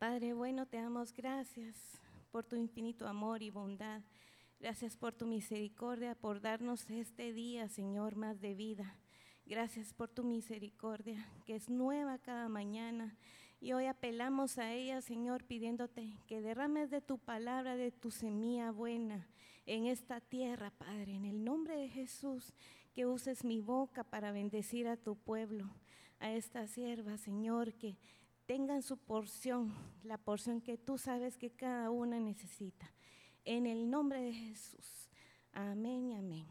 Padre 0.00 0.32
bueno, 0.32 0.64
te 0.64 0.78
damos 0.78 1.12
gracias 1.12 1.76
por 2.30 2.42
tu 2.46 2.56
infinito 2.56 3.06
amor 3.06 3.42
y 3.42 3.50
bondad. 3.50 4.00
Gracias 4.58 4.96
por 4.96 5.12
tu 5.12 5.26
misericordia, 5.26 6.14
por 6.14 6.40
darnos 6.40 6.88
este 6.88 7.34
día, 7.34 7.68
Señor, 7.68 8.16
más 8.16 8.40
de 8.40 8.54
vida. 8.54 8.96
Gracias 9.44 9.92
por 9.92 10.08
tu 10.08 10.24
misericordia, 10.24 11.28
que 11.44 11.54
es 11.54 11.68
nueva 11.68 12.16
cada 12.16 12.48
mañana. 12.48 13.14
Y 13.60 13.74
hoy 13.74 13.84
apelamos 13.84 14.56
a 14.56 14.72
ella, 14.72 15.02
Señor, 15.02 15.44
pidiéndote 15.44 16.16
que 16.26 16.40
derrames 16.40 16.88
de 16.88 17.02
tu 17.02 17.18
palabra, 17.18 17.76
de 17.76 17.92
tu 17.92 18.10
semilla 18.10 18.70
buena 18.70 19.28
en 19.66 19.84
esta 19.84 20.22
tierra, 20.22 20.70
Padre, 20.70 21.14
en 21.14 21.26
el 21.26 21.44
nombre 21.44 21.76
de 21.76 21.90
Jesús, 21.90 22.54
que 22.94 23.04
uses 23.04 23.44
mi 23.44 23.60
boca 23.60 24.02
para 24.02 24.32
bendecir 24.32 24.88
a 24.88 24.96
tu 24.96 25.14
pueblo, 25.14 25.68
a 26.20 26.32
esta 26.32 26.66
sierva, 26.68 27.18
Señor, 27.18 27.74
que 27.74 27.98
tengan 28.50 28.82
su 28.82 28.96
porción, 28.96 29.72
la 30.02 30.18
porción 30.18 30.60
que 30.60 30.76
tú 30.76 30.98
sabes 30.98 31.36
que 31.36 31.50
cada 31.50 31.88
una 31.92 32.18
necesita. 32.18 32.90
En 33.44 33.64
el 33.64 33.88
nombre 33.88 34.20
de 34.20 34.32
Jesús. 34.32 35.08
Amén 35.52 36.10
y 36.10 36.16
amén. 36.16 36.46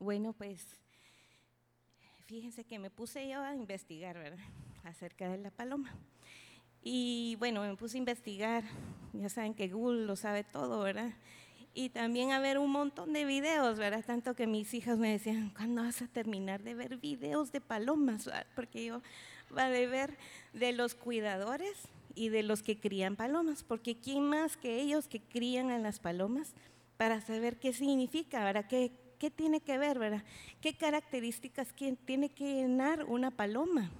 Bueno, 0.00 0.32
pues 0.32 0.76
fíjense 2.26 2.64
que 2.64 2.80
me 2.80 2.90
puse 2.90 3.28
yo 3.28 3.42
a 3.42 3.54
investigar, 3.54 4.18
¿verdad? 4.18 4.44
Acerca 4.82 5.28
de 5.28 5.38
la 5.38 5.52
paloma. 5.52 5.94
Y 6.82 7.36
bueno, 7.38 7.62
me 7.62 7.76
puse 7.76 7.96
a 7.96 7.98
investigar, 7.98 8.64
ya 9.12 9.28
saben 9.28 9.54
que 9.54 9.68
Google 9.68 10.04
lo 10.04 10.16
sabe 10.16 10.42
todo, 10.42 10.80
¿verdad? 10.80 11.12
Y 11.74 11.90
también 11.90 12.32
a 12.32 12.40
ver 12.40 12.58
un 12.58 12.72
montón 12.72 13.12
de 13.12 13.24
videos, 13.24 13.78
¿verdad? 13.78 14.04
Tanto 14.04 14.34
que 14.34 14.48
mis 14.48 14.74
hijas 14.74 14.98
me 14.98 15.12
decían, 15.12 15.50
¿cuándo 15.50 15.82
vas 15.82 16.02
a 16.02 16.08
terminar 16.08 16.64
de 16.64 16.74
ver 16.74 16.96
videos 16.96 17.52
de 17.52 17.60
palomas? 17.60 18.28
Porque 18.56 18.84
yo, 18.84 19.00
va 19.56 19.66
a 19.66 19.70
ver 19.70 20.16
de 20.52 20.72
los 20.72 20.94
cuidadores 20.94 21.88
y 22.14 22.28
de 22.28 22.42
los 22.42 22.62
que 22.62 22.78
crían 22.78 23.16
palomas, 23.16 23.64
porque 23.64 23.96
¿quién 23.96 24.22
más 24.22 24.56
que 24.56 24.80
ellos 24.80 25.08
que 25.08 25.20
crían 25.20 25.70
a 25.70 25.78
las 25.78 25.98
palomas 25.98 26.54
para 26.96 27.20
saber 27.20 27.58
qué 27.58 27.72
significa, 27.72 28.44
¿verdad? 28.44 28.66
¿Qué, 28.68 28.92
qué 29.18 29.30
tiene 29.30 29.60
que 29.60 29.78
ver, 29.78 29.98
¿verdad? 29.98 30.24
¿Qué 30.60 30.76
características 30.76 31.74
tiene 32.04 32.28
que 32.28 32.44
llenar 32.44 33.04
una 33.04 33.30
paloma 33.30 33.90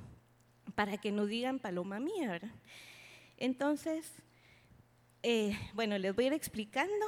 para 0.74 0.96
que 0.98 1.12
no 1.12 1.26
digan 1.26 1.58
paloma 1.58 2.00
mía, 2.00 2.30
¿verdad? 2.30 2.54
Entonces, 3.36 4.12
eh, 5.22 5.56
bueno, 5.74 5.98
les 5.98 6.14
voy 6.14 6.24
a 6.24 6.26
ir 6.28 6.32
explicando 6.32 7.06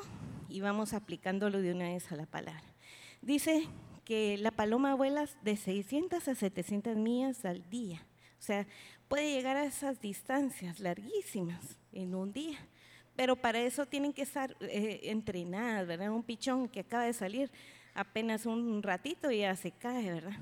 y 0.49 0.61
vamos 0.61 0.93
aplicándolo 0.93 1.61
de 1.61 1.73
una 1.73 1.89
vez 1.89 2.11
a 2.11 2.17
la 2.17 2.27
palabra. 2.27 2.65
Dice 3.23 3.67
que 4.05 4.39
la 4.39 4.51
paloma 4.51 4.95
vuela 4.95 5.29
de 5.43 5.57
600 5.57 6.29
a 6.29 6.35
700 6.35 6.97
millas 6.97 7.45
al 7.45 7.69
día. 7.69 8.05
O 8.39 8.43
sea, 8.43 8.67
puede 9.09 9.33
llegar 9.33 9.57
a 9.57 9.65
esas 9.65 10.01
distancias 10.01 10.81
larguísimas 10.81 11.79
en 11.93 12.15
un 12.15 12.33
día. 12.33 12.59
Pero 13.17 13.35
para 13.37 13.61
eso 13.61 13.87
tienen 13.87 14.13
que 14.13 14.23
estar 14.23 14.57
eh, 14.61 15.01
entrenadas, 15.05 15.87
¿verdad? 15.87 16.11
Un 16.11 16.23
pichón 16.23 16.69
que 16.69 16.81
acaba 16.81 17.05
de 17.05 17.15
salir 17.15 17.51
apenas 17.95 18.45
un 18.45 18.83
ratito 18.83 19.31
y 19.31 19.39
ya 19.39 19.57
se 19.57 19.71
cae, 19.71 20.13
¿verdad? 20.13 20.37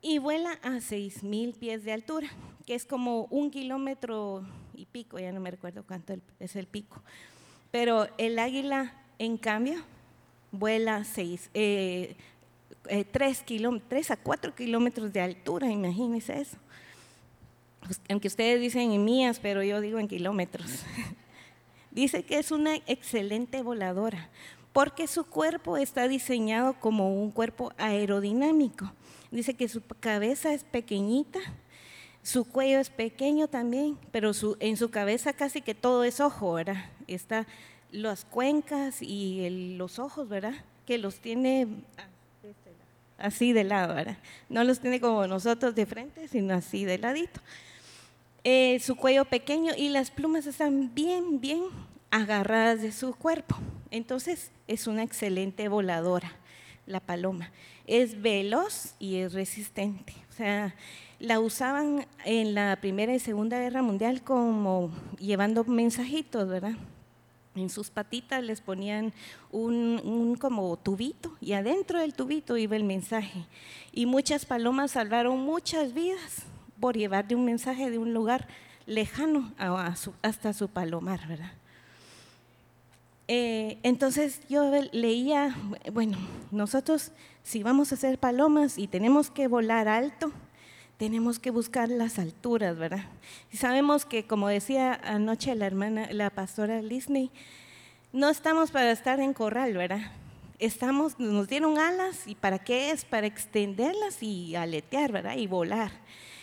Y 0.00 0.18
vuela 0.18 0.52
a 0.62 0.76
6.000 0.76 1.58
pies 1.58 1.84
de 1.84 1.92
altura, 1.92 2.28
que 2.64 2.76
es 2.76 2.84
como 2.84 3.24
un 3.24 3.50
kilómetro 3.50 4.46
y 4.74 4.86
pico, 4.86 5.18
ya 5.18 5.32
no 5.32 5.40
me 5.40 5.50
recuerdo 5.50 5.84
cuánto 5.84 6.14
es 6.38 6.54
el 6.54 6.68
pico. 6.68 7.02
Pero 7.72 8.06
el 8.16 8.38
águila, 8.38 8.94
en 9.18 9.36
cambio, 9.36 9.82
vuela 10.52 11.02
6, 11.02 11.50
eh, 11.52 12.16
eh, 12.88 13.04
3, 13.04 13.44
3 13.88 14.10
a 14.10 14.16
4 14.16 14.54
kilómetros 14.54 15.12
de 15.12 15.20
altura, 15.20 15.70
imagínense 15.70 16.40
eso. 16.40 16.56
Aunque 18.08 18.28
ustedes 18.28 18.60
dicen 18.60 18.92
en 18.92 19.04
mías, 19.04 19.38
pero 19.40 19.62
yo 19.62 19.80
digo 19.80 19.98
en 19.98 20.08
kilómetros. 20.08 20.70
Dice 21.90 22.22
que 22.22 22.38
es 22.38 22.52
una 22.52 22.76
excelente 22.86 23.62
voladora, 23.62 24.28
porque 24.72 25.06
su 25.06 25.24
cuerpo 25.24 25.76
está 25.76 26.06
diseñado 26.06 26.74
como 26.74 27.14
un 27.22 27.30
cuerpo 27.30 27.72
aerodinámico. 27.78 28.92
Dice 29.30 29.54
que 29.54 29.68
su 29.68 29.82
cabeza 30.00 30.52
es 30.52 30.64
pequeñita, 30.64 31.40
su 32.22 32.44
cuello 32.44 32.78
es 32.78 32.90
pequeño 32.90 33.48
también, 33.48 33.98
pero 34.12 34.32
en 34.60 34.76
su 34.76 34.90
cabeza 34.90 35.32
casi 35.32 35.62
que 35.62 35.74
todo 35.74 36.04
es 36.04 36.20
ojo, 36.20 36.52
¿verdad? 36.52 36.90
Está 37.06 37.46
las 37.90 38.24
cuencas 38.24 39.00
y 39.00 39.74
los 39.76 39.98
ojos, 39.98 40.28
¿verdad? 40.28 40.54
Que 40.86 40.98
los 40.98 41.20
tiene 41.20 41.66
así 43.18 43.52
de 43.52 43.64
lado, 43.64 43.94
¿verdad? 43.94 44.16
No 44.48 44.64
los 44.64 44.80
tiene 44.80 45.00
como 45.00 45.26
nosotros 45.26 45.74
de 45.74 45.86
frente, 45.86 46.28
sino 46.28 46.54
así 46.54 46.84
de 46.84 46.98
ladito. 46.98 47.40
Eh, 48.44 48.78
su 48.80 48.96
cuello 48.96 49.24
pequeño 49.24 49.72
y 49.76 49.90
las 49.90 50.10
plumas 50.10 50.46
están 50.46 50.94
bien, 50.94 51.40
bien 51.40 51.64
agarradas 52.10 52.80
de 52.80 52.92
su 52.92 53.14
cuerpo. 53.14 53.56
Entonces 53.90 54.52
es 54.66 54.86
una 54.86 55.02
excelente 55.02 55.68
voladora, 55.68 56.32
la 56.86 57.00
paloma. 57.00 57.50
Es 57.86 58.20
veloz 58.22 58.94
y 58.98 59.16
es 59.16 59.32
resistente. 59.32 60.14
O 60.30 60.32
sea, 60.32 60.74
la 61.18 61.40
usaban 61.40 62.06
en 62.24 62.54
la 62.54 62.78
Primera 62.80 63.14
y 63.14 63.18
Segunda 63.18 63.58
Guerra 63.58 63.82
Mundial 63.82 64.22
como 64.22 64.92
llevando 65.18 65.64
mensajitos, 65.64 66.48
¿verdad? 66.48 66.76
En 67.58 67.70
sus 67.70 67.90
patitas 67.90 68.42
les 68.42 68.60
ponían 68.60 69.12
un, 69.50 70.36
como 70.40 70.76
tubito 70.76 71.36
y 71.40 71.52
adentro 71.52 71.98
del 72.00 72.14
tubito 72.14 72.56
iba 72.56 72.76
el 72.76 72.84
mensaje. 72.84 73.44
Y 73.92 74.06
muchas 74.06 74.46
palomas 74.46 74.92
salvaron 74.92 75.40
muchas 75.40 75.92
vidas 75.92 76.42
por 76.80 76.96
llevarle 76.96 77.34
un 77.34 77.44
mensaje 77.44 77.90
de 77.90 77.98
un 77.98 78.14
lugar 78.14 78.46
lejano 78.86 79.52
hasta 80.22 80.52
su 80.52 80.68
palomar, 80.68 81.26
¿verdad? 81.26 81.52
Eh, 83.30 83.78
entonces 83.82 84.40
yo 84.48 84.70
leía, 84.92 85.54
bueno, 85.92 86.16
nosotros 86.50 87.12
si 87.42 87.62
vamos 87.62 87.92
a 87.92 87.96
hacer 87.96 88.18
palomas 88.18 88.78
y 88.78 88.86
tenemos 88.88 89.30
que 89.30 89.48
volar 89.48 89.88
alto, 89.88 90.32
tenemos 90.98 91.38
que 91.38 91.50
buscar 91.50 91.88
las 91.88 92.18
alturas, 92.18 92.76
¿verdad? 92.76 93.04
Y 93.52 93.56
sabemos 93.56 94.04
que, 94.04 94.26
como 94.26 94.48
decía 94.48 94.94
anoche 95.04 95.54
la 95.54 95.66
hermana, 95.66 96.08
la 96.12 96.28
pastora 96.28 96.82
Disney, 96.82 97.30
no 98.12 98.28
estamos 98.28 98.72
para 98.72 98.90
estar 98.90 99.20
en 99.20 99.32
corral, 99.32 99.74
¿verdad? 99.74 100.12
Estamos, 100.58 101.18
nos 101.20 101.48
dieron 101.48 101.78
alas 101.78 102.26
y 102.26 102.34
¿para 102.34 102.58
qué 102.58 102.90
es? 102.90 103.04
Para 103.04 103.28
extenderlas 103.28 104.22
y 104.22 104.56
aletear, 104.56 105.12
¿verdad? 105.12 105.36
Y 105.36 105.46
volar. 105.46 105.92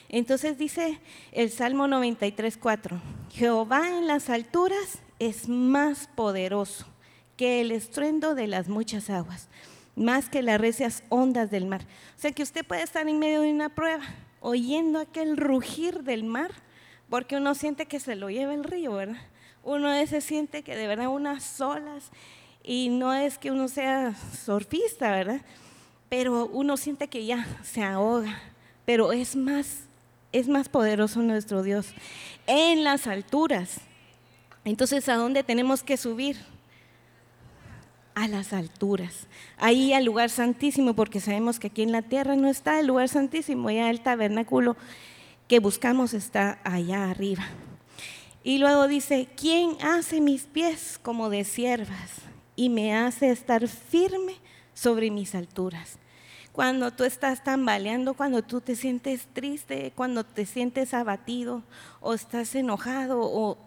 Entonces 0.07 0.57
dice 0.57 0.99
el 1.33 1.51
Salmo 1.51 1.87
93, 1.87 2.57
4, 2.57 3.01
Jehová 3.33 3.89
en 3.89 4.07
las 4.07 4.29
alturas 4.29 4.99
es 5.19 5.49
más 5.49 6.07
poderoso 6.16 6.85
que 7.35 7.59
el 7.59 7.72
estruendo 7.72 8.35
de 8.35 8.47
las 8.47 8.69
muchas 8.69 9.09
aguas, 9.09 9.49
más 9.97 10.29
que 10.29 10.41
las 10.41 10.61
recias 10.61 11.03
ondas 11.09 11.51
del 11.51 11.66
mar. 11.66 11.81
O 12.17 12.22
sea 12.22 12.31
que 12.31 12.43
usted 12.43 12.66
puede 12.66 12.83
estar 12.83 13.05
en 13.09 13.19
medio 13.19 13.41
de 13.41 13.51
una 13.51 13.67
prueba, 13.67 14.05
oyendo 14.45 15.00
aquel 15.00 15.38
rugir 15.38 16.03
del 16.03 16.23
mar, 16.23 16.51
porque 17.09 17.38
uno 17.38 17.56
siente 17.56 17.88
que 17.88 18.00
se 18.00 18.16
lo 18.16 18.29
lleva 18.29 18.53
el 18.53 18.63
río, 18.63 18.94
¿verdad? 18.94 19.17
Uno 19.63 19.89
veces 19.89 20.23
siente 20.23 20.61
que 20.61 20.75
de 20.75 20.85
verdad 20.85 21.07
unas 21.07 21.59
olas, 21.59 22.11
y 22.63 22.89
no 22.89 23.11
es 23.11 23.39
que 23.39 23.50
uno 23.50 23.67
sea 23.67 24.13
surfista, 24.16 25.09
¿verdad? 25.09 25.41
Pero 26.09 26.45
uno 26.45 26.78
siente 26.78 27.07
que 27.07 27.25
ya 27.25 27.47
se 27.63 27.81
ahoga, 27.81 28.39
pero 28.85 29.13
es 29.13 29.35
más 29.35 29.81
es 30.31 30.47
más 30.47 30.69
poderoso 30.69 31.22
nuestro 31.22 31.63
Dios 31.63 31.88
en 32.45 32.84
las 32.84 33.07
alturas. 33.07 33.79
Entonces, 34.66 35.07
¿a 35.07 35.16
dónde 35.16 35.44
tenemos 35.44 35.81
que 35.81 35.95
subir? 35.95 36.38
A 38.15 38.27
las 38.27 38.53
alturas, 38.53 39.27
ahí 39.57 39.93
al 39.93 40.05
lugar 40.05 40.29
santísimo, 40.29 40.93
porque 40.93 41.19
sabemos 41.19 41.59
que 41.59 41.67
aquí 41.67 41.83
en 41.83 41.91
la 41.91 42.01
tierra 42.01 42.35
no 42.35 42.47
está 42.47 42.79
el 42.79 42.87
lugar 42.87 43.09
santísimo, 43.09 43.69
ya 43.69 43.89
el 43.89 44.01
tabernáculo 44.01 44.77
que 45.47 45.59
buscamos 45.59 46.13
está 46.13 46.59
allá 46.63 47.09
arriba. 47.09 47.43
Y 48.43 48.57
luego 48.57 48.87
dice, 48.87 49.28
¿quién 49.35 49.78
hace 49.81 50.22
mis 50.22 50.43
pies 50.43 50.99
como 51.03 51.29
de 51.29 51.43
siervas 51.43 52.11
y 52.55 52.69
me 52.69 52.95
hace 52.95 53.31
estar 53.31 53.67
firme 53.67 54.35
sobre 54.73 55.11
mis 55.11 55.35
alturas? 55.35 55.99
cuando 56.55 56.91
tú 56.91 57.03
estás 57.03 57.43
tambaleando, 57.43 58.13
cuando 58.13 58.41
tú 58.41 58.61
te 58.61 58.78
sientes 58.78 59.28
triste, 59.34 59.91
cuando 59.93 60.23
te 60.23 60.45
sientes 60.45 60.93
abatido 60.93 61.63
o 61.99 62.13
estás 62.13 62.55
enojado 62.55 63.19
o 63.22 63.57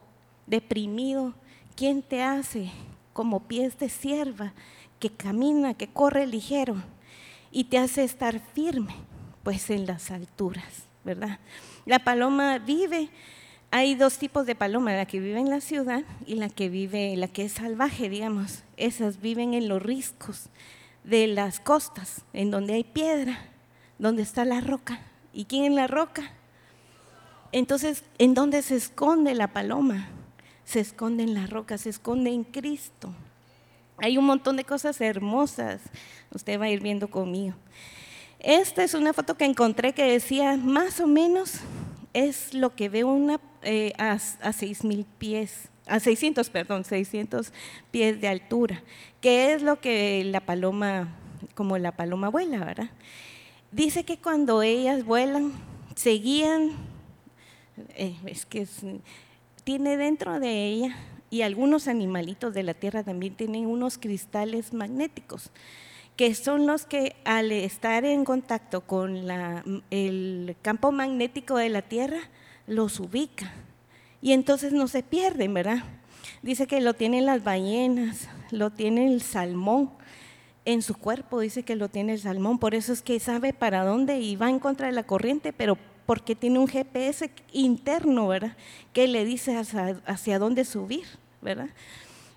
deprimido, 0.47 1.35
¿quién 1.77 2.01
te 2.01 2.23
hace 2.23 2.71
como 3.19 3.49
pies 3.49 3.77
de 3.81 3.89
sierva 3.89 4.53
que 5.01 5.11
camina, 5.11 5.75
que 5.75 5.89
corre 5.89 6.25
ligero 6.25 6.77
y 7.51 7.65
te 7.65 7.77
hace 7.77 8.05
estar 8.05 8.39
firme? 8.55 8.95
Pues 9.43 9.71
en 9.71 9.87
las 9.87 10.13
alturas, 10.13 10.85
¿verdad? 11.03 11.41
La 11.85 11.99
paloma 11.99 12.59
vive, 12.59 13.11
hay 13.73 13.97
dos 13.97 14.19
tipos 14.19 14.47
de 14.47 14.55
paloma, 14.55 14.93
la 14.93 15.05
que 15.05 15.19
vive 15.19 15.41
en 15.41 15.51
la 15.51 15.61
ciudad 15.61 16.05
y 16.27 16.37
la 16.37 16.49
que 16.49 16.69
vive, 16.69 17.17
la 17.17 17.27
que 17.27 17.47
es 17.47 17.55
salvaje, 17.55 18.09
digamos. 18.09 18.63
Esas 18.77 19.21
viven 19.21 19.53
en 19.53 19.67
los 19.67 19.83
riscos, 19.83 20.49
de 21.03 21.27
las 21.27 21.59
costas, 21.59 22.23
en 22.33 22.53
donde 22.53 22.75
hay 22.75 22.85
piedra, 22.85 23.37
donde 23.99 24.23
está 24.23 24.45
la 24.45 24.61
roca. 24.61 25.01
¿Y 25.33 25.47
quién 25.47 25.65
en 25.65 25.75
la 25.75 25.89
roca? 25.89 26.31
Entonces, 27.51 28.05
¿en 28.19 28.35
dónde 28.35 28.63
se 28.63 28.77
esconde 28.77 29.35
la 29.35 29.49
paloma? 29.49 30.07
Se 30.69 30.81
esconde 30.81 31.23
en 31.23 31.33
la 31.33 31.47
roca, 31.47 31.79
se 31.79 31.89
esconde 31.89 32.29
en 32.29 32.45
Cristo. 32.45 33.11
Hay 33.97 34.19
un 34.19 34.27
montón 34.27 34.59
de 34.59 34.65
cosas 34.65 35.01
hermosas. 35.01 35.81
Usted 36.31 36.61
va 36.61 36.67
a 36.67 36.69
ir 36.69 36.83
viendo 36.83 37.09
conmigo. 37.09 37.55
Esta 38.39 38.85
es 38.85 38.93
una 38.93 39.15
foto 39.15 39.35
que 39.35 39.47
encontré 39.47 39.95
que 39.95 40.05
decía, 40.05 40.59
más 40.59 41.01
o 41.01 41.07
menos 41.07 41.61
es 42.13 42.53
lo 42.53 42.77
que 42.77 42.91
ve 42.91 43.03
una 43.03 43.41
eh, 43.63 43.95
a, 43.97 44.13
a 44.13 44.17
6.000 44.53 45.07
pies, 45.17 45.71
a 45.87 46.01
600, 46.01 46.51
perdón, 46.51 46.85
600 46.85 47.51
pies 47.91 48.21
de 48.21 48.29
altura, 48.29 48.83
que 49.23 49.55
es 49.55 49.63
lo 49.63 49.81
que 49.81 50.23
la 50.27 50.41
paloma, 50.41 51.17
como 51.55 51.79
la 51.79 51.93
paloma 51.93 52.29
vuela, 52.29 52.59
¿verdad? 52.59 52.91
Dice 53.73 54.05
que 54.05 54.19
cuando 54.19 54.61
ellas 54.61 55.03
vuelan, 55.07 55.51
seguían, 55.95 56.73
eh, 57.95 58.15
es 58.27 58.45
que 58.45 58.67
tiene 59.69 59.99
dentro 59.99 60.41
de 60.41 60.65
ella, 60.65 60.97
y 61.29 61.43
algunos 61.43 61.89
animalitos 61.89 62.55
de 62.55 62.63
la 62.63 62.73
tierra 62.73 63.03
también 63.03 63.35
tienen 63.35 63.67
unos 63.67 63.99
cristales 63.99 64.73
magnéticos 64.73 65.51
que 66.17 66.35
son 66.35 66.67
los 66.67 66.87
que 66.87 67.17
al 67.27 67.53
estar 67.53 68.07
en 68.07 68.25
contacto 68.25 68.81
con 68.81 69.29
el 69.91 70.57
campo 70.63 70.91
magnético 70.91 71.59
de 71.59 71.69
la 71.69 71.83
Tierra, 71.83 72.17
los 72.67 72.99
ubica. 72.99 73.53
Y 74.23 74.33
entonces 74.33 74.73
no 74.73 74.89
se 74.89 75.03
pierden, 75.03 75.53
¿verdad? 75.53 75.85
Dice 76.41 76.67
que 76.67 76.81
lo 76.81 76.95
tienen 76.95 77.27
las 77.27 77.45
ballenas, 77.45 78.27
lo 78.51 78.71
tiene 78.71 79.07
el 79.07 79.21
salmón. 79.21 79.91
En 80.65 80.81
su 80.81 80.95
cuerpo 80.95 81.41
dice 81.41 81.63
que 81.63 81.77
lo 81.77 81.91
tiene 81.91 82.15
el 82.15 82.21
salmón, 82.21 82.59
por 82.59 82.75
eso 82.75 82.95
es 82.95 83.03
que 83.03 83.21
sabe 83.21 83.53
para 83.53 83.85
dónde 83.85 84.19
y 84.19 84.35
va 84.35 84.49
en 84.49 84.61
contra 84.61 84.87
de 84.87 84.95
la 84.95 85.03
corriente, 85.03 85.53
pero 85.53 85.77
porque 86.09 86.35
tiene 86.35 86.59
un 86.59 86.67
GPS 86.67 87.31
interno, 87.53 88.29
¿verdad? 88.29 88.57
Que 88.95 89.07
le 89.07 89.27
dice 89.27 89.59
hacia, 89.59 90.01
hacia 90.07 90.39
dónde 90.39 90.65
subir, 90.65 91.05
¿verdad? 91.43 91.69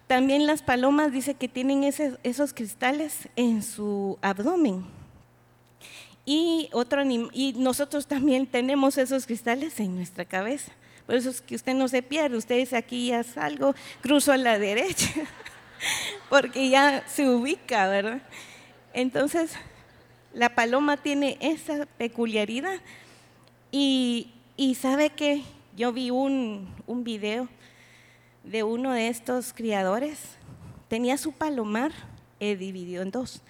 También 0.08 0.46
las 0.46 0.62
palomas 0.62 1.14
dice 1.14 1.36
que 1.36 1.48
tienen 1.48 1.86
esos 1.86 2.54
cristales 2.54 3.30
en 3.38 3.64
su 3.64 4.20
abdomen. 4.22 4.84
Y, 6.26 6.68
otro, 6.74 7.02
y 7.06 7.54
nosotros 7.60 8.08
también 8.08 8.46
tenemos 8.46 8.98
esos 8.98 9.26
cristales 9.26 9.80
en 9.80 9.96
nuestra 9.96 10.26
cabeza. 10.26 10.74
Por 11.06 11.16
eso 11.16 11.30
es 11.30 11.40
que 11.40 11.56
usted 11.56 11.74
no 11.74 11.88
se 11.88 12.04
pierde, 12.04 12.36
usted 12.36 12.58
dice 12.58 12.76
aquí 12.76 13.08
ya 13.08 13.24
salgo, 13.24 13.74
cruzo 14.02 14.34
a 14.34 14.38
la 14.38 14.60
derecha, 14.60 15.14
porque 16.30 16.68
ya 16.68 17.08
se 17.08 17.30
ubica, 17.30 17.88
¿verdad? 17.88 18.22
Entonces, 18.92 19.54
la 20.34 20.56
paloma 20.56 20.98
tiene 20.98 21.38
esa 21.40 21.86
peculiaridad. 21.86 22.82
Y, 23.72 24.28
sabe 24.80 25.10
que 25.10 25.44
yo 25.76 25.92
vi 25.92 26.12
un, 26.12 26.68
un 26.88 27.04
video 27.04 27.48
de 28.44 28.64
uno 28.64 28.92
de 28.92 29.08
estos 29.08 29.54
criadores 29.54 30.20
tenía 30.88 31.18
su 31.18 31.32
palomar 31.32 31.94
eh, 32.42 32.58
dividido 32.58 33.02
en 33.02 33.12
dos. 33.12 33.42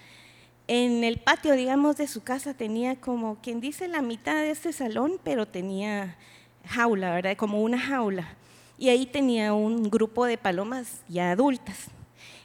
En 0.67 1.03
el 1.03 1.17
patio, 1.17 1.53
digamos, 1.53 1.97
de 1.97 2.07
su 2.07 2.21
casa 2.21 2.53
tenía 2.53 2.95
como 2.95 3.37
quien 3.41 3.59
dice 3.59 3.87
la 3.87 4.03
mitad 4.03 4.35
de 4.35 4.51
este 4.51 4.71
salón, 4.71 5.13
pero 5.23 5.47
tenía 5.47 6.17
jaula, 6.67 7.15
¿verdad? 7.15 7.35
Como 7.35 7.63
una 7.63 7.79
jaula. 7.79 8.35
Y 8.77 8.89
ahí 8.89 9.05
tenía 9.05 9.53
un 9.53 9.89
grupo 9.89 10.25
de 10.25 10.37
palomas 10.37 11.01
ya 11.07 11.31
adultas. 11.31 11.87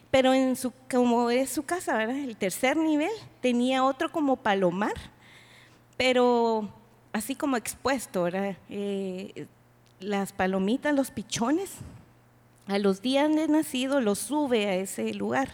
Pero 0.09 0.33
en 0.33 0.55
su, 0.55 0.73
como 0.89 1.29
es 1.29 1.51
su 1.51 1.63
casa, 1.63 1.95
¿verdad? 1.95 2.17
El 2.17 2.37
tercer 2.37 2.75
nivel 2.75 3.11
tenía 3.41 3.83
otro 3.83 4.11
como 4.11 4.37
palomar, 4.37 4.93
pero 5.95 6.69
así 7.17 7.35
como 7.35 7.57
expuesto, 7.57 8.23
¿verdad? 8.23 8.55
Eh, 8.69 9.47
las 9.99 10.31
palomitas, 10.31 10.93
los 10.93 11.11
pichones, 11.11 11.71
a 12.67 12.77
los 12.77 13.01
días 13.01 13.33
de 13.33 13.47
nacido 13.47 14.01
los 14.01 14.19
sube 14.19 14.67
a 14.67 14.75
ese 14.75 15.13
lugar. 15.13 15.49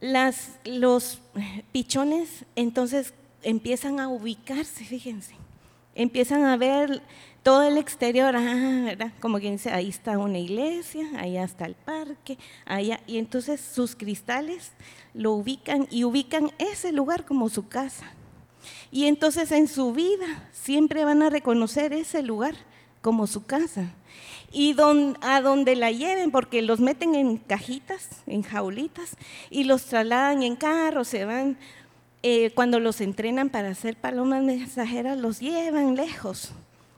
Las, 0.00 0.58
los 0.64 1.20
pichones 1.72 2.44
entonces 2.54 3.14
empiezan 3.42 3.98
a 3.98 4.08
ubicarse, 4.08 4.84
fíjense, 4.84 5.34
empiezan 5.94 6.44
a 6.44 6.56
ver 6.56 7.02
todo 7.42 7.62
el 7.62 7.78
exterior, 7.78 8.34
ah, 8.36 9.12
como 9.20 9.38
quien 9.38 9.52
dice, 9.54 9.70
ahí 9.70 9.88
está 9.88 10.18
una 10.18 10.38
iglesia, 10.38 11.06
allá 11.16 11.44
está 11.44 11.64
el 11.64 11.76
parque, 11.76 12.36
allá, 12.66 13.00
y 13.06 13.18
entonces 13.18 13.60
sus 13.60 13.94
cristales 13.94 14.72
lo 15.14 15.32
ubican 15.32 15.86
y 15.90 16.04
ubican 16.04 16.50
ese 16.58 16.92
lugar 16.92 17.24
como 17.24 17.48
su 17.48 17.68
casa. 17.68 18.15
Y 18.90 19.06
entonces 19.06 19.52
en 19.52 19.68
su 19.68 19.92
vida 19.92 20.48
siempre 20.52 21.04
van 21.04 21.22
a 21.22 21.30
reconocer 21.30 21.92
ese 21.92 22.22
lugar 22.22 22.54
como 23.00 23.26
su 23.26 23.44
casa 23.44 23.92
y 24.52 24.74
a 25.20 25.40
donde 25.40 25.76
la 25.76 25.90
lleven, 25.90 26.30
porque 26.30 26.62
los 26.62 26.80
meten 26.80 27.14
en 27.14 27.36
cajitas, 27.36 28.22
en 28.26 28.42
jaulitas, 28.42 29.16
y 29.50 29.64
los 29.64 29.84
trasladan 29.84 30.42
en 30.42 30.56
carro, 30.56 31.04
se 31.04 31.24
van, 31.24 31.58
eh, 32.22 32.52
cuando 32.54 32.80
los 32.80 33.00
entrenan 33.00 33.50
para 33.50 33.68
hacer 33.68 33.96
palomas 33.96 34.42
mensajeras, 34.42 35.18
los 35.18 35.40
llevan 35.40 35.94
lejos 35.94 36.52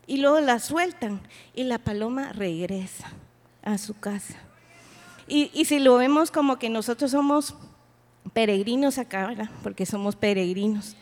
y 0.06 0.18
luego 0.18 0.40
la 0.40 0.58
sueltan 0.58 1.20
y 1.54 1.64
la 1.64 1.78
paloma 1.78 2.32
regresa 2.32 3.12
a 3.62 3.76
su 3.76 3.98
casa. 3.98 4.36
Y, 5.26 5.50
y 5.52 5.66
si 5.66 5.80
lo 5.80 5.96
vemos 5.96 6.30
como 6.30 6.58
que 6.58 6.70
nosotros 6.70 7.10
somos 7.10 7.54
peregrinos 8.32 8.98
acá, 8.98 9.26
¿verdad? 9.26 9.50
Porque 9.62 9.84
somos 9.84 10.16
peregrinos. 10.16 10.96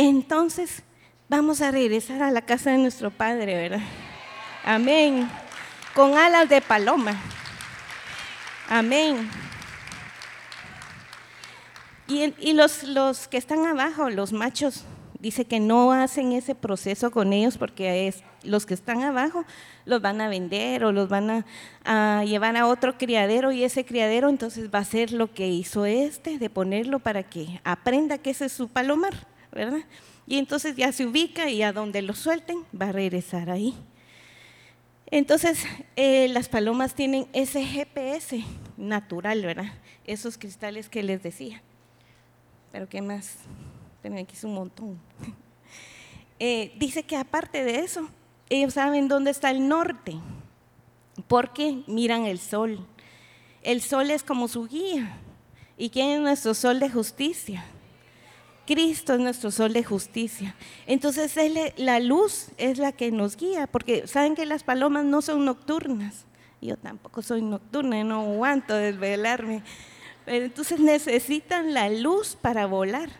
Entonces, 0.00 0.82
vamos 1.28 1.60
a 1.60 1.70
regresar 1.70 2.22
a 2.22 2.30
la 2.30 2.42
casa 2.42 2.70
de 2.70 2.78
nuestro 2.78 3.10
Padre, 3.10 3.54
¿verdad? 3.54 3.86
Amén 4.64 5.28
con 5.94 6.16
alas 6.16 6.48
de 6.48 6.60
paloma. 6.60 7.14
Amén. 8.68 9.28
Y, 12.06 12.52
los, 12.54 13.28
que 13.28 13.36
están 13.36 13.66
abajo, 13.66 14.10
los 14.10 14.32
machos, 14.32 14.84
dice 15.20 15.44
que 15.44 15.60
no 15.60 15.92
hacen 15.92 16.32
ese 16.32 16.56
proceso 16.56 17.12
con 17.12 17.32
ellos 17.32 17.56
porque 17.56 18.12
los 18.42 18.66
que 18.66 18.74
están 18.74 19.02
abajo 19.02 19.44
los 19.84 20.02
van 20.02 20.20
a 20.20 20.28
vender 20.28 20.84
o 20.84 20.90
los 20.90 21.08
van 21.08 21.30
a, 21.30 21.46
a, 21.84 22.24
llevar 22.24 22.56
a 22.56 22.66
otro 22.66 22.98
criadero 22.98 23.52
y 23.52 23.62
ese 23.62 23.84
criadero 23.84 24.28
entonces 24.28 24.70
va 24.74 24.80
a 24.80 24.82
hacer 24.82 25.12
lo 25.12 25.32
que 25.32 25.46
hizo 25.46 25.84
este, 25.84 26.38
de 26.38 26.50
ponerlo 26.50 26.98
para 26.98 27.22
que 27.22 27.60
aprenda 27.62 28.18
que 28.18 28.30
ese 28.30 28.46
es 28.46 28.52
su 28.52 28.68
palomar, 28.68 29.14
¿verdad? 29.52 29.80
Y 30.26 30.38
entonces 30.38 30.76
ya 30.76 30.92
se 30.92 31.06
ubica 31.06 31.50
y 31.50 31.62
a 31.62 31.72
donde 31.72 32.02
lo 32.02 32.14
suelten 32.14 32.64
va 32.78 32.88
a 32.88 32.92
regresar 32.92 33.50
ahí. 33.50 33.74
Entonces, 35.10 35.64
eh, 35.96 36.28
las 36.28 36.48
palomas 36.48 36.94
tienen 36.94 37.26
ese 37.32 37.64
GPS 37.64 38.44
natural, 38.76 39.42
¿verdad? 39.44 39.72
Esos 40.04 40.38
cristales 40.38 40.88
que 40.88 41.02
les 41.02 41.22
decía. 41.22 41.62
Pero 42.70 42.88
¿qué 42.88 43.02
más? 43.02 43.38
Tengo 44.02 44.20
aquí 44.20 44.36
un 44.44 44.54
montón. 44.54 44.98
Eh, 46.42 46.72
dice 46.78 47.02
que 47.02 47.18
aparte 47.18 47.62
de 47.62 47.80
eso, 47.80 48.08
ellos 48.48 48.72
saben 48.72 49.08
dónde 49.08 49.30
está 49.30 49.50
el 49.50 49.68
norte, 49.68 50.16
porque 51.28 51.82
miran 51.86 52.24
el 52.24 52.38
sol. 52.38 52.86
El 53.62 53.82
sol 53.82 54.10
es 54.10 54.22
como 54.22 54.48
su 54.48 54.66
guía. 54.66 55.18
¿Y 55.76 55.90
quién 55.90 56.08
es 56.08 56.20
nuestro 56.20 56.54
sol 56.54 56.80
de 56.80 56.88
justicia? 56.88 57.62
Cristo 58.70 59.14
es 59.14 59.18
nuestro 59.18 59.50
sol 59.50 59.72
de 59.72 59.82
justicia. 59.82 60.54
Entonces 60.86 61.34
la 61.76 61.98
luz 61.98 62.50
es 62.56 62.78
la 62.78 62.92
que 62.92 63.10
nos 63.10 63.36
guía, 63.36 63.66
porque 63.66 64.06
saben 64.06 64.36
que 64.36 64.46
las 64.46 64.62
palomas 64.62 65.04
no 65.04 65.22
son 65.22 65.44
nocturnas. 65.44 66.24
Yo 66.62 66.76
tampoco 66.76 67.20
soy 67.20 67.42
nocturna, 67.42 68.04
no 68.04 68.20
aguanto 68.20 68.76
desvelarme. 68.76 69.64
Pero 70.24 70.44
entonces 70.44 70.78
necesitan 70.78 71.74
la 71.74 71.88
luz 71.90 72.38
para 72.40 72.66
volar. 72.66 73.10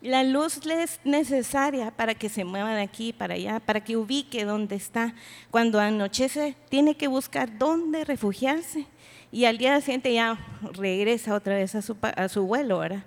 La 0.00 0.24
luz 0.24 0.66
es 0.66 0.98
necesaria 1.04 1.92
para 1.92 2.16
que 2.16 2.28
se 2.28 2.42
muevan 2.42 2.74
de 2.74 2.82
aquí 2.82 3.12
para 3.12 3.34
allá, 3.34 3.60
para 3.60 3.84
que 3.84 3.96
ubique 3.96 4.44
dónde 4.44 4.74
está. 4.74 5.14
Cuando 5.52 5.78
anochece, 5.78 6.56
tiene 6.70 6.96
que 6.96 7.06
buscar 7.06 7.56
dónde 7.56 8.04
refugiarse. 8.04 8.84
Y 9.30 9.44
al 9.44 9.58
día 9.58 9.80
siguiente 9.80 10.12
ya 10.12 10.44
regresa 10.72 11.34
otra 11.34 11.54
vez 11.54 11.76
a 11.76 11.82
su, 11.82 11.96
a 12.02 12.28
su 12.28 12.42
vuelo, 12.46 12.80
¿verdad? 12.80 13.04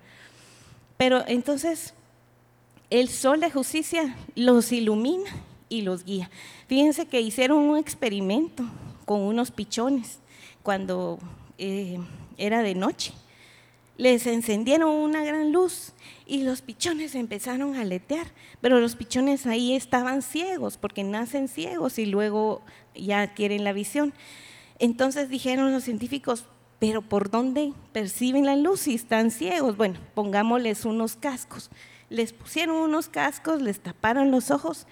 Pero 1.02 1.24
entonces 1.26 1.96
el 2.92 3.10
sol 3.10 3.40
de 3.40 3.50
justicia 3.50 4.16
los 4.36 4.72
ilumina 4.72 5.32
y 5.68 5.82
los 5.82 6.06
guía. 6.06 6.30
Fíjense 6.68 7.08
que 7.08 7.20
hicieron 7.22 7.58
un 7.58 7.80
experimento 7.80 8.64
con 9.06 9.22
unos 9.22 9.50
pichones 9.50 10.20
cuando 10.62 11.18
eh, 11.58 11.98
era 12.38 12.62
de 12.62 12.76
noche. 12.76 13.14
Les 13.98 14.28
encendieron 14.28 14.92
una 14.92 15.24
gran 15.24 15.52
luz 15.52 15.94
y 16.28 16.44
los 16.44 16.62
pichones 16.62 17.16
empezaron 17.16 17.74
a 17.74 17.82
aletear, 17.82 18.28
pero 18.62 18.80
los 18.80 18.96
pichones 18.96 19.48
ahí 19.48 19.76
estaban 19.76 20.22
ciegos 20.22 20.78
porque 20.78 21.04
nacen 21.04 21.48
ciegos 21.48 21.98
y 21.98 22.06
luego 22.06 22.62
ya 22.94 23.22
adquieren 23.22 23.64
la 23.64 23.74
visión. 23.74 24.14
Entonces 24.78 25.30
dijeron 25.30 25.74
los 25.74 25.84
científicos, 25.84 26.46
pero 26.82 27.04
¿por 27.04 27.30
dónde 27.30 27.74
perciben 27.94 28.48
la 28.48 28.56
luz 28.56 28.80
si 28.80 28.96
están 28.96 29.30
ciegos? 29.30 29.78
Bueno, 29.78 30.00
pongámosles 30.16 30.84
unos 30.84 31.16
cascos. 31.16 31.70
Les 32.10 32.34
pusieron 32.34 32.76
unos 32.76 33.08
cascos, 33.08 33.62
les 33.62 33.80
taparon 33.80 34.32
los 34.32 34.50
ojos, 34.50 34.88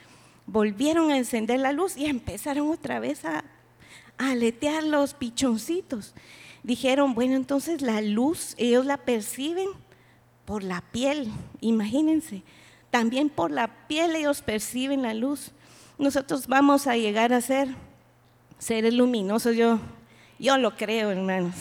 volvieron 0.46 1.10
a 1.10 1.17
encender 1.17 1.60
la 1.60 1.72
luz 1.72 1.98
y 1.98 2.05
empezaron 2.05 2.69
otra 2.69 3.00
vez 3.00 3.25
a, 3.25 3.43
aletear 4.19 4.84
los 4.84 5.15
pichoncitos. 5.15 6.13
Dijeron, 6.62 7.15
bueno, 7.15 7.36
entonces 7.36 7.81
la 7.81 8.01
luz 8.01 8.53
ellos 8.60 8.86
la 8.86 8.98
perciben 8.98 9.69
por 10.46 10.62
la 10.62 10.81
piel, 10.91 11.31
imagínense. 11.60 12.43
También 12.91 13.29
por 13.29 13.50
la 13.50 13.88
piel 13.88 14.15
ellos 14.15 14.43
perciben 14.43 15.01
la 15.01 15.15
luz. 15.15 15.53
Nosotros 15.98 16.46
vamos 16.46 16.86
a 16.86 16.98
llegar 16.98 17.34
a 17.34 17.41
ser 17.41 17.69
seres 18.60 18.93
luminosos, 18.93 19.55
yo, 19.55 19.79
yo 20.39 20.58
lo 20.58 20.75
creo, 20.75 21.12
hermanos. 21.12 21.55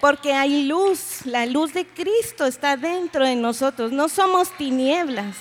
Porque 0.00 0.32
hay 0.32 0.64
luz, 0.64 1.26
la 1.26 1.44
luz 1.46 1.74
de 1.74 1.86
Cristo 1.86 2.46
está 2.46 2.76
dentro 2.76 3.24
de 3.24 3.34
nosotros, 3.34 3.90
no 3.90 4.08
somos 4.08 4.56
tinieblas. 4.56 5.36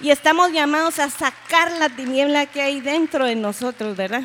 Y 0.00 0.10
estamos 0.10 0.50
llamados 0.52 0.98
a 0.98 1.10
sacar 1.10 1.70
la 1.72 1.90
tiniebla 1.90 2.46
que 2.46 2.62
hay 2.62 2.80
dentro 2.80 3.26
de 3.26 3.36
nosotros, 3.36 3.94
¿verdad? 3.94 4.22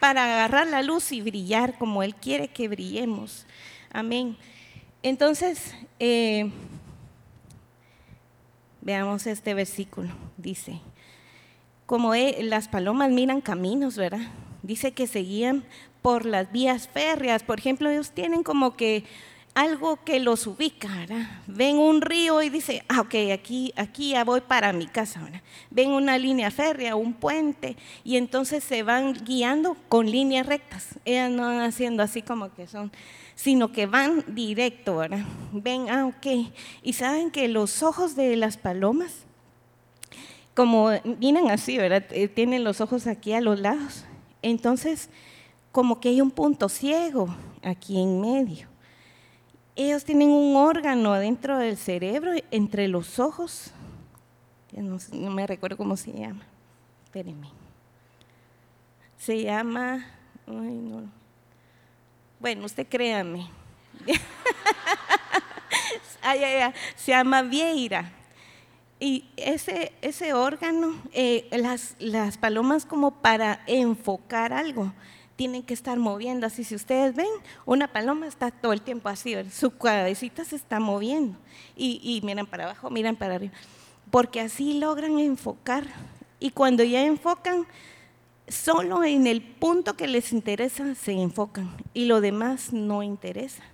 Para 0.00 0.24
agarrar 0.24 0.66
la 0.66 0.82
luz 0.82 1.12
y 1.12 1.22
brillar 1.22 1.78
como 1.78 2.02
Él 2.02 2.14
quiere 2.14 2.48
que 2.48 2.68
brillemos. 2.68 3.46
Amén. 3.90 4.36
Entonces, 5.02 5.74
eh, 5.98 6.50
veamos 8.82 9.26
este 9.26 9.54
versículo. 9.54 10.10
Dice, 10.36 10.80
como 11.86 12.14
las 12.14 12.68
palomas 12.68 13.10
miran 13.10 13.40
caminos, 13.40 13.96
¿verdad? 13.96 14.28
Dice 14.62 14.92
que 14.92 15.06
seguían 15.06 15.64
por 16.02 16.26
las 16.26 16.50
vías 16.52 16.88
férreas. 16.88 17.42
Por 17.42 17.58
ejemplo, 17.58 17.90
ellos 17.90 18.10
tienen 18.10 18.42
como 18.42 18.76
que 18.76 19.04
algo 19.54 20.02
que 20.02 20.18
los 20.18 20.46
ubica, 20.46 20.88
¿verdad? 20.88 21.26
Ven 21.46 21.76
un 21.76 22.00
río 22.00 22.42
y 22.42 22.48
dice, 22.48 22.84
ah, 22.88 23.00
ok, 23.00 23.14
aquí, 23.32 23.72
aquí 23.76 24.10
ya 24.10 24.24
voy 24.24 24.40
para 24.40 24.72
mi 24.72 24.86
casa. 24.86 25.20
Ven 25.70 25.90
una 25.90 26.16
línea 26.16 26.50
férrea, 26.50 26.96
un 26.96 27.12
puente, 27.12 27.76
y 28.02 28.16
entonces 28.16 28.64
se 28.64 28.82
van 28.82 29.12
guiando 29.12 29.76
con 29.88 30.10
líneas 30.10 30.46
rectas. 30.46 30.98
Ellas 31.04 31.30
no 31.30 31.42
van 31.42 31.60
haciendo 31.60 32.02
así 32.02 32.22
como 32.22 32.52
que 32.54 32.66
son, 32.66 32.90
sino 33.34 33.72
que 33.72 33.86
van 33.86 34.24
directo, 34.28 34.96
¿verdad? 34.96 35.24
Ven, 35.52 35.90
ah, 35.90 36.06
ok. 36.06 36.50
Y 36.82 36.94
saben 36.94 37.30
que 37.30 37.48
los 37.48 37.82
ojos 37.82 38.16
de 38.16 38.36
las 38.36 38.56
palomas, 38.56 39.26
como 40.54 40.90
vienen 41.04 41.50
así. 41.50 41.78
Eh, 41.78 42.28
tienen 42.28 42.64
los 42.64 42.80
ojos 42.80 43.06
aquí 43.06 43.32
a 43.32 43.40
los 43.40 43.60
lados. 43.60 44.04
Entonces, 44.42 45.08
como 45.70 46.00
que 46.00 46.10
hay 46.10 46.20
un 46.20 46.30
punto 46.30 46.68
ciego 46.68 47.34
aquí 47.62 48.00
en 48.00 48.20
medio. 48.20 48.68
Ellos 49.74 50.04
tienen 50.04 50.28
un 50.28 50.56
órgano 50.56 51.14
dentro 51.14 51.56
del 51.56 51.78
cerebro, 51.78 52.32
entre 52.50 52.88
los 52.88 53.18
ojos. 53.18 53.72
No, 54.72 55.30
me 55.30 55.46
recuerdo 55.46 55.76
cómo 55.76 55.96
se 55.96 56.12
llama. 56.12 56.44
Espérenme. 57.04 57.48
Se 59.16 59.42
llama. 59.42 60.06
Bueno, 62.38 62.66
usted 62.66 62.86
créame. 62.86 63.48
Se 66.96 67.12
llama 67.12 67.42
Vieira. 67.42 68.10
Y 69.02 69.24
ese, 69.36 69.90
ese 70.00 70.32
órgano, 70.32 70.94
eh, 71.12 71.48
las, 71.50 71.96
las 71.98 72.38
palomas 72.38 72.86
como 72.86 73.10
para 73.10 73.58
enfocar 73.66 74.52
algo, 74.52 74.92
tienen 75.34 75.64
que 75.64 75.74
estar 75.74 75.98
moviendo. 75.98 76.46
Así 76.46 76.62
si 76.62 76.76
ustedes 76.76 77.12
ven, 77.16 77.26
una 77.66 77.88
paloma 77.88 78.28
está 78.28 78.52
todo 78.52 78.72
el 78.72 78.80
tiempo 78.80 79.08
así, 79.08 79.34
su 79.50 79.76
cabecita 79.76 80.44
se 80.44 80.54
está 80.54 80.78
moviendo. 80.78 81.36
Y, 81.74 82.00
y 82.00 82.24
miran 82.24 82.46
para 82.46 82.62
abajo, 82.62 82.90
miran 82.90 83.16
para 83.16 83.34
arriba. 83.34 83.52
Porque 84.12 84.40
así 84.40 84.74
logran 84.74 85.18
enfocar. 85.18 85.84
Y 86.38 86.50
cuando 86.50 86.84
ya 86.84 87.04
enfocan, 87.04 87.66
solo 88.46 89.02
en 89.02 89.26
el 89.26 89.42
punto 89.42 89.96
que 89.96 90.06
les 90.06 90.32
interesa 90.32 90.94
se 90.94 91.10
enfocan. 91.10 91.74
Y 91.92 92.04
lo 92.04 92.20
demás 92.20 92.72
no 92.72 93.02
interesa. 93.02 93.64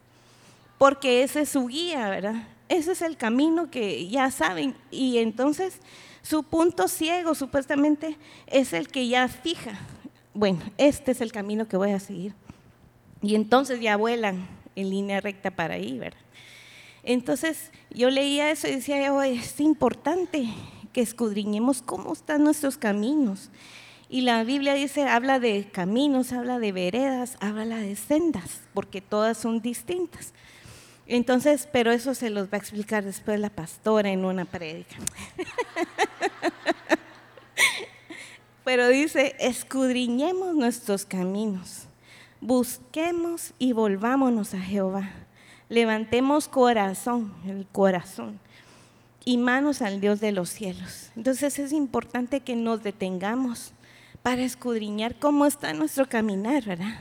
Porque 0.78 1.22
ese 1.22 1.42
es 1.42 1.50
su 1.50 1.66
guía, 1.66 2.08
¿verdad? 2.08 2.46
Ese 2.68 2.92
es 2.92 3.02
el 3.02 3.16
camino 3.16 3.70
que 3.70 4.08
ya 4.08 4.30
saben. 4.30 4.74
Y 4.90 5.18
entonces 5.18 5.80
su 6.22 6.42
punto 6.42 6.88
ciego 6.88 7.34
supuestamente 7.34 8.16
es 8.46 8.72
el 8.72 8.88
que 8.88 9.08
ya 9.08 9.28
fija. 9.28 9.78
Bueno, 10.34 10.60
este 10.76 11.12
es 11.12 11.20
el 11.20 11.32
camino 11.32 11.66
que 11.66 11.76
voy 11.76 11.92
a 11.92 12.00
seguir. 12.00 12.34
Y 13.22 13.34
entonces 13.34 13.80
ya 13.80 13.96
vuelan 13.96 14.46
en 14.76 14.90
línea 14.90 15.20
recta 15.20 15.50
para 15.50 15.74
ahí, 15.74 15.98
¿verdad? 15.98 16.20
Entonces 17.02 17.70
yo 17.90 18.10
leía 18.10 18.50
eso 18.50 18.68
y 18.68 18.72
decía, 18.72 19.12
oh, 19.12 19.22
es 19.22 19.58
importante 19.60 20.48
que 20.92 21.00
escudriñemos 21.00 21.82
cómo 21.82 22.12
están 22.12 22.44
nuestros 22.44 22.76
caminos. 22.76 23.50
Y 24.10 24.22
la 24.22 24.44
Biblia 24.44 24.74
dice, 24.74 25.04
habla 25.04 25.38
de 25.38 25.68
caminos, 25.70 26.32
habla 26.32 26.58
de 26.58 26.72
veredas, 26.72 27.36
habla 27.40 27.76
de 27.76 27.96
sendas, 27.96 28.60
porque 28.74 29.00
todas 29.00 29.38
son 29.38 29.60
distintas. 29.60 30.32
Entonces, 31.08 31.66
pero 31.72 31.90
eso 31.90 32.14
se 32.14 32.28
los 32.28 32.48
va 32.48 32.50
a 32.52 32.56
explicar 32.58 33.02
después 33.02 33.40
la 33.40 33.48
pastora 33.48 34.10
en 34.10 34.26
una 34.26 34.44
prédica. 34.44 34.96
pero 38.64 38.88
dice, 38.88 39.34
escudriñemos 39.40 40.54
nuestros 40.54 41.06
caminos, 41.06 41.86
busquemos 42.42 43.54
y 43.58 43.72
volvámonos 43.72 44.52
a 44.52 44.60
Jehová. 44.60 45.10
Levantemos 45.70 46.46
corazón, 46.46 47.32
el 47.46 47.66
corazón, 47.72 48.38
y 49.24 49.38
manos 49.38 49.80
al 49.80 50.02
Dios 50.02 50.20
de 50.20 50.32
los 50.32 50.50
cielos. 50.50 51.10
Entonces 51.16 51.58
es 51.58 51.72
importante 51.72 52.40
que 52.40 52.54
nos 52.54 52.82
detengamos 52.82 53.72
para 54.22 54.42
escudriñar 54.42 55.18
cómo 55.18 55.46
está 55.46 55.72
nuestro 55.72 56.06
caminar, 56.06 56.64
¿verdad? 56.64 57.00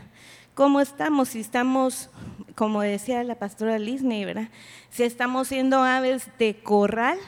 ¿Cómo 0.58 0.82
estamos? 0.82 1.30
Si 1.30 1.40
estamos 1.40 2.10
como 2.56 2.82
decía 2.82 3.24
la 3.24 3.36
pastora 3.36 3.78
Lisney, 3.78 4.26
¿verdad? 4.26 4.50
Si 4.90 5.04
estamos 5.04 5.50
siendo 5.50 5.84
aves 5.84 6.32
de 6.40 6.56
corral 6.64 7.20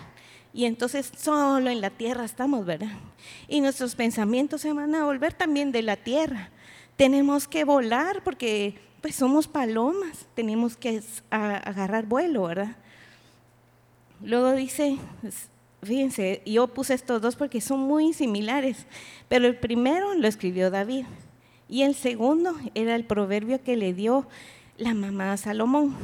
y 0.52 0.66
entonces 0.66 1.12
solo 1.16 1.70
en 1.70 1.80
la 1.80 1.92
tierra 1.92 2.26
estamos, 2.26 2.66
¿verdad? 2.66 2.90
Y 3.48 3.62
nuestros 3.62 3.94
pensamientos 3.94 4.62
se 4.62 4.74
van 4.74 4.96
a 4.96 5.06
volver 5.06 5.34
también 5.34 5.72
de 5.72 5.84
la 5.84 5.96
tierra. 5.96 6.50
Tenemos 6.96 7.48
que 7.48 7.66
volar 7.66 8.24
porque 8.24 8.80
pues 9.00 9.16
somos 9.16 9.48
palomas, 9.48 10.26
tenemos 10.34 10.76
que 10.76 11.04
agarrar 11.30 12.08
vuelo, 12.08 12.46
¿verdad? 12.46 12.78
Luego 14.24 14.54
dice, 14.54 14.98
fíjense, 15.84 16.42
yo 16.48 16.68
puse 16.70 16.96
estos 16.96 17.22
dos 17.22 17.36
porque 17.36 17.62
son 17.62 17.82
muy 17.82 18.12
similares, 18.12 18.88
pero 19.28 19.46
el 19.46 19.56
primero 19.56 20.16
lo 20.16 20.28
escribió 20.28 20.72
David 20.72 21.06
y 21.70 21.84
el 21.84 21.94
segundo 21.94 22.56
era 22.74 22.96
el 22.96 23.06
proverbio 23.06 23.64
que 23.64 23.78
le 23.78 23.94
dio 23.94 24.28
la 24.78 24.96
mamá 24.96 25.38
Salomón. 25.38 25.96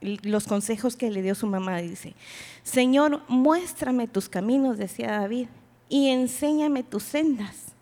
Los 0.00 0.46
consejos 0.46 0.96
que 0.96 1.10
le 1.10 1.22
dio 1.22 1.34
su 1.34 1.46
mamá 1.46 1.78
dice, 1.78 2.14
Señor, 2.62 3.22
muéstrame 3.28 4.06
tus 4.06 4.28
caminos, 4.28 4.78
decía 4.78 5.12
David, 5.12 5.48
y 5.88 6.08
enséñame 6.08 6.82
tus 6.84 7.02
sendas. 7.02 7.72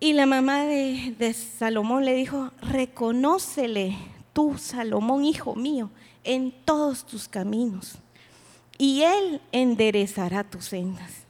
Y 0.00 0.12
la 0.14 0.26
mamá 0.26 0.64
de, 0.64 1.14
de 1.18 1.32
Salomón 1.32 2.04
le 2.04 2.14
dijo, 2.14 2.50
reconócele 2.60 3.96
tú, 4.32 4.56
Salomón, 4.58 5.24
hijo 5.24 5.54
mío, 5.54 5.90
en 6.24 6.52
todos 6.64 7.06
tus 7.06 7.28
caminos, 7.28 7.98
y 8.78 9.02
él 9.02 9.40
enderezará 9.52 10.44
tus 10.44 10.66
sendas. 10.66 11.25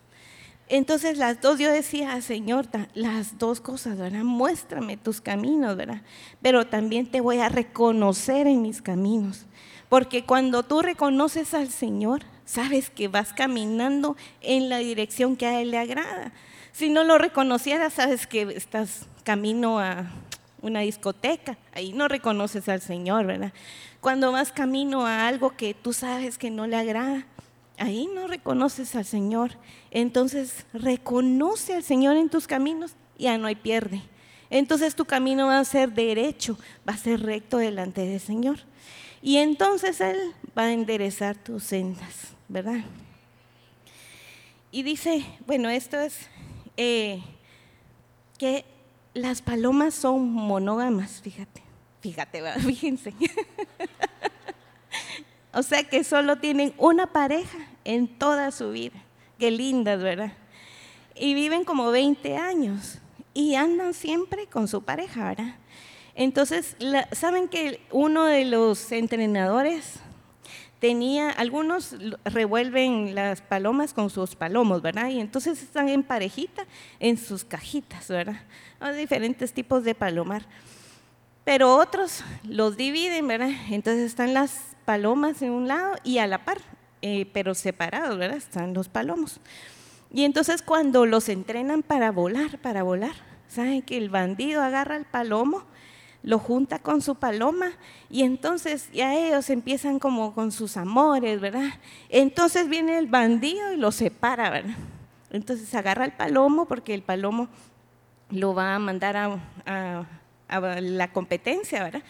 Entonces 0.68 1.16
las 1.16 1.40
dos, 1.40 1.58
yo 1.60 1.70
decía, 1.70 2.20
Señor, 2.20 2.66
las 2.94 3.38
dos 3.38 3.60
cosas, 3.60 3.98
¿verdad? 3.98 4.24
Muéstrame 4.24 4.96
tus 4.96 5.20
caminos, 5.20 5.76
¿verdad? 5.76 6.02
Pero 6.42 6.66
también 6.66 7.06
te 7.06 7.20
voy 7.20 7.38
a 7.38 7.48
reconocer 7.48 8.48
en 8.48 8.62
mis 8.62 8.82
caminos. 8.82 9.46
Porque 9.88 10.24
cuando 10.24 10.64
tú 10.64 10.82
reconoces 10.82 11.54
al 11.54 11.70
Señor, 11.70 12.22
sabes 12.44 12.90
que 12.90 13.06
vas 13.06 13.32
caminando 13.32 14.16
en 14.40 14.68
la 14.68 14.78
dirección 14.78 15.36
que 15.36 15.46
a 15.46 15.60
Él 15.60 15.70
le 15.70 15.78
agrada. 15.78 16.32
Si 16.72 16.88
no 16.88 17.04
lo 17.04 17.16
reconocieras, 17.18 17.92
sabes 17.92 18.26
que 18.26 18.42
estás 18.42 19.06
camino 19.22 19.78
a 19.78 20.06
una 20.62 20.80
discoteca, 20.80 21.56
ahí 21.72 21.92
no 21.92 22.08
reconoces 22.08 22.68
al 22.68 22.80
Señor, 22.80 23.24
¿verdad? 23.26 23.52
Cuando 24.00 24.32
vas 24.32 24.50
camino 24.50 25.06
a 25.06 25.28
algo 25.28 25.56
que 25.56 25.74
tú 25.74 25.92
sabes 25.92 26.38
que 26.38 26.50
no 26.50 26.66
le 26.66 26.76
agrada, 26.76 27.24
ahí 27.78 28.08
no 28.14 28.26
reconoces 28.26 28.94
al 28.94 29.04
Señor. 29.04 29.52
Entonces 29.90 30.66
reconoce 30.72 31.74
al 31.74 31.82
Señor 31.82 32.16
en 32.16 32.28
tus 32.28 32.46
caminos 32.46 32.92
y 33.16 33.24
ya 33.24 33.38
no 33.38 33.46
hay 33.46 33.56
pierde. 33.56 34.02
Entonces 34.50 34.94
tu 34.94 35.04
camino 35.04 35.46
va 35.46 35.58
a 35.58 35.64
ser 35.64 35.92
derecho, 35.92 36.58
va 36.88 36.94
a 36.94 36.98
ser 36.98 37.20
recto 37.20 37.58
delante 37.58 38.06
del 38.06 38.20
Señor. 38.20 38.58
Y 39.22 39.38
entonces 39.38 40.00
Él 40.00 40.16
va 40.56 40.64
a 40.64 40.72
enderezar 40.72 41.36
tus 41.36 41.64
sendas, 41.64 42.34
¿verdad? 42.48 42.84
Y 44.70 44.82
dice, 44.82 45.24
bueno, 45.46 45.68
esto 45.68 45.98
es 45.98 46.28
eh, 46.76 47.22
que 48.38 48.64
las 49.14 49.40
palomas 49.40 49.94
son 49.94 50.30
monógamas, 50.30 51.22
fíjate, 51.22 51.62
fíjate, 52.00 52.42
fíjense. 52.60 53.14
O 55.56 55.62
sea 55.62 55.82
que 55.84 56.04
solo 56.04 56.36
tienen 56.36 56.72
una 56.78 57.06
pareja 57.08 57.58
en 57.84 58.06
toda 58.06 58.50
su 58.52 58.70
vida. 58.70 59.02
Qué 59.38 59.50
lindas, 59.50 60.02
¿verdad? 60.02 60.32
y 61.18 61.34
viven 61.34 61.64
como 61.64 61.90
20 61.90 62.36
años 62.36 62.98
y 63.34 63.54
andan 63.54 63.94
siempre 63.94 64.46
con 64.46 64.68
su 64.68 64.82
pareja, 64.82 65.28
¿verdad? 65.28 65.54
Entonces, 66.14 66.76
¿saben 67.12 67.48
que 67.48 67.80
uno 67.90 68.24
de 68.24 68.44
los 68.46 68.90
entrenadores 68.92 69.94
tenía, 70.78 71.30
algunos 71.30 71.94
revuelven 72.24 73.14
las 73.14 73.42
palomas 73.42 73.92
con 73.92 74.08
sus 74.08 74.34
palomos, 74.34 74.80
¿verdad? 74.80 75.08
Y 75.08 75.20
entonces 75.20 75.62
están 75.62 75.88
en 75.88 76.02
parejita 76.02 76.66
en 77.00 77.18
sus 77.18 77.44
cajitas, 77.44 78.08
¿verdad? 78.08 78.40
Hay 78.80 78.96
diferentes 78.96 79.52
tipos 79.52 79.84
de 79.84 79.94
palomar. 79.94 80.46
Pero 81.44 81.76
otros 81.76 82.24
los 82.44 82.76
dividen, 82.76 83.28
¿verdad? 83.28 83.50
Entonces 83.70 84.04
están 84.04 84.34
las 84.34 84.75
palomas 84.86 85.42
en 85.42 85.50
un 85.50 85.68
lado 85.68 85.96
y 86.02 86.18
a 86.18 86.26
la 86.26 86.46
par, 86.46 86.58
eh, 87.02 87.28
pero 87.34 87.54
separados, 87.54 88.16
¿verdad? 88.16 88.38
Están 88.38 88.72
los 88.72 88.88
palomos. 88.88 89.40
Y 90.10 90.24
entonces 90.24 90.62
cuando 90.62 91.04
los 91.04 91.28
entrenan 91.28 91.82
para 91.82 92.10
volar, 92.10 92.58
para 92.58 92.82
volar, 92.82 93.12
¿saben 93.48 93.82
que 93.82 93.98
el 93.98 94.08
bandido 94.08 94.62
agarra 94.62 94.96
el 94.96 95.04
palomo, 95.04 95.64
lo 96.22 96.38
junta 96.38 96.78
con 96.78 97.02
su 97.02 97.16
paloma 97.16 97.72
y 98.08 98.22
entonces 98.22 98.90
ya 98.92 99.14
ellos 99.14 99.50
empiezan 99.50 99.98
como 99.98 100.34
con 100.34 100.52
sus 100.52 100.76
amores, 100.76 101.40
¿verdad? 101.40 101.68
Entonces 102.08 102.68
viene 102.68 102.96
el 102.98 103.08
bandido 103.08 103.72
y 103.72 103.76
lo 103.76 103.92
separa, 103.92 104.48
¿verdad? 104.50 104.76
Entonces 105.30 105.74
agarra 105.74 106.04
el 106.04 106.12
palomo 106.12 106.66
porque 106.66 106.94
el 106.94 107.02
palomo 107.02 107.48
lo 108.30 108.54
va 108.54 108.74
a 108.74 108.78
mandar 108.78 109.16
a, 109.16 110.06
a 110.48 110.80
la 110.80 111.12
competencia, 111.12 111.82
¿verdad? 111.82 112.02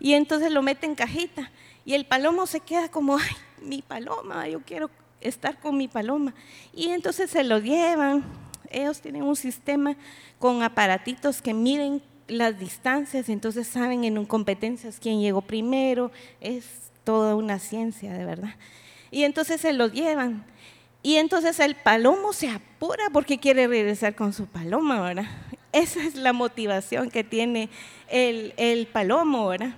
Y 0.00 0.14
entonces 0.14 0.52
lo 0.52 0.62
mete 0.62 0.86
en 0.86 0.96
cajita 0.96 1.50
y 1.84 1.94
el 1.94 2.06
palomo 2.06 2.46
se 2.46 2.60
queda 2.60 2.90
como, 2.90 3.16
ay, 3.16 3.36
mi 3.62 3.82
paloma, 3.82 4.48
yo 4.48 4.60
quiero 4.60 4.90
estar 5.20 5.58
con 5.58 5.76
mi 5.76 5.88
paloma. 5.88 6.34
Y 6.72 6.88
entonces 6.88 7.30
se 7.30 7.44
lo 7.44 7.58
llevan. 7.58 8.24
Ellos 8.70 9.00
tienen 9.00 9.22
un 9.22 9.36
sistema 9.36 9.96
con 10.38 10.62
aparatitos 10.62 11.42
que 11.42 11.54
miden 11.54 12.02
las 12.26 12.58
distancias, 12.58 13.28
entonces 13.28 13.66
saben 13.66 14.04
en 14.04 14.24
competencias 14.24 14.98
quién 15.00 15.20
llegó 15.20 15.42
primero, 15.42 16.10
es 16.40 16.64
toda 17.04 17.34
una 17.34 17.58
ciencia, 17.58 18.12
de 18.12 18.24
verdad. 18.24 18.54
Y 19.10 19.24
entonces 19.24 19.60
se 19.60 19.72
lo 19.72 19.88
llevan. 19.88 20.44
Y 21.02 21.16
entonces 21.16 21.60
el 21.60 21.74
palomo 21.74 22.32
se 22.32 22.48
apura 22.48 23.10
porque 23.12 23.38
quiere 23.38 23.68
regresar 23.68 24.14
con 24.14 24.32
su 24.32 24.46
paloma, 24.46 25.02
¿verdad? 25.02 25.26
Esa 25.72 26.02
es 26.02 26.14
la 26.14 26.32
motivación 26.32 27.10
que 27.10 27.24
tiene 27.24 27.68
el, 28.08 28.54
el 28.56 28.86
palomo, 28.86 29.48
¿verdad? 29.48 29.74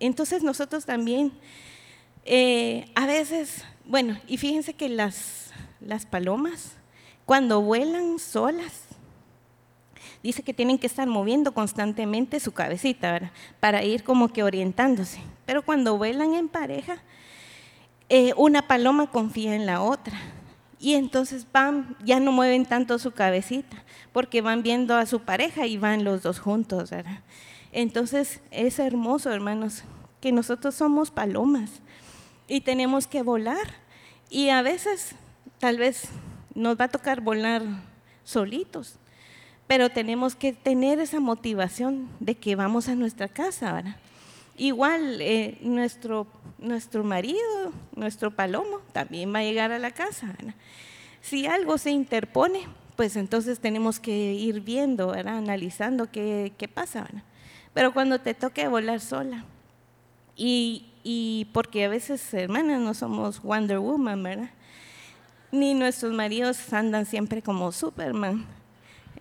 Entonces 0.00 0.42
nosotros 0.42 0.86
también, 0.86 1.32
eh, 2.24 2.90
a 2.94 3.06
veces, 3.06 3.64
bueno, 3.84 4.18
y 4.26 4.38
fíjense 4.38 4.74
que 4.74 4.88
las, 4.88 5.50
las 5.80 6.06
palomas, 6.06 6.72
cuando 7.26 7.60
vuelan 7.60 8.18
solas, 8.18 8.86
dice 10.22 10.42
que 10.42 10.54
tienen 10.54 10.78
que 10.78 10.86
estar 10.86 11.06
moviendo 11.06 11.52
constantemente 11.52 12.40
su 12.40 12.52
cabecita, 12.52 13.12
¿verdad? 13.12 13.30
Para 13.60 13.82
ir 13.84 14.02
como 14.02 14.32
que 14.32 14.42
orientándose. 14.42 15.20
Pero 15.46 15.62
cuando 15.62 15.96
vuelan 15.96 16.34
en 16.34 16.48
pareja, 16.48 17.02
eh, 18.08 18.32
una 18.36 18.66
paloma 18.66 19.10
confía 19.10 19.54
en 19.54 19.66
la 19.66 19.82
otra. 19.82 20.18
Y 20.78 20.94
entonces 20.94 21.46
van, 21.52 21.96
ya 22.04 22.20
no 22.20 22.32
mueven 22.32 22.64
tanto 22.64 22.98
su 22.98 23.12
cabecita, 23.12 23.84
porque 24.12 24.40
van 24.40 24.62
viendo 24.62 24.96
a 24.96 25.04
su 25.04 25.20
pareja 25.20 25.66
y 25.66 25.76
van 25.76 26.04
los 26.04 26.22
dos 26.22 26.38
juntos, 26.38 26.90
¿verdad? 26.90 27.20
Entonces 27.72 28.40
es 28.50 28.78
hermoso, 28.78 29.32
hermanos, 29.32 29.84
que 30.20 30.32
nosotros 30.32 30.74
somos 30.74 31.10
palomas 31.10 31.70
y 32.48 32.60
tenemos 32.62 33.06
que 33.06 33.22
volar. 33.22 33.74
Y 34.28 34.50
a 34.50 34.62
veces, 34.62 35.14
tal 35.58 35.78
vez, 35.78 36.08
nos 36.54 36.78
va 36.78 36.84
a 36.84 36.88
tocar 36.88 37.20
volar 37.20 37.62
solitos, 38.24 38.96
pero 39.66 39.90
tenemos 39.90 40.34
que 40.34 40.52
tener 40.52 40.98
esa 40.98 41.20
motivación 41.20 42.08
de 42.18 42.36
que 42.36 42.56
vamos 42.56 42.88
a 42.88 42.94
nuestra 42.94 43.28
casa, 43.28 43.72
¿verdad? 43.72 43.96
Igual 44.56 45.20
eh, 45.20 45.58
nuestro, 45.62 46.26
nuestro 46.58 47.02
marido, 47.02 47.72
nuestro 47.94 48.30
palomo, 48.30 48.80
también 48.92 49.32
va 49.32 49.38
a 49.38 49.42
llegar 49.42 49.72
a 49.72 49.78
la 49.78 49.90
casa. 49.92 50.34
Si 51.22 51.46
algo 51.46 51.78
se 51.78 51.92
interpone, 51.92 52.66
pues 52.94 53.16
entonces 53.16 53.60
tenemos 53.60 54.00
que 54.00 54.34
ir 54.34 54.60
viendo, 54.60 55.12
¿verdad? 55.12 55.38
analizando 55.38 56.10
qué, 56.10 56.52
qué 56.58 56.68
pasa. 56.68 57.02
¿verdad? 57.02 57.22
Pero 57.74 57.92
cuando 57.92 58.20
te 58.20 58.34
toque 58.34 58.68
volar 58.68 59.00
sola, 59.00 59.44
y, 60.36 60.86
y 61.02 61.48
porque 61.52 61.84
a 61.84 61.88
veces, 61.88 62.32
hermanas, 62.34 62.80
no 62.80 62.94
somos 62.94 63.42
Wonder 63.42 63.78
Woman, 63.78 64.22
¿verdad? 64.22 64.50
Ni 65.52 65.74
nuestros 65.74 66.12
maridos 66.12 66.72
andan 66.72 67.06
siempre 67.06 67.42
como 67.42 67.72
Superman 67.72 68.46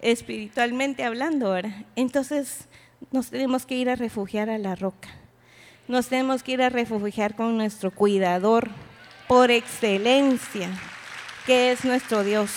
espiritualmente 0.02 1.04
hablando, 1.04 1.52
¿verdad? 1.52 1.86
Entonces 1.96 2.68
nos 3.12 3.30
tenemos 3.30 3.66
que 3.66 3.76
ir 3.76 3.90
a 3.90 3.96
refugiar 3.96 4.50
a 4.50 4.58
la 4.58 4.76
roca. 4.76 5.10
Nos 5.88 6.08
tenemos 6.08 6.44
que 6.44 6.54
ir 6.54 6.62
a 6.62 6.70
refugiar 6.70 7.36
con 7.36 7.58
nuestro 7.58 7.92
cuidador 7.92 8.70
por 9.28 9.52
excelencia, 9.52 10.70
que 11.46 11.72
es 11.72 11.84
nuestro 11.84 12.24
Dios. 12.24 12.52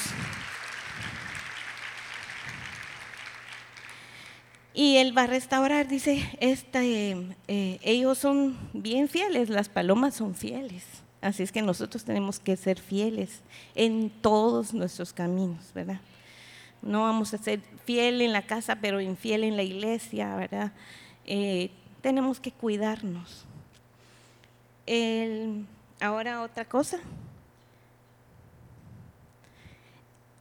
Y 4.75 4.97
Él 4.97 5.17
va 5.17 5.23
a 5.23 5.27
restaurar, 5.27 5.87
dice, 5.89 6.23
este, 6.41 7.17
eh, 7.49 7.79
ellos 7.83 8.19
son 8.19 8.57
bien 8.73 9.09
fieles, 9.09 9.49
las 9.51 9.69
palomas 9.69 10.15
son 10.15 10.35
fieles. 10.35 10.85
Así 11.21 11.43
es 11.43 11.53
que 11.53 11.63
nosotros 11.63 12.05
tenemos 12.05 12.41
que 12.41 12.57
ser 12.57 12.81
fieles 12.81 13.43
en 13.75 14.11
todos 14.11 14.75
nuestros 14.75 15.13
caminos, 15.13 15.73
¿verdad? 15.75 16.01
no 16.83 17.03
vamos 17.03 17.33
a 17.33 17.39
ser 17.39 17.61
fiel 17.85 18.21
en 18.21 18.33
la 18.33 18.43
casa, 18.43 18.77
pero 18.77 19.01
infiel 19.01 19.45
en 19.45 19.57
la 19.57 19.63
iglesia, 19.63 20.35
¿verdad? 20.35 20.73
Eh, 21.25 21.71
tenemos 22.03 22.41
que 22.41 22.51
cuidarnos. 22.51 23.47
ahora 26.01 26.43
otra 26.43 26.65
cosa. 26.65 26.99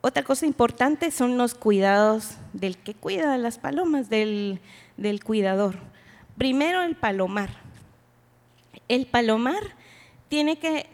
Otra 0.02 0.24
cosa 0.24 0.48
importante 0.48 1.12
son 1.12 1.38
los 1.38 1.54
cuidados 1.54 2.32
del 2.54 2.78
que 2.78 2.96
cuida 2.96 3.38
las 3.38 3.60
palomas, 3.60 4.10
del, 4.10 4.60
del 4.98 5.24
cuidador. 5.24 5.76
Primero 6.38 6.82
el 6.82 6.96
palomar. 6.96 7.52
El 8.88 9.06
palomar 9.06 9.62
tiene 10.28 10.58
que, 10.58 10.88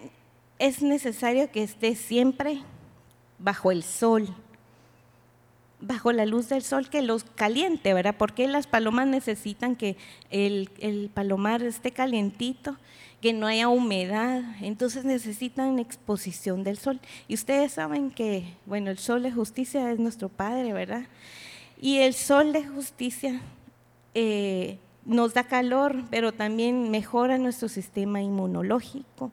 es 0.59 0.81
necesario 0.81 1.49
que 1.51 1.63
esté 1.63 1.95
siempre 1.95 2.61
bajo 3.39 3.71
el 3.71 3.83
sol 3.83 4.35
bajo 5.79 6.11
la 6.11 6.25
luz 6.25 6.49
del 6.49 6.63
sol 6.63 6.89
que 6.89 7.01
los 7.01 7.23
caliente, 7.23 7.93
¿verdad? 7.93 8.15
Porque 8.17 8.47
las 8.47 8.67
palomas 8.67 9.07
necesitan 9.07 9.75
que 9.75 9.97
el, 10.29 10.69
el, 10.79 11.09
palomar 11.13 11.61
esté 11.61 11.91
calientito, 11.91 12.77
que 13.21 13.33
no 13.33 13.47
haya 13.47 13.67
humedad, 13.67 14.43
entonces 14.61 15.03
necesitan 15.03 15.79
exposición 15.79 16.63
del 16.63 16.77
sol. 16.77 16.99
Y 17.27 17.33
ustedes 17.33 17.73
saben 17.73 18.11
que, 18.11 18.53
bueno, 18.65 18.91
el 18.91 18.99
sol 18.99 19.23
de 19.23 19.31
justicia 19.31 19.91
es 19.91 19.99
nuestro 19.99 20.29
Padre, 20.29 20.73
¿verdad? 20.73 21.07
Y 21.81 21.97
el 21.97 22.13
sol 22.13 22.53
de 22.53 22.65
justicia 22.65 23.41
eh, 24.13 24.77
nos 25.05 25.33
da 25.33 25.45
calor, 25.45 26.03
pero 26.11 26.31
también 26.31 26.91
mejora 26.91 27.37
nuestro 27.37 27.69
sistema 27.69 28.21
inmunológico, 28.21 29.31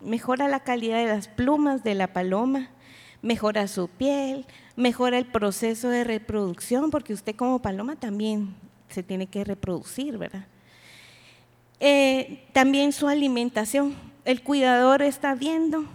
mejora 0.00 0.48
la 0.48 0.60
calidad 0.60 0.98
de 0.98 1.06
las 1.06 1.28
plumas 1.28 1.84
de 1.84 1.94
la 1.94 2.12
paloma, 2.12 2.70
mejora 3.22 3.68
su 3.68 3.88
piel, 3.88 4.46
mejora 4.76 5.18
el 5.18 5.26
proceso 5.26 5.88
de 5.88 6.04
reproducción, 6.04 6.90
porque 6.90 7.12
usted 7.12 7.36
como 7.36 7.60
paloma 7.60 7.96
también 7.96 8.54
se 8.88 9.02
tiene 9.02 9.26
que 9.26 9.44
reproducir, 9.44 10.18
¿verdad? 10.18 10.46
Eh, 11.80 12.46
también 12.52 12.92
su 12.92 13.08
alimentación. 13.08 13.94
El 14.24 14.42
cuidador 14.42 15.02
está 15.02 15.34
viendo 15.34 15.86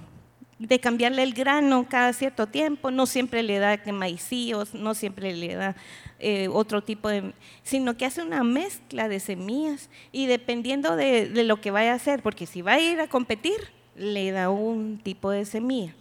de 0.58 0.80
cambiarle 0.80 1.21
el 1.24 1.34
grano 1.34 1.86
cada 1.88 2.12
cierto 2.13 2.48
tiempo, 2.48 2.89
no 2.89 3.06
siempre 3.06 3.43
le 3.43 3.60
da 3.60 3.80
maicillos, 3.93 4.74
no 4.74 4.95
siempre 4.95 5.36
le 5.36 5.56
da 5.56 5.76
eh, 6.19 6.48
otro 6.48 6.82
tipo 6.82 7.10
de, 7.10 7.34
sino 7.62 7.98
que 7.98 8.06
hace 8.06 8.21
una 8.21 8.43
mezcla 8.43 9.10
de 9.10 9.19
semillas 9.19 9.89
y 10.12 10.28
dependiendo 10.28 10.95
de, 10.95 11.30
de 11.30 11.43
lo 11.43 11.60
que 11.60 11.71
vaya 11.71 11.91
a 11.91 11.95
hacer, 11.95 12.24
porque 12.24 12.45
si 12.45 12.62
va 12.62 12.74
a 12.74 12.80
ir 12.80 13.00
a 13.00 13.08
competir, 13.08 13.58
le 13.95 14.32
da 14.32 14.50
un 14.50 15.00
tipo 15.04 15.30
de 15.30 15.45
semilla. 15.45 15.93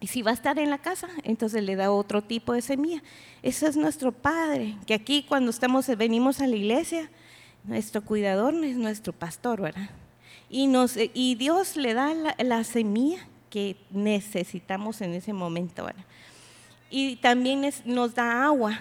Y 0.00 0.08
si 0.08 0.22
va 0.22 0.32
a 0.32 0.34
estar 0.34 0.58
en 0.58 0.68
la 0.68 0.78
casa, 0.78 1.08
entonces 1.22 1.62
le 1.62 1.76
da 1.76 1.92
otro 1.92 2.22
tipo 2.22 2.52
de 2.52 2.60
semilla. 2.60 3.02
Eso 3.42 3.66
es 3.66 3.76
nuestro 3.76 4.12
Padre, 4.12 4.76
que 4.86 4.94
aquí 4.94 5.24
cuando 5.28 5.50
estamos, 5.50 5.86
venimos 5.96 6.40
a 6.40 6.46
la 6.46 6.56
iglesia, 6.56 7.08
nuestro 7.64 8.02
cuidador 8.02 8.54
es 8.64 8.76
nuestro 8.76 9.12
pastor, 9.12 9.60
¿verdad? 9.60 9.90
Y, 10.48 10.66
nos, 10.66 10.96
y 10.96 11.34
Dios 11.36 11.76
le 11.76 11.94
da 11.94 12.12
la, 12.38 12.64
semilla 12.64 13.26
que 13.50 13.76
necesitamos 13.90 15.00
en 15.00 15.14
ese 15.14 15.32
momento, 15.32 15.84
¿verdad? 15.84 16.04
Y 16.90 17.16
también 17.16 17.68
nos 17.84 18.14
da 18.14 18.44
agua, 18.44 18.80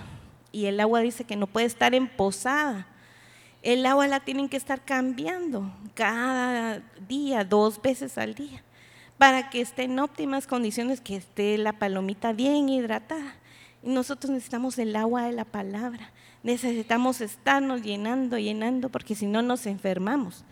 y 0.51 0.65
el 0.65 0.79
agua 0.79 0.99
dice 1.01 1.23
que 1.23 1.35
no 1.35 1.47
puede 1.47 1.65
estar 1.65 1.95
emposada. 1.95 2.87
El 3.61 3.85
agua 3.85 4.07
la 4.07 4.19
tienen 4.19 4.49
que 4.49 4.57
estar 4.57 4.83
cambiando 4.83 5.71
cada 5.93 6.81
día, 7.07 7.45
dos 7.45 7.81
veces 7.81 8.17
al 8.17 8.35
día 8.35 8.63
para 9.21 9.51
que 9.51 9.61
esté 9.61 9.83
en 9.83 9.99
óptimas 9.99 10.47
condiciones, 10.47 10.99
que 10.99 11.15
esté 11.15 11.55
la 11.59 11.73
palomita 11.73 12.33
bien 12.33 12.67
hidratada. 12.69 13.35
Y 13.83 13.89
nosotros 13.91 14.31
necesitamos 14.31 14.79
el 14.79 14.95
agua 14.95 15.25
de 15.25 15.31
la 15.31 15.45
palabra. 15.45 16.09
Necesitamos 16.43 17.21
estarnos 17.21 17.81
llenando, 17.81 18.37
llenando, 18.37 18.89
porque 18.89 19.15
si 19.15 19.25
no 19.25 19.41
nos 19.41 19.65
enfermamos. 19.65 20.43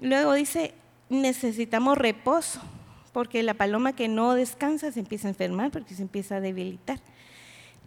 Luego 0.00 0.34
dice, 0.34 0.74
necesitamos 1.08 1.96
reposo, 1.96 2.60
porque 3.12 3.42
la 3.42 3.54
paloma 3.54 3.94
que 3.94 4.08
no 4.08 4.34
descansa 4.34 4.92
se 4.92 5.00
empieza 5.00 5.28
a 5.28 5.30
enfermar, 5.30 5.70
porque 5.70 5.94
se 5.94 6.02
empieza 6.02 6.36
a 6.36 6.40
debilitar. 6.40 7.00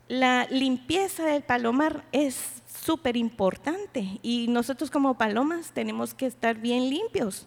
La 0.07 0.47
limpieza 0.49 1.23
del 1.25 1.43
palomar 1.43 2.03
es 2.11 2.63
súper 2.83 3.15
importante 3.15 4.19
y 4.23 4.47
nosotros 4.47 4.89
como 4.89 5.17
palomas 5.17 5.71
tenemos 5.71 6.15
que 6.15 6.25
estar 6.25 6.57
bien 6.57 6.89
limpios. 6.89 7.45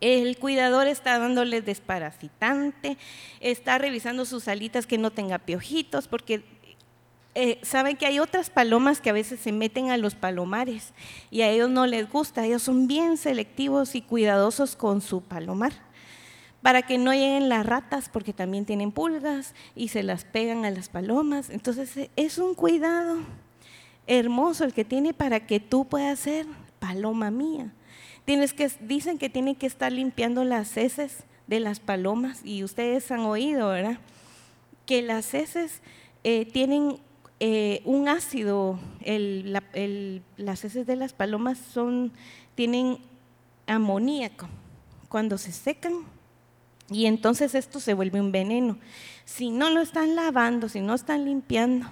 El 0.00 0.36
cuidador 0.38 0.86
está 0.86 1.18
dándole 1.18 1.62
desparasitante, 1.62 2.96
está 3.40 3.78
revisando 3.78 4.24
sus 4.24 4.46
alitas 4.46 4.86
que 4.86 4.98
no 4.98 5.10
tenga 5.10 5.38
piojitos, 5.38 6.06
porque 6.06 6.44
eh, 7.34 7.58
saben 7.62 7.96
que 7.96 8.06
hay 8.06 8.18
otras 8.18 8.50
palomas 8.50 9.00
que 9.00 9.10
a 9.10 9.14
veces 9.14 9.40
se 9.40 9.52
meten 9.52 9.90
a 9.90 9.96
los 9.96 10.14
palomares 10.14 10.92
y 11.30 11.40
a 11.40 11.48
ellos 11.48 11.70
no 11.70 11.86
les 11.86 12.10
gusta, 12.10 12.44
ellos 12.44 12.62
son 12.62 12.86
bien 12.86 13.16
selectivos 13.16 13.94
y 13.94 14.02
cuidadosos 14.02 14.76
con 14.76 15.00
su 15.00 15.22
palomar 15.22 15.72
para 16.62 16.82
que 16.82 16.96
no 16.96 17.12
lleguen 17.12 17.48
las 17.48 17.66
ratas 17.66 18.08
porque 18.08 18.32
también 18.32 18.64
tienen 18.64 18.92
pulgas 18.92 19.54
y 19.74 19.88
se 19.88 20.02
las 20.02 20.24
pegan 20.24 20.64
a 20.64 20.70
las 20.70 20.88
palomas. 20.88 21.50
Entonces 21.50 21.96
eh, 21.96 22.10
es 22.16 22.38
un 22.38 22.54
cuidado 22.54 23.18
hermoso 24.06 24.64
el 24.64 24.72
que 24.72 24.84
tiene 24.84 25.12
para 25.12 25.46
que 25.46 25.58
tú 25.58 25.86
puedas 25.86 26.20
ser 26.20 26.46
paloma 26.78 27.30
mía. 27.30 27.72
Tienes 28.24 28.52
que, 28.52 28.70
dicen 28.80 29.18
que 29.18 29.28
tienen 29.28 29.56
que 29.56 29.66
estar 29.66 29.90
limpiando 29.90 30.44
las 30.44 30.76
heces 30.76 31.24
de 31.48 31.60
las 31.60 31.80
palomas 31.80 32.40
y 32.44 32.62
ustedes 32.62 33.10
han 33.10 33.20
oído, 33.20 33.68
¿verdad? 33.68 33.98
Que 34.86 35.02
las 35.02 35.34
heces 35.34 35.82
eh, 36.22 36.46
tienen 36.46 37.00
eh, 37.44 37.82
un 37.84 38.08
ácido, 38.08 38.78
las 39.04 40.64
heces 40.64 40.86
de 40.86 40.94
las 40.94 41.12
palomas 41.12 41.58
son, 41.58 42.12
tienen 42.54 42.98
amoníaco. 43.66 44.46
Cuando 45.08 45.36
se 45.38 45.50
secan, 45.50 46.04
y 46.88 47.06
entonces 47.06 47.56
esto 47.56 47.80
se 47.80 47.94
vuelve 47.94 48.20
un 48.20 48.30
veneno. 48.30 48.78
Si 49.24 49.50
no 49.50 49.70
lo 49.70 49.80
están 49.80 50.14
lavando, 50.14 50.68
si 50.68 50.80
no 50.80 50.94
están 50.94 51.24
limpiando, 51.24 51.88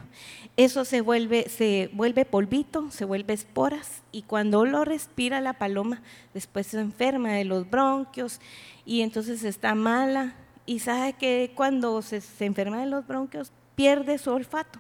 eso 0.57 0.85
se 0.85 1.01
vuelve, 1.01 1.49
se 1.49 1.91
vuelve 1.95 2.25
polvito, 2.25 2.89
se 2.93 3.05
vuelve 3.05 3.35
esporas 3.35 4.03
y 4.13 4.23
cuando 4.23 4.65
lo 4.65 4.85
respira 4.85 5.41
la 5.41 5.55
paloma, 5.55 6.01
después 6.33 6.69
se 6.69 6.79
enferma 6.79 7.33
de 7.33 7.45
los 7.45 7.69
bronquios 7.69 8.41
y 8.87 9.01
entonces 9.01 9.43
está 9.43 9.75
mala 9.75 10.37
y 10.65 10.79
sabe 10.79 11.15
que 11.15 11.51
cuando 11.57 12.03
se, 12.03 12.21
se 12.21 12.45
enferma 12.45 12.79
de 12.79 12.87
los 12.87 13.05
bronquios 13.05 13.51
pierde 13.75 14.17
su 14.17 14.31
olfato 14.31 14.79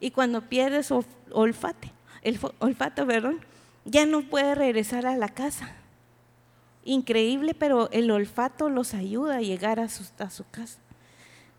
y 0.00 0.10
cuando 0.10 0.42
pierde 0.42 0.82
su 0.82 1.04
olfato, 1.30 1.88
el 2.22 2.38
olfato, 2.58 3.06
perdón, 3.06 3.40
ya 3.84 4.06
no 4.06 4.22
puede 4.22 4.54
regresar 4.54 5.06
a 5.06 5.16
la 5.16 5.28
casa. 5.28 5.72
Increíble, 6.84 7.54
pero 7.54 7.90
el 7.92 8.10
olfato 8.10 8.68
los 8.68 8.94
ayuda 8.94 9.36
a 9.36 9.40
llegar 9.40 9.80
a 9.80 9.88
su, 9.88 10.04
a 10.18 10.30
su 10.30 10.48
casa. 10.50 10.78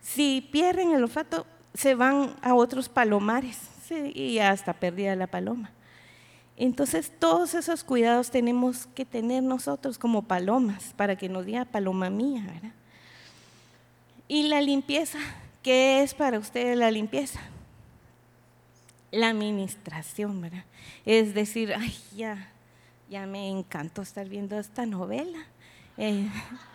Si 0.02 0.48
pierden 0.52 0.92
el 0.92 1.04
olfato, 1.04 1.46
se 1.74 1.96
van 1.96 2.36
a 2.42 2.54
otros 2.54 2.90
palomares 2.90 3.58
y 3.92 4.40
hasta 4.40 4.74
perdida 4.74 5.16
la 5.16 5.28
paloma. 5.28 5.72
Entonces, 6.58 7.12
todos 7.20 7.54
esos 7.54 7.84
cuidados 7.84 8.32
tenemos 8.32 8.88
que 8.88 9.06
tener 9.06 9.44
nosotros 9.44 9.98
como 9.98 10.24
palomas 10.24 10.94
para 10.96 11.18
que 11.18 11.28
nos 11.28 11.46
diga 11.46 11.66
paloma 11.66 12.10
mía, 12.10 12.46
¿verdad? 12.48 12.72
Y 14.28 14.44
la 14.44 14.62
limpieza, 14.62 15.20
¿qué 15.62 16.02
es 16.02 16.14
para 16.14 16.40
ustedes 16.40 16.78
la 16.78 16.90
limpieza? 16.92 17.42
La 19.16 19.30
administración, 19.30 20.42
¿verdad? 20.42 20.66
Es 21.06 21.34
decir, 21.34 21.74
ay, 21.74 21.96
ya, 22.16 22.50
ya 23.10 23.26
me 23.26 23.50
encantó 23.50 24.02
estar 24.02 24.28
viendo 24.28 24.60
esta 24.60 24.86
novela. 24.86 25.40
Eh, 25.98 26.28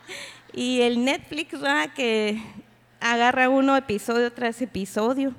y 0.55 0.81
el 0.81 1.05
Netflix, 1.05 1.53
¿verdad? 1.53 1.93
Que 1.93 2.43
agarra 2.99 3.49
uno 3.49 3.77
episodio 3.77 4.33
tras 4.33 4.61
episodio. 4.63 5.35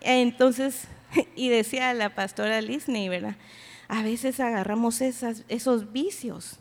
Entonces, 0.00 0.88
y 1.36 1.48
decía 1.50 1.92
la 1.94 2.14
pastora 2.14 2.60
Disney, 2.62 3.08
¿verdad? 3.08 3.36
A 3.88 4.02
veces 4.02 4.40
agarramos 4.40 5.00
esos 5.00 5.92
vicios, 5.92 6.58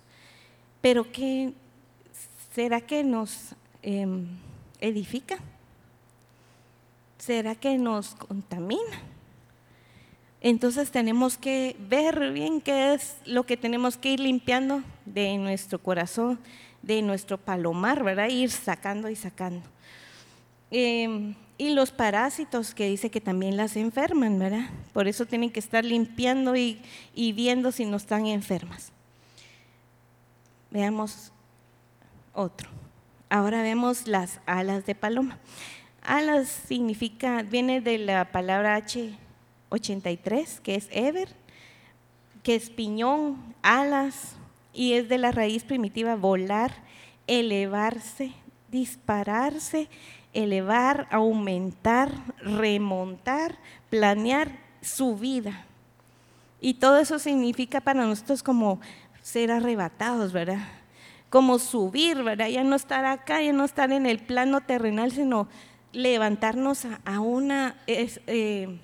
pero 0.80 1.12
¿qué 1.12 1.54
será 2.54 2.80
que 2.80 3.04
nos 3.04 3.54
em, 3.82 4.28
edifica? 4.80 5.38
¿Será 7.18 7.56
que 7.56 7.78
nos 7.78 8.16
contamina? 8.16 9.17
Entonces 10.48 10.92
tenemos 10.92 11.38
que 11.38 11.76
ver 11.78 12.32
bien 12.32 12.62
qué 12.62 12.94
es 12.94 13.18
lo 13.26 13.46
que 13.46 13.58
tenemos 13.58 13.98
que 13.98 14.14
ir 14.14 14.22
limpiando 14.22 14.82
de 15.06 15.38
nuestro 15.38 15.78
corazón, 15.78 16.40
de 16.82 17.02
nuestro 17.02 17.38
palomar, 17.38 18.02
¿verdad? 18.02 18.30
Ir 18.30 18.50
sacando 18.50 19.10
y 19.10 19.18
sacando. 19.18 19.68
Em, 20.72 21.36
y 21.58 21.72
los 21.72 21.92
parásitos 21.92 22.74
que 22.74 22.88
dice 22.88 23.12
que 23.12 23.20
también 23.20 23.58
las 23.58 23.76
enferman, 23.76 24.40
¿verdad? 24.40 24.70
Por 24.94 25.10
eso 25.10 25.26
tienen 25.26 25.50
que 25.50 25.60
estar 25.60 25.84
limpiando 25.84 26.56
y, 26.56 26.82
y 27.14 27.34
viendo 27.34 27.74
si 27.74 27.84
no 27.84 27.98
están 27.98 28.26
enfermas. 28.26 28.94
Veamos 30.72 31.34
otro. 32.34 32.70
Ahora 33.30 33.64
vemos 33.64 34.08
las 34.08 34.40
alas 34.46 34.86
de 34.86 34.96
paloma. 34.96 35.40
Alas 36.04 36.48
significa, 36.48 37.42
viene 37.42 37.82
de 37.82 37.98
la 37.98 38.32
palabra 38.32 38.76
H 38.76 39.27
83, 39.70 40.60
que 40.62 40.76
es 40.76 40.88
Ever, 40.92 41.30
que 42.44 42.56
es 42.56 42.70
piñón, 42.70 43.56
alas, 43.62 44.36
y 44.74 44.94
es 44.94 45.10
de 45.10 45.18
la 45.18 45.32
raíz 45.32 45.64
primitiva 45.64 46.16
volar, 46.16 46.72
elevarse, 47.26 48.32
dispararse, 48.70 49.90
elevar, 50.34 51.08
aumentar, 51.12 52.12
remontar, 52.40 53.58
planear 53.90 54.60
su 54.82 55.18
vida. 55.18 55.66
Y 56.62 56.76
todo 56.76 57.00
eso 57.00 57.20
significa 57.20 57.82
para 57.82 58.06
nosotros 58.06 58.44
como 58.44 58.80
ser 59.22 59.52
arrebatados, 59.52 60.32
¿verdad? 60.32 60.62
Como 61.30 61.60
subir, 61.60 62.24
¿verdad? 62.24 62.48
Ya 62.48 62.64
no 62.64 62.76
estar 62.76 63.06
acá, 63.06 63.42
ya 63.42 63.52
no 63.52 63.66
estar 63.66 63.92
en 63.92 64.06
el 64.06 64.20
plano 64.20 64.62
terrenal, 64.62 65.12
sino 65.12 65.48
levantarnos 65.92 66.86
a, 67.04 67.20
una... 67.20 67.76
Eh, 67.88 68.80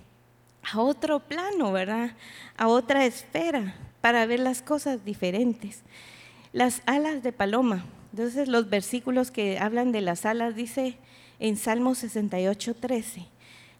a 0.71 0.81
otro 0.81 1.19
plano, 1.19 1.71
¿verdad? 1.71 2.11
A 2.57 2.67
otra 2.67 3.05
esfera 3.05 3.75
para 4.01 4.25
ver 4.25 4.39
las 4.39 4.61
cosas 4.61 5.03
diferentes. 5.05 5.83
Las 6.51 6.81
alas 6.85 7.23
de 7.23 7.31
paloma. 7.31 7.85
Entonces 8.11 8.47
los 8.47 8.69
versículos 8.69 9.31
que 9.31 9.59
hablan 9.59 9.91
de 9.91 10.01
las 10.01 10.25
alas 10.25 10.55
dice 10.55 10.97
en 11.39 11.57
Salmo 11.57 11.95
68, 11.95 12.75
13. 12.75 13.27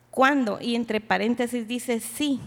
Cuando, 0.10 0.60
y 0.62 0.76
entre 0.76 1.02
paréntesis 1.02 1.68
dice, 1.68 2.00
sí, 2.00 2.40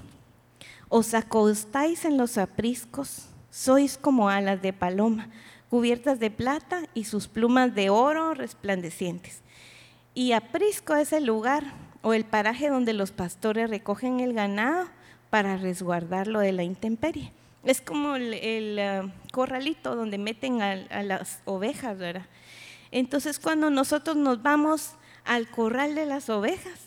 os 0.88 1.14
acostáis 1.14 2.04
en 2.04 2.16
los 2.16 2.38
apriscos, 2.38 3.26
sois 3.50 3.98
como 3.98 4.28
alas 4.28 4.62
de 4.62 4.72
paloma, 4.72 5.28
cubiertas 5.70 6.20
de 6.20 6.30
plata 6.30 6.82
y 6.94 7.04
sus 7.04 7.28
plumas 7.28 7.74
de 7.74 7.90
oro 7.90 8.34
resplandecientes. 8.34 9.40
Y 10.14 10.32
aprisco 10.32 10.94
es 10.94 11.12
el 11.12 11.26
lugar 11.26 11.64
o 12.06 12.14
el 12.14 12.24
paraje 12.24 12.68
donde 12.68 12.92
los 12.92 13.10
pastores 13.10 13.68
recogen 13.68 14.20
el 14.20 14.32
ganado 14.32 14.86
para 15.28 15.56
resguardarlo 15.56 16.38
de 16.38 16.52
la 16.52 16.62
intemperie. 16.62 17.32
Es 17.64 17.80
como 17.80 18.14
el, 18.14 18.78
ah, 18.78 19.12
corralito 19.32 19.96
donde 19.96 20.16
meten 20.16 20.62
a, 20.62 20.70
a, 20.88 21.02
las 21.02 21.40
ovejas, 21.46 21.98
¿verdad? 21.98 22.26
Entonces 22.92 23.40
cuando 23.40 23.70
nosotros 23.70 24.16
nos 24.16 24.40
vamos 24.40 24.92
al 25.24 25.50
corral 25.50 25.96
de 25.96 26.06
las 26.06 26.30
ovejas, 26.30 26.78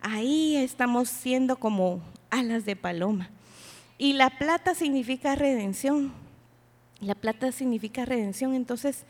ahí 0.00 0.54
estamos 0.54 1.08
siendo 1.08 1.56
como 1.56 2.00
alas 2.30 2.64
de 2.64 2.76
paloma. 2.76 3.30
Y 3.98 4.12
la 4.12 4.30
plata 4.30 4.76
significa 4.76 5.34
redención. 5.34 6.12
La 7.00 7.16
plata 7.16 7.50
significa 7.50 8.04
redención. 8.04 8.54
Entonces, 8.54 9.04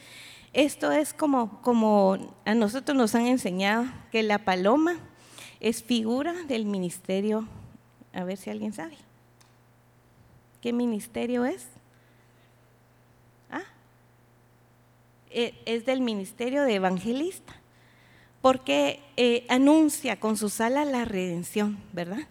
esto 0.55 0.91
es 0.91 1.13
como, 1.13 1.61
como 1.61 2.35
a 2.47 2.55
nosotros 2.55 2.97
nos 2.97 3.15
han 3.15 3.27
enseñado 3.27 3.85
que 4.11 4.23
la 4.23 4.39
paloma 4.39 4.97
es 5.65 5.83
figura 5.83 6.35
del 6.47 6.67
ministerio, 6.67 7.49
a 8.13 8.23
ver 8.23 8.37
si 8.37 8.51
alguien 8.51 8.75
sabe. 8.75 8.99
¿Qué 10.61 10.75
ministerio 10.75 11.47
es? 11.47 11.65
¿Ah? 13.51 13.63
E, 15.31 15.55
es 15.65 15.87
del 15.87 16.03
ministerio 16.03 16.65
de 16.65 16.75
evangelista, 16.75 17.55
porque 18.43 19.01
eh, 19.17 19.47
anuncia 19.49 20.21
con 20.21 20.37
sus 20.37 20.61
alas 20.61 20.87
la 20.87 21.07
redención, 21.07 21.79
¿verdad? 21.95 22.29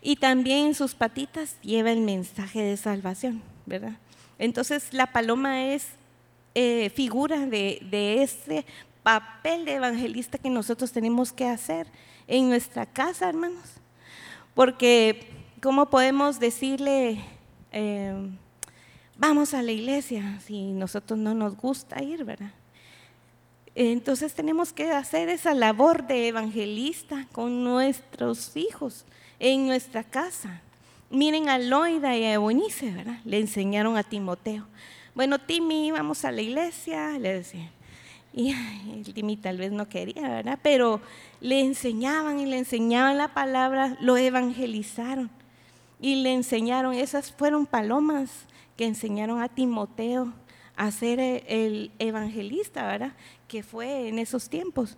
Y 0.00 0.16
también 0.16 0.68
en 0.68 0.74
sus 0.74 0.94
patitas 0.94 1.60
lleva 1.60 1.92
el 1.92 2.00
mensaje 2.00 2.62
de 2.62 2.78
salvación, 2.78 3.42
¿verdad? 3.66 3.98
Entonces 4.38 4.94
la 4.94 5.12
paloma 5.12 5.66
es 5.66 5.86
eh, 6.54 6.90
figura 6.94 7.44
de, 7.44 7.86
de 7.90 8.22
ese 8.22 8.64
papel 9.02 9.66
de 9.66 9.74
evangelista 9.74 10.38
que 10.38 10.48
nosotros 10.48 10.92
tenemos 10.92 11.30
que 11.30 11.44
hacer 11.44 11.86
en 12.30 12.48
nuestra 12.48 12.86
casa, 12.86 13.28
hermanos. 13.28 13.74
Porque, 14.54 15.28
¿cómo 15.60 15.90
podemos 15.90 16.38
decirle, 16.38 17.20
eh, 17.72 18.14
vamos 19.18 19.52
a 19.52 19.62
la 19.62 19.72
iglesia 19.72 20.40
si 20.46 20.72
nosotros 20.72 21.18
no 21.18 21.34
nos 21.34 21.56
gusta 21.56 22.02
ir, 22.02 22.24
verdad? 22.24 22.52
Entonces 23.74 24.32
tenemos 24.34 24.72
que 24.72 24.90
hacer 24.92 25.28
esa 25.28 25.54
labor 25.54 26.06
de 26.06 26.28
evangelista 26.28 27.26
con 27.32 27.64
nuestros 27.64 28.56
hijos 28.56 29.04
en 29.38 29.66
nuestra 29.66 30.04
casa. 30.04 30.62
Miren 31.10 31.48
a 31.48 31.58
Loida 31.58 32.16
y 32.16 32.24
a 32.24 32.34
Eunice, 32.34 32.92
¿verdad? 32.92 33.18
Le 33.24 33.38
enseñaron 33.38 33.96
a 33.96 34.04
Timoteo. 34.04 34.66
Bueno, 35.14 35.40
Timmy, 35.40 35.90
vamos 35.90 36.24
a 36.24 36.30
la 36.30 36.42
iglesia, 36.42 37.18
le 37.18 37.34
decía. 37.34 37.70
Y 38.32 38.52
el 38.52 39.40
tal 39.40 39.58
vez 39.58 39.72
no 39.72 39.88
quería, 39.88 40.28
¿verdad? 40.28 40.58
Pero 40.62 41.00
le 41.40 41.60
enseñaban 41.60 42.38
y 42.38 42.46
le 42.46 42.58
enseñaban 42.58 43.18
la 43.18 43.34
palabra, 43.34 43.96
lo 44.00 44.16
evangelizaron 44.16 45.30
y 46.00 46.16
le 46.16 46.32
enseñaron, 46.32 46.94
esas 46.94 47.32
fueron 47.32 47.66
palomas 47.66 48.30
que 48.76 48.86
enseñaron 48.86 49.42
a 49.42 49.48
Timoteo 49.48 50.32
a 50.76 50.90
ser 50.90 51.20
el 51.20 51.90
evangelista, 51.98 52.86
¿verdad? 52.86 53.12
Que 53.48 53.62
fue 53.62 54.08
en 54.08 54.18
esos 54.18 54.48
tiempos. 54.48 54.96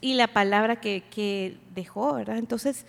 Y, 0.00 0.14
la 0.14 0.28
palabra 0.28 0.80
que, 0.80 1.56
dejó, 1.74 2.14
¿verdad? 2.14 2.38
Entonces, 2.38 2.86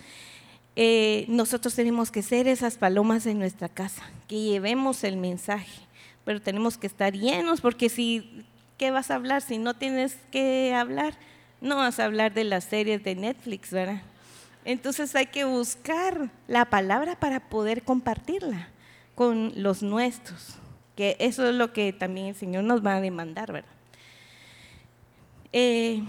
eh, 0.74 1.24
nosotros 1.28 1.74
tenemos 1.74 2.10
que 2.10 2.22
ser 2.22 2.48
esas 2.48 2.76
palomas 2.76 3.26
en 3.26 3.38
nuestra 3.38 3.68
casa, 3.68 4.02
que 4.28 4.40
llevemos 4.40 5.04
el 5.04 5.16
mensaje, 5.16 5.82
pero 6.24 6.40
tenemos 6.40 6.78
que 6.78 6.86
estar 6.86 7.12
llenos, 7.12 7.60
porque 7.60 7.88
si, 7.88 8.44
¿qué 8.82 8.90
vas 8.90 9.12
a 9.12 9.14
hablar 9.14 9.42
si 9.42 9.58
no 9.58 9.74
tienes 9.74 10.16
que 10.32 10.74
hablar? 10.74 11.14
No 11.60 11.76
vas 11.76 12.00
a 12.00 12.04
hablar 12.04 12.34
de 12.34 12.42
las 12.42 12.64
series 12.64 13.04
de 13.04 13.14
Netflix, 13.14 13.70
¿verdad? 13.70 14.02
Entonces 14.64 15.14
hay 15.14 15.26
que 15.26 15.44
buscar 15.44 16.30
la 16.48 16.64
palabra 16.64 17.14
para 17.14 17.38
poder 17.48 17.84
compartirla 17.84 18.70
con 19.14 19.52
los 19.54 19.84
nuestros, 19.84 20.56
que 20.96 21.16
eso 21.20 21.48
es 21.48 21.54
lo 21.54 21.72
que 21.72 21.92
también 21.92 22.26
el 22.26 22.34
Señor 22.34 22.64
nos 22.64 22.84
va 22.84 22.96
a 22.96 23.00
demandar, 23.00 23.52
¿verdad? 23.52 23.70
Eh, 25.52 26.02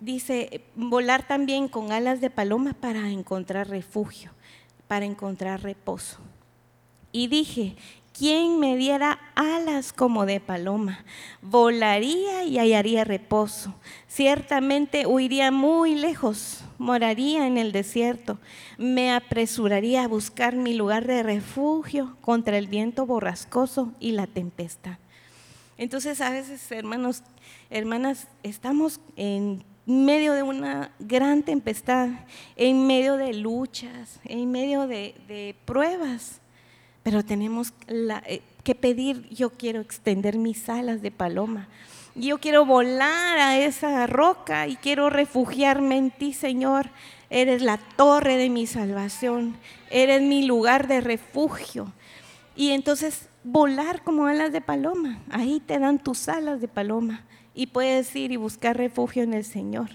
dice, 0.00 0.64
volar 0.74 1.28
también 1.28 1.68
con 1.68 1.92
alas 1.92 2.20
de 2.20 2.30
paloma 2.30 2.72
para 2.72 3.10
encontrar 3.10 3.68
refugio, 3.68 4.32
para 4.88 5.04
encontrar 5.04 5.62
reposo. 5.62 6.18
Y 7.12 7.28
dije, 7.28 7.76
¿quién 8.22 8.60
me 8.60 8.76
diera 8.76 9.18
alas 9.34 9.92
como 9.92 10.26
de 10.26 10.38
paloma? 10.38 11.04
Volaría 11.40 12.44
y 12.44 12.56
hallaría 12.56 13.02
reposo. 13.02 13.74
Ciertamente 14.06 15.06
huiría 15.08 15.50
muy 15.50 15.96
lejos, 15.96 16.62
moraría 16.78 17.48
en 17.48 17.58
el 17.58 17.72
desierto. 17.72 18.38
Me 18.78 19.12
apresuraría 19.12 20.04
a 20.04 20.06
buscar 20.06 20.54
mi 20.54 20.72
lugar 20.72 21.04
de 21.04 21.24
refugio 21.24 22.16
contra 22.20 22.58
el 22.58 22.68
viento 22.68 23.06
borrascoso 23.06 23.92
y 23.98 24.12
la 24.12 24.28
tempestad. 24.28 24.98
Entonces 25.76 26.20
a 26.20 26.30
veces, 26.30 26.70
hermanos, 26.70 27.24
hermanas, 27.70 28.28
estamos 28.44 29.00
en 29.16 29.64
medio 29.84 30.32
de 30.34 30.44
una 30.44 30.92
gran 31.00 31.42
tempestad, 31.42 32.08
en 32.54 32.86
medio 32.86 33.16
de 33.16 33.34
luchas, 33.34 34.20
en 34.24 34.50
medio 34.52 34.86
de, 34.86 35.56
pruebas, 35.64 36.40
pero 37.02 37.24
tenemos 37.24 37.72
eh, 37.88 38.42
que 38.64 38.74
pedir, 38.74 39.28
yo 39.30 39.50
quiero 39.50 39.80
extender 39.80 40.38
mis 40.38 40.68
alas 40.68 41.02
de 41.02 41.10
paloma, 41.10 41.68
yo 42.14 42.38
quiero 42.38 42.66
volar 42.66 43.38
a 43.38 43.58
esa 43.58 44.06
roca 44.06 44.66
y 44.66 44.76
quiero 44.76 45.08
refugiarme 45.08 45.96
en 45.96 46.10
ti, 46.10 46.34
Señor. 46.34 46.90
Eres 47.30 47.62
la 47.62 47.78
torre 47.78 48.36
de 48.36 48.50
mi 48.50 48.66
salvación, 48.66 49.56
eres 49.90 50.20
mi 50.20 50.44
lugar 50.44 50.88
de 50.88 51.00
refugio. 51.00 51.90
Y 52.54 52.72
entonces 52.72 53.28
volar 53.44 54.02
como 54.02 54.26
alas 54.26 54.52
de 54.52 54.60
paloma, 54.60 55.22
ahí 55.30 55.60
te 55.60 55.78
dan 55.78 55.98
tus 55.98 56.28
alas 56.28 56.60
de 56.60 56.68
paloma 56.68 57.24
y 57.54 57.68
puedes 57.68 58.14
ir 58.14 58.32
y 58.32 58.36
buscar 58.36 58.76
refugio 58.76 59.22
en 59.22 59.32
el 59.32 59.44
Señor. 59.44 59.88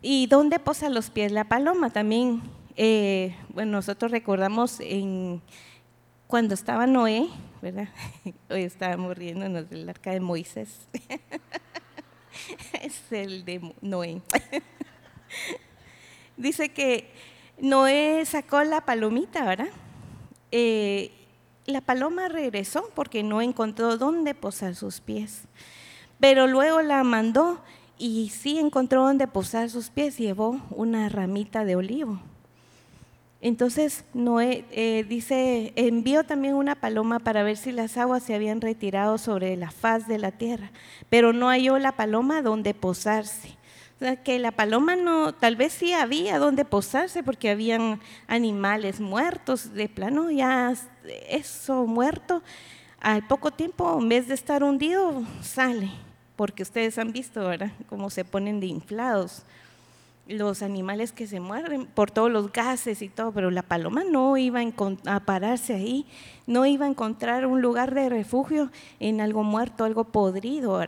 ¿Y 0.00 0.26
dónde 0.26 0.58
posa 0.58 0.88
los 0.88 1.10
pies 1.10 1.32
la 1.32 1.44
paloma? 1.44 1.90
También, 1.90 2.40
eh, 2.80 3.34
bueno, 3.48 3.72
nosotros 3.72 4.12
recordamos 4.12 4.78
en, 4.78 5.42
cuando 6.28 6.54
estaba 6.54 6.86
Noé, 6.86 7.28
¿verdad? 7.60 7.88
Hoy 8.50 8.62
estábamos 8.62 9.18
riéndonos 9.18 9.68
del 9.68 9.88
arca 9.88 10.12
de 10.12 10.20
Moisés. 10.20 10.86
es 12.80 13.02
el 13.10 13.44
de 13.44 13.74
Noé. 13.80 14.22
Dice 16.36 16.68
que 16.68 17.10
Noé 17.58 18.24
sacó 18.24 18.62
la 18.62 18.82
palomita, 18.82 19.44
¿verdad? 19.44 19.70
Eh, 20.52 21.10
la 21.66 21.80
paloma 21.80 22.28
regresó 22.28 22.88
porque 22.94 23.24
no 23.24 23.42
encontró 23.42 23.96
dónde 23.98 24.36
posar 24.36 24.76
sus 24.76 25.00
pies. 25.00 25.48
Pero 26.20 26.46
luego 26.46 26.80
la 26.82 27.02
mandó 27.02 27.60
y 27.98 28.28
sí 28.28 28.56
encontró 28.60 29.02
dónde 29.02 29.26
posar 29.26 29.68
sus 29.68 29.90
pies, 29.90 30.16
llevó 30.16 30.60
una 30.70 31.08
ramita 31.08 31.64
de 31.64 31.74
olivo. 31.74 32.20
Entonces 33.40 34.04
Noé 34.14 34.64
eh, 34.72 35.04
dice, 35.08 35.72
envió 35.76 36.24
también 36.24 36.54
una 36.54 36.74
paloma 36.74 37.20
para 37.20 37.44
ver 37.44 37.56
si 37.56 37.70
las 37.70 37.96
aguas 37.96 38.24
se 38.24 38.34
habían 38.34 38.60
retirado 38.60 39.16
sobre 39.16 39.56
la 39.56 39.70
faz 39.70 40.08
de 40.08 40.18
la 40.18 40.32
tierra, 40.32 40.72
pero 41.08 41.32
no 41.32 41.48
halló 41.48 41.78
la 41.78 41.92
paloma 41.92 42.42
donde 42.42 42.74
posarse. 42.74 43.56
O 43.96 43.98
sea, 44.00 44.16
que 44.16 44.38
la 44.38 44.52
paloma 44.52 44.96
no, 44.96 45.34
tal 45.34 45.56
vez 45.56 45.72
sí 45.72 45.92
había 45.92 46.38
donde 46.38 46.64
posarse 46.64 47.22
porque 47.22 47.50
habían 47.50 48.00
animales 48.26 49.00
muertos, 49.00 49.74
de 49.74 49.88
plano 49.88 50.30
ya 50.30 50.72
eso 51.28 51.86
muerto, 51.86 52.42
al 53.00 53.26
poco 53.26 53.52
tiempo, 53.52 53.98
en 54.00 54.08
vez 54.08 54.26
de 54.28 54.34
estar 54.34 54.64
hundido, 54.64 55.22
sale, 55.42 55.90
porque 56.34 56.62
ustedes 56.64 56.98
han 56.98 57.12
visto, 57.12 57.46
¿verdad?, 57.46 57.70
cómo 57.88 58.10
se 58.10 58.24
ponen 58.24 58.58
de 58.60 58.66
inflados 58.66 59.44
los 60.28 60.62
animales 60.62 61.12
que 61.12 61.26
se 61.26 61.40
mueren 61.40 61.86
por 61.86 62.10
todos 62.10 62.30
los 62.30 62.52
gases 62.52 63.00
y 63.02 63.08
todo, 63.08 63.32
pero 63.32 63.50
la 63.50 63.62
paloma 63.62 64.04
no 64.04 64.36
iba 64.36 64.60
a 65.06 65.20
pararse 65.20 65.74
ahí, 65.74 66.06
no 66.46 66.66
iba 66.66 66.84
a 66.84 66.88
encontrar 66.88 67.46
un 67.46 67.62
lugar 67.62 67.94
de 67.94 68.08
refugio 68.08 68.70
en 69.00 69.20
algo 69.20 69.42
muerto, 69.42 69.84
algo 69.84 70.04
podrido, 70.04 70.78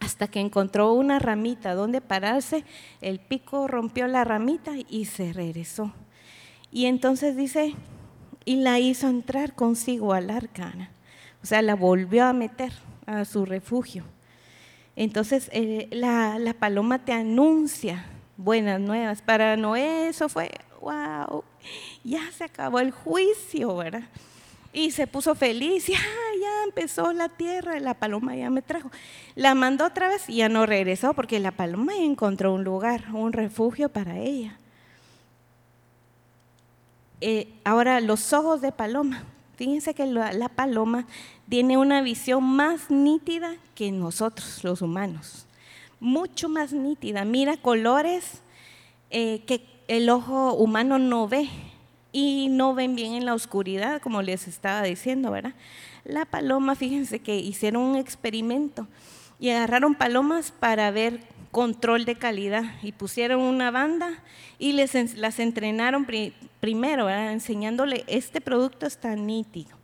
hasta 0.00 0.28
que 0.28 0.40
encontró 0.40 0.92
una 0.92 1.18
ramita 1.18 1.74
donde 1.74 2.02
pararse, 2.02 2.64
el 3.00 3.18
pico 3.18 3.66
rompió 3.66 4.06
la 4.06 4.24
ramita 4.24 4.72
y 4.88 5.06
se 5.06 5.32
regresó. 5.32 5.92
Y 6.70 6.84
entonces 6.86 7.36
dice, 7.36 7.74
y 8.44 8.56
la 8.56 8.78
hizo 8.78 9.08
entrar 9.08 9.54
consigo 9.54 10.12
al 10.12 10.28
arca, 10.28 10.90
o 11.42 11.46
sea, 11.46 11.62
la 11.62 11.74
volvió 11.74 12.26
a 12.26 12.34
meter 12.34 12.72
a 13.06 13.24
su 13.24 13.46
refugio. 13.46 14.04
Entonces 14.96 15.48
eh, 15.52 15.88
la, 15.90 16.38
la 16.38 16.54
paloma 16.54 17.04
te 17.04 17.12
anuncia 17.12 18.04
buenas 18.36 18.80
nuevas. 18.80 19.22
Para 19.22 19.56
Noé 19.56 20.08
eso 20.08 20.28
fue, 20.28 20.50
wow, 20.80 21.44
ya 22.02 22.30
se 22.32 22.44
acabó 22.44 22.80
el 22.80 22.90
juicio, 22.90 23.76
¿verdad? 23.76 24.04
y 24.74 24.90
se 24.90 25.06
puso 25.06 25.34
feliz, 25.34 25.86
ya, 25.86 25.98
ya 25.98 26.64
empezó 26.64 27.12
la 27.12 27.28
tierra, 27.28 27.78
la 27.78 27.94
paloma 27.94 28.34
ya 28.34 28.50
me 28.50 28.60
trajo. 28.60 28.90
La 29.36 29.54
mandó 29.54 29.86
otra 29.86 30.08
vez 30.08 30.28
y 30.28 30.36
ya 30.36 30.48
no 30.48 30.66
regresó 30.66 31.14
porque 31.14 31.38
la 31.38 31.52
paloma 31.52 31.94
encontró 31.96 32.52
un 32.52 32.64
lugar, 32.64 33.04
un 33.14 33.32
refugio 33.32 33.88
para 33.88 34.18
ella. 34.18 34.58
Eh, 37.20 37.48
ahora, 37.64 38.00
los 38.00 38.32
ojos 38.32 38.60
de 38.60 38.72
paloma. 38.72 39.24
Fíjense 39.56 39.94
que 39.94 40.04
la, 40.04 40.48
paloma 40.48 41.06
tiene 41.48 41.78
una 41.78 42.02
visión 42.02 42.42
más 42.42 42.90
nítida 42.90 43.54
que 43.76 43.92
nosotros, 43.92 44.64
los 44.64 44.82
humanos. 44.82 45.43
Mucho 46.04 46.50
más 46.50 46.74
nítida. 46.74 47.24
Mira 47.24 47.56
colores 47.56 48.42
eh, 49.08 49.42
que 49.46 49.64
el 49.88 50.10
ojo 50.10 50.52
humano 50.52 50.98
no 50.98 51.26
ve 51.28 51.48
y 52.12 52.48
no 52.50 52.74
ven 52.74 52.94
bien 52.94 53.14
en 53.14 53.24
la 53.24 53.32
oscuridad, 53.32 54.02
como 54.02 54.20
les 54.20 54.46
estaba 54.46 54.82
diciendo, 54.82 55.30
¿verdad? 55.30 55.54
La 56.04 56.26
paloma, 56.26 56.74
fíjense 56.74 57.20
que 57.20 57.36
hicieron 57.36 57.84
un 57.84 57.96
experimento 57.96 58.86
y 59.40 59.48
agarraron 59.48 59.94
palomas 59.94 60.52
para 60.52 60.90
ver 60.90 61.20
control 61.50 62.04
de 62.04 62.16
calidad 62.16 62.64
y 62.82 62.92
pusieron 62.92 63.40
una 63.40 63.70
banda 63.70 64.22
y 64.58 64.72
les, 64.72 65.16
las 65.16 65.38
entrenaron 65.38 66.06
primero, 66.60 67.08
enseñándole, 67.08 68.04
este 68.08 68.42
producto 68.42 68.84
está 68.84 69.16
nítido. 69.16 69.78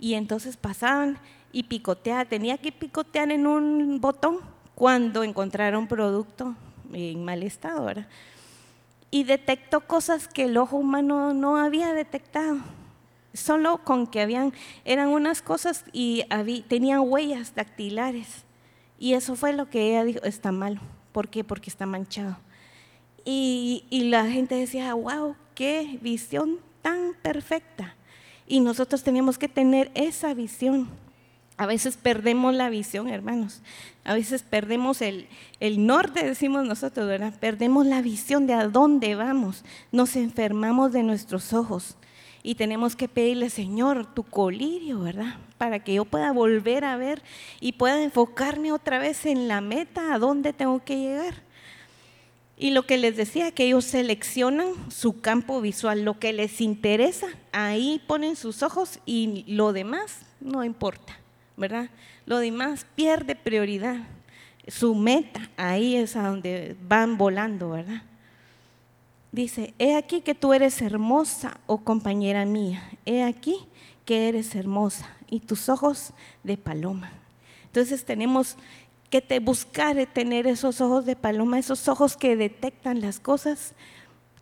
Y 0.00 0.14
entonces 0.14 0.56
pasaban 0.56 1.20
y 1.52 1.62
picoteaban, 1.62 2.28
tenía 2.28 2.58
que 2.58 2.72
picotear 2.72 3.30
en 3.30 3.46
un 3.46 4.00
botón 4.00 4.40
cuando 4.80 5.24
encontraron 5.24 5.86
producto 5.86 6.54
en 6.90 7.22
mal 7.22 7.42
estado, 7.42 7.84
¿verdad? 7.84 8.06
y 9.10 9.24
detectó 9.24 9.80
cosas 9.80 10.26
que 10.26 10.44
el 10.44 10.56
ojo 10.56 10.78
humano 10.78 11.34
no 11.34 11.58
había 11.58 11.92
detectado. 11.92 12.58
Solo 13.34 13.84
con 13.84 14.06
que 14.06 14.22
habían, 14.22 14.54
eran 14.86 15.08
unas 15.08 15.42
cosas 15.42 15.84
y 15.92 16.24
tenían 16.68 17.00
huellas 17.00 17.54
dactilares. 17.54 18.44
Y 18.98 19.12
eso 19.12 19.36
fue 19.36 19.52
lo 19.52 19.68
que 19.68 19.90
ella 19.90 20.04
dijo, 20.04 20.20
está 20.22 20.50
malo. 20.50 20.80
¿Por 21.12 21.28
qué? 21.28 21.44
Porque 21.44 21.68
está 21.68 21.84
manchado. 21.84 22.38
Y, 23.22 23.84
y 23.90 24.04
la 24.04 24.30
gente 24.30 24.54
decía, 24.54 24.94
wow, 24.94 25.36
qué 25.54 25.98
visión 26.00 26.58
tan 26.80 27.12
perfecta. 27.20 27.96
Y 28.46 28.60
nosotros 28.60 29.02
teníamos 29.02 29.36
que 29.36 29.48
tener 29.48 29.90
esa 29.94 30.32
visión. 30.32 30.88
A 31.60 31.66
veces 31.66 31.98
perdemos 31.98 32.54
la 32.54 32.70
visión, 32.70 33.06
hermanos. 33.06 33.60
A 34.04 34.14
veces 34.14 34.42
perdemos 34.42 35.02
el, 35.02 35.28
el, 35.60 35.84
norte, 35.84 36.24
decimos 36.24 36.64
nosotros, 36.64 37.06
¿verdad? 37.06 37.34
Perdemos 37.38 37.84
la 37.84 38.00
visión 38.00 38.46
de 38.46 38.54
a 38.54 38.66
dónde 38.66 39.14
vamos. 39.14 39.62
Nos 39.92 40.16
enfermamos 40.16 40.92
de 40.92 41.02
nuestros 41.02 41.52
ojos. 41.52 41.96
Y 42.42 42.54
tenemos 42.54 42.96
que 42.96 43.08
pedirle, 43.08 43.50
Señor, 43.50 44.06
tu 44.14 44.22
colirio, 44.22 45.00
¿verdad? 45.00 45.34
Para 45.58 45.80
que 45.80 45.92
yo 45.92 46.06
pueda 46.06 46.32
volver 46.32 46.86
a 46.86 46.96
ver 46.96 47.20
y 47.60 47.72
pueda 47.72 48.02
enfocarme 48.02 48.72
otra 48.72 48.98
vez 48.98 49.26
en 49.26 49.46
la 49.46 49.60
meta, 49.60 50.14
a 50.14 50.18
dónde 50.18 50.54
tengo 50.54 50.82
que 50.82 50.96
llegar. 50.96 51.34
Y 52.56 52.70
lo 52.70 52.86
que 52.86 52.96
les 52.96 53.18
decía, 53.18 53.52
que 53.52 53.66
ellos 53.66 53.84
seleccionan 53.84 54.68
su 54.90 55.20
campo 55.20 55.60
visual, 55.60 56.06
lo 56.06 56.18
que 56.18 56.32
les 56.32 56.62
interesa, 56.62 57.26
ahí 57.52 58.00
ponen 58.06 58.34
sus 58.36 58.62
ojos 58.62 58.98
y 59.04 59.44
lo 59.46 59.74
demás 59.74 60.20
no 60.40 60.64
importa, 60.64 61.18
¿verdad? 61.60 61.90
Lo 62.24 62.38
demás 62.38 62.86
pierde 62.96 63.36
prioridad. 63.36 63.98
Su 64.66 64.94
meta, 64.94 65.48
ahí 65.56 65.94
es 65.94 66.16
a 66.16 66.26
donde 66.26 66.76
van 66.82 67.18
volando, 67.18 67.70
¿verdad? 67.70 68.02
Dice, 69.30 69.74
he 69.78 69.94
aquí 69.94 70.22
que 70.22 70.34
tú 70.34 70.52
eres 70.54 70.82
hermosa, 70.82 71.58
oh 71.66 71.78
compañera 71.78 72.44
mía, 72.46 72.82
he 73.04 73.22
aquí 73.22 73.68
que 74.04 74.28
eres 74.28 74.56
hermosa 74.56 75.08
y 75.28 75.40
tus 75.40 75.68
ojos 75.68 76.12
de 76.42 76.56
paloma. 76.56 77.12
Entonces 77.66 78.04
tenemos 78.04 78.56
que 79.10 79.20
te 79.20 79.38
buscar 79.38 80.04
tener 80.06 80.46
esos 80.46 80.80
ojos 80.80 81.04
de 81.04 81.14
paloma, 81.14 81.58
esos 81.58 81.86
ojos 81.88 82.16
que 82.16 82.36
detectan 82.36 83.00
las 83.00 83.20
cosas 83.20 83.74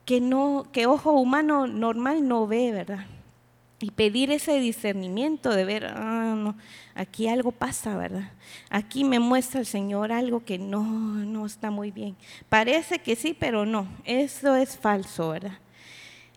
que 0.05 0.21
no, 0.21 0.67
que 0.73 0.87
ojo 0.87 1.13
humano 1.13 1.67
normal 1.67 2.27
no 2.27 2.47
ve, 2.47 2.73
¿verdad? 2.73 3.07
Y 3.81 3.93
pedir 3.93 4.33
ese 4.33 4.59
discernimiento 4.59 5.51
de 5.51 5.65
ver, 5.65 5.87
ah, 5.87 6.35
no, 6.37 6.57
aquí 6.97 7.29
algo 7.29 7.53
pasa, 7.53 7.97
¿verdad? 7.97 8.33
Aquí 8.71 9.05
me 9.05 9.21
muestra 9.21 9.61
el 9.61 9.67
Señor 9.67 10.11
algo 10.11 10.45
que 10.45 10.59
no, 10.59 10.83
no 10.83 11.47
está 11.47 11.71
muy 11.71 11.93
bien. 11.93 12.17
Parece 12.49 12.99
que 12.99 13.15
sí, 13.15 13.37
pero 13.39 13.65
no, 13.65 13.87
eso 14.05 14.57
es 14.57 14.77
falso, 14.77 15.31
¿verdad? 15.31 15.59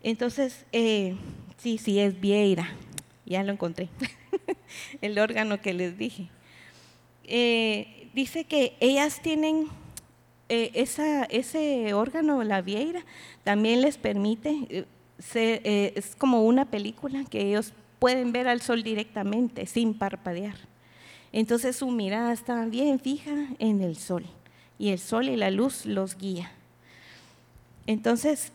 Entonces, 0.04 0.66
eh, 0.72 1.16
sí, 1.58 1.78
sí, 1.78 1.98
es 1.98 2.20
Vieira, 2.20 2.68
ya 3.26 3.42
lo 3.42 3.52
encontré, 3.52 3.88
el 5.00 5.18
órgano 5.18 5.60
que 5.60 5.72
les 5.72 5.98
dije. 5.98 6.28
Eh, 7.24 8.08
dice 8.14 8.44
que 8.44 8.76
ellas 8.80 9.20
tienen 9.20 9.68
eh, 10.48 10.70
esa, 10.74 11.24
ese 11.24 11.94
órgano, 11.94 12.44
la 12.44 12.62
vieira, 12.62 13.04
también 13.42 13.80
les 13.80 13.96
permite, 13.96 14.86
eh, 15.34 15.60
eh, 15.64 15.92
es 15.96 16.16
como 16.16 16.44
una 16.44 16.66
película 16.66 17.24
que 17.24 17.40
ellos 17.40 17.72
pueden 17.98 18.32
ver 18.32 18.48
al 18.48 18.60
sol 18.60 18.82
directamente, 18.82 19.66
sin 19.66 19.94
parpadear. 19.94 20.56
Entonces 21.32 21.76
su 21.76 21.90
mirada 21.90 22.32
está 22.32 22.64
bien 22.66 23.00
fija 23.00 23.48
en 23.58 23.80
el 23.80 23.96
sol 23.96 24.24
y 24.78 24.90
el 24.90 24.98
sol 24.98 25.28
y 25.28 25.36
la 25.36 25.50
luz 25.50 25.86
los 25.86 26.18
guía. 26.18 26.52
Entonces, 27.86 28.52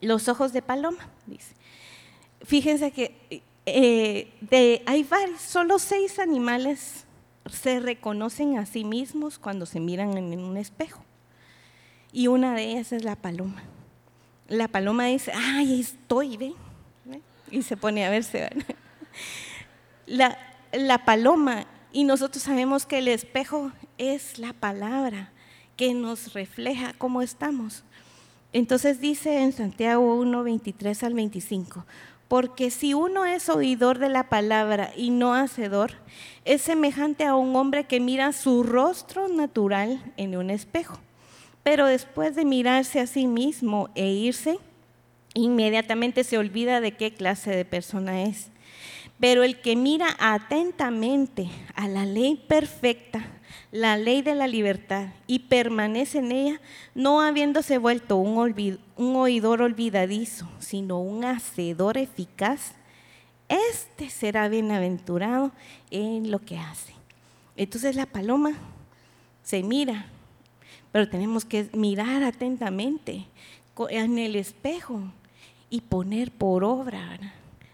los 0.00 0.28
ojos 0.28 0.52
de 0.52 0.60
paloma, 0.62 1.08
dice. 1.26 1.54
Fíjense 2.42 2.90
que 2.90 3.42
de, 3.64 4.82
hay 4.86 5.02
varios, 5.04 5.40
solo 5.40 5.78
seis 5.78 6.18
animales 6.18 7.04
se 7.50 7.80
reconocen 7.80 8.58
a 8.58 8.66
sí 8.66 8.84
mismos 8.84 9.38
cuando 9.38 9.66
se 9.66 9.80
miran 9.80 10.16
en 10.16 10.40
un 10.40 10.56
espejo. 10.56 11.02
Y 12.12 12.28
una 12.28 12.54
de 12.54 12.64
ellas 12.64 12.92
es 12.92 13.04
la 13.04 13.14
paloma. 13.14 13.62
La 14.48 14.68
paloma 14.68 15.06
dice, 15.06 15.32
ay, 15.34 15.80
estoy, 15.80 16.36
¿ve? 16.36 16.52
Y 17.50 17.62
se 17.62 17.76
pone 17.76 18.04
a 18.04 18.10
verse. 18.10 18.50
La, 20.06 20.38
la 20.72 21.04
paloma, 21.04 21.66
y 21.92 22.04
nosotros 22.04 22.44
sabemos 22.44 22.86
que 22.86 22.98
el 22.98 23.08
espejo 23.08 23.72
es 23.98 24.38
la 24.38 24.52
palabra 24.52 25.32
que 25.76 25.94
nos 25.94 26.32
refleja 26.32 26.94
cómo 26.96 27.22
estamos. 27.22 27.82
Entonces 28.52 29.00
dice 29.00 29.42
en 29.42 29.52
Santiago 29.52 30.14
1, 30.14 30.42
23 30.42 31.02
al 31.02 31.14
25, 31.14 31.84
porque 32.28 32.70
si 32.70 32.94
uno 32.94 33.24
es 33.24 33.48
oidor 33.48 33.98
de 33.98 34.08
la 34.08 34.28
palabra 34.28 34.90
y 34.96 35.10
no 35.10 35.34
hacedor, 35.34 35.92
es 36.44 36.62
semejante 36.62 37.24
a 37.24 37.34
un 37.34 37.54
hombre 37.54 37.84
que 37.84 38.00
mira 38.00 38.32
su 38.32 38.62
rostro 38.62 39.28
natural 39.28 40.02
en 40.16 40.36
un 40.36 40.50
espejo, 40.50 40.98
pero 41.66 41.86
después 41.86 42.36
de 42.36 42.44
mirarse 42.44 43.00
a 43.00 43.08
sí 43.08 43.26
mismo 43.26 43.90
e 43.96 44.06
irse, 44.06 44.60
inmediatamente 45.34 46.22
se 46.22 46.38
olvida 46.38 46.80
de 46.80 46.92
qué 46.92 47.12
clase 47.12 47.50
de 47.50 47.64
persona 47.64 48.22
es. 48.22 48.50
Pero 49.18 49.42
el 49.42 49.60
que 49.60 49.74
mira 49.74 50.14
atentamente 50.20 51.48
a 51.74 51.88
la 51.88 52.06
ley 52.06 52.36
perfecta, 52.36 53.26
la 53.72 53.96
ley 53.96 54.22
de 54.22 54.36
la 54.36 54.46
libertad, 54.46 55.08
y 55.26 55.40
permanece 55.40 56.18
en 56.18 56.30
ella, 56.30 56.60
no 56.94 57.20
habiéndose 57.20 57.78
vuelto 57.78 58.16
un, 58.16 58.38
oidor 59.16 59.60
olvidadizo, 59.60 60.48
sino 60.60 61.00
un 61.00 61.24
hacedor 61.24 61.98
eficaz, 61.98 62.74
este 63.48 64.08
será 64.08 64.48
bienaventurado 64.48 65.50
en 65.90 66.30
lo 66.30 66.38
que 66.38 66.58
hace. 66.58 66.92
Entonces 67.56 67.96
la 67.96 68.06
paloma 68.06 68.52
se 69.42 69.64
mira, 69.64 70.06
pero 70.96 71.10
tenemos 71.10 71.44
que 71.44 71.68
mirar 71.74 72.22
atentamente 72.22 73.26
en 73.90 74.18
el 74.18 74.34
espejo 74.34 75.02
y 75.68 75.82
poner 75.82 76.30
por 76.32 76.64
obra. 76.64 77.18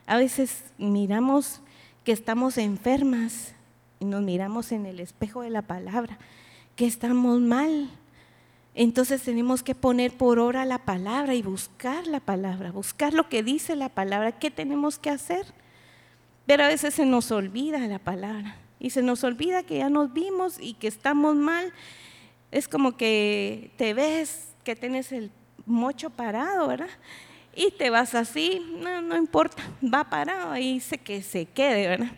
A 0.09 0.17
veces 0.17 0.65
miramos 0.77 1.61
que 2.03 2.11
estamos 2.11 2.59
enfermas 2.59 3.55
y 4.01 4.07
nos 4.07 4.23
miramos 4.23 4.73
en 4.73 4.87
el 4.87 4.99
espejo 4.99 5.43
de 5.43 5.51
la 5.51 5.63
palabra, 5.63 6.19
que 6.75 6.85
estamos 6.85 7.39
mal. 7.39 7.91
Entonces 8.75 9.23
tenemos 9.23 9.63
que 9.63 9.77
poner 9.77 10.17
por 10.17 10.41
obra 10.41 10.65
la 10.65 10.79
palabra 10.79 11.37
y 11.37 11.43
buscar 11.43 12.09
la 12.09 12.19
palabra, 12.19 12.73
buscar 12.73 13.15
lo 13.15 13.29
que 13.29 13.45
dice 13.45 13.77
la 13.77 13.89
palabra, 13.89 14.33
qué 14.33 14.51
tenemos 14.51 14.99
que 14.99 15.11
hacer. 15.11 15.47
Pero 16.45 16.65
a 16.65 16.67
veces 16.67 16.95
se 16.95 17.07
nos 17.07 17.31
olvida 17.31 17.87
la 17.87 18.01
palabra 18.01 18.57
y 18.81 18.91
se 18.91 19.01
nos 19.01 19.23
olvida 19.23 19.63
que 19.63 19.79
ya 19.79 19.91
nos 19.91 20.13
vimos 20.13 20.59
y 20.59 20.75
que 20.75 20.89
estamos 20.89 21.37
mal. 21.37 21.73
Es 22.53 22.69
como 22.69 22.97
que 22.97 23.73
te 23.77 23.95
ves 23.95 24.51
que 24.63 24.77
tienes 24.77 25.11
el 25.11 25.31
mocho 25.65 26.11
parado, 26.11 26.69
¿verdad? 26.69 26.91
Y 27.55 27.71
te 27.73 27.91
vas 27.91 28.15
así, 28.15 28.63
no, 28.79 29.01
no 29.03 29.17
importa, 29.17 29.63
va 29.83 30.05
parado 30.05 30.57
y 30.57 30.75
dice 30.75 30.99
que 30.99 31.23
se 31.23 31.47
quede, 31.47 31.89
¿verdad? 31.89 32.13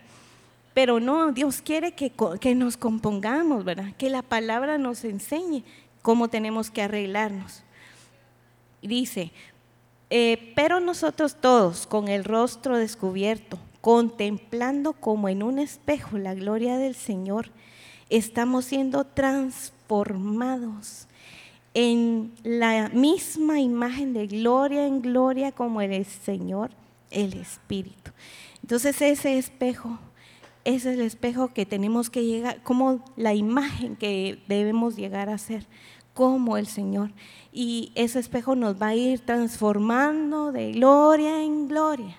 Pero 0.73 0.99
no, 0.99 1.31
Dios 1.31 1.61
quiere 1.61 1.93
que, 1.93 2.11
que 2.39 2.53
nos 2.53 2.75
compongamos, 2.75 3.63
¿verdad? 3.63 3.93
Que 3.97 4.09
la 4.09 4.21
palabra 4.21 4.77
nos 4.77 5.05
enseñe 5.05 5.63
cómo 6.01 6.27
tenemos 6.27 6.69
que 6.69 6.81
arreglarnos. 6.81 7.63
Dice, 8.81 9.31
eh, 10.09 10.51
pero 10.53 10.81
nosotros 10.81 11.37
todos, 11.39 11.87
con 11.87 12.09
el 12.09 12.25
rostro 12.25 12.77
descubierto, 12.77 13.57
contemplando 13.79 14.93
como 14.93 15.29
en 15.29 15.43
un 15.43 15.59
espejo 15.59 16.17
la 16.17 16.33
gloria 16.33 16.77
del 16.77 16.95
Señor, 16.95 17.51
estamos 18.09 18.65
siendo 18.65 19.05
transformados 19.05 19.74
en 21.73 22.33
la 22.43 22.89
misma 22.89 23.59
imagen 23.59 24.13
de 24.13 24.27
gloria 24.27 24.87
en 24.87 25.01
gloria 25.01 25.51
como 25.51 25.81
el 25.81 26.05
Señor, 26.05 26.71
el 27.11 27.33
Espíritu. 27.33 28.11
Entonces 28.61 29.01
ese 29.01 29.37
espejo, 29.37 29.99
ese 30.63 30.91
es 30.91 30.97
el 30.97 31.01
espejo 31.01 31.49
que 31.49 31.65
tenemos 31.65 32.09
que 32.09 32.23
llegar, 32.23 32.63
como 32.63 33.03
la 33.17 33.33
imagen 33.33 33.95
que 33.95 34.39
debemos 34.47 34.95
llegar 34.95 35.29
a 35.29 35.37
ser, 35.37 35.65
como 36.13 36.57
el 36.57 36.67
Señor. 36.67 37.11
Y 37.51 37.91
ese 37.95 38.19
espejo 38.19 38.55
nos 38.55 38.81
va 38.81 38.87
a 38.87 38.95
ir 38.95 39.19
transformando 39.19 40.51
de 40.51 40.71
gloria 40.71 41.43
en 41.43 41.67
gloria 41.67 42.15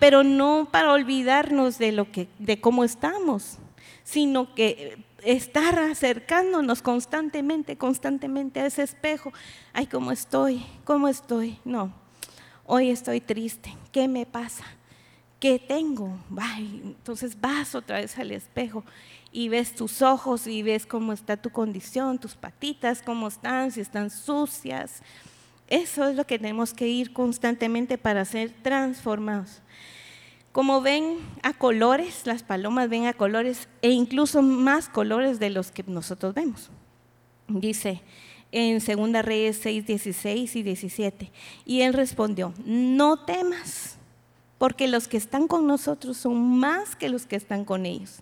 pero 0.00 0.24
no 0.24 0.66
para 0.72 0.92
olvidarnos 0.92 1.78
de 1.78 1.92
lo 1.92 2.10
que 2.10 2.26
de 2.38 2.58
cómo 2.58 2.82
estamos, 2.82 3.58
sino 4.02 4.54
que 4.54 4.98
estar 5.24 5.78
acercándonos 5.78 6.82
constantemente, 6.82 7.76
constantemente 7.76 8.60
a 8.60 8.66
ese 8.66 8.82
espejo. 8.82 9.32
Ay, 9.72 9.86
¿cómo 9.86 10.12
estoy? 10.12 10.64
¿Cómo 10.84 11.08
estoy? 11.08 11.58
No, 11.64 11.92
hoy 12.66 12.90
estoy 12.90 13.20
triste. 13.20 13.76
¿Qué 13.92 14.08
me 14.08 14.26
pasa? 14.26 14.64
¿Qué 15.38 15.58
tengo? 15.58 16.18
Ay, 16.38 16.82
entonces 16.84 17.40
vas 17.40 17.74
otra 17.74 18.00
vez 18.00 18.18
al 18.18 18.30
espejo 18.30 18.84
y 19.32 19.48
ves 19.48 19.74
tus 19.74 20.02
ojos 20.02 20.46
y 20.46 20.62
ves 20.62 20.86
cómo 20.86 21.12
está 21.12 21.36
tu 21.36 21.50
condición, 21.50 22.18
tus 22.18 22.34
patitas, 22.34 23.02
cómo 23.02 23.28
están, 23.28 23.70
si 23.70 23.80
están 23.80 24.10
sucias. 24.10 25.02
Eso 25.68 26.08
es 26.08 26.16
lo 26.16 26.26
que 26.26 26.38
tenemos 26.38 26.74
que 26.74 26.88
ir 26.88 27.12
constantemente 27.12 27.96
para 27.96 28.24
ser 28.24 28.50
transformados. 28.62 29.62
Como 30.52 30.80
ven 30.80 31.18
a 31.42 31.52
colores, 31.52 32.22
las 32.26 32.42
palomas 32.42 32.88
ven 32.88 33.06
a 33.06 33.12
colores 33.12 33.68
e 33.82 33.90
incluso 33.90 34.42
más 34.42 34.88
colores 34.88 35.38
de 35.38 35.50
los 35.50 35.70
que 35.70 35.84
nosotros 35.84 36.34
vemos. 36.34 36.70
Dice 37.46 38.02
en 38.52 38.78
2 38.78 39.24
Reyes 39.24 39.58
6, 39.62 39.86
16 39.86 40.56
y 40.56 40.62
17. 40.62 41.32
Y 41.64 41.82
él 41.82 41.94
respondió, 41.94 42.52
no 42.64 43.24
temas, 43.24 43.96
porque 44.58 44.88
los 44.88 45.08
que 45.08 45.16
están 45.16 45.46
con 45.46 45.66
nosotros 45.66 46.16
son 46.16 46.58
más 46.58 46.96
que 46.96 47.08
los 47.08 47.26
que 47.26 47.36
están 47.36 47.64
con 47.64 47.86
ellos. 47.86 48.20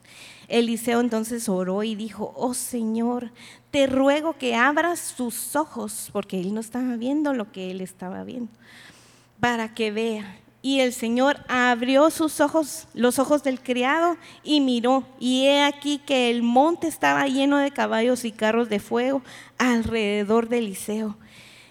Eliseo 0.49 1.01
entonces 1.01 1.49
oró 1.49 1.83
y 1.83 1.95
dijo, 1.95 2.33
oh 2.37 2.55
Señor, 2.55 3.33
te 3.71 3.87
ruego 3.87 4.35
que 4.35 4.55
abras 4.55 5.01
sus 5.01 5.57
ojos, 5.57 6.11
porque 6.13 6.41
él 6.41 6.55
no 6.55 6.61
estaba 6.61 6.97
viendo 6.97 7.35
lo 7.35 7.51
que 7.53 7.71
él 7.71 7.81
estaba 7.81 8.23
viendo, 8.25 8.53
para 9.41 9.75
que 9.75 9.91
vea. 9.91 10.41
Y 10.61 10.81
el 10.81 10.93
Señor 10.93 11.39
abrió 11.49 12.11
sus 12.11 12.41
ojos, 12.41 12.89
los 12.93 13.19
ojos 13.19 13.45
del 13.45 13.61
criado, 13.61 14.17
y 14.43 14.61
miró. 14.61 15.05
Y 15.21 15.47
he 15.47 15.63
aquí 15.63 15.99
que 15.99 16.31
el 16.31 16.43
monte 16.43 16.89
estaba 16.89 17.27
lleno 17.29 17.59
de 17.59 17.71
caballos 17.71 18.25
y 18.25 18.33
carros 18.33 18.69
de 18.69 18.81
fuego 18.81 19.23
alrededor 19.57 20.49
de 20.49 20.59
Eliseo. 20.59 21.17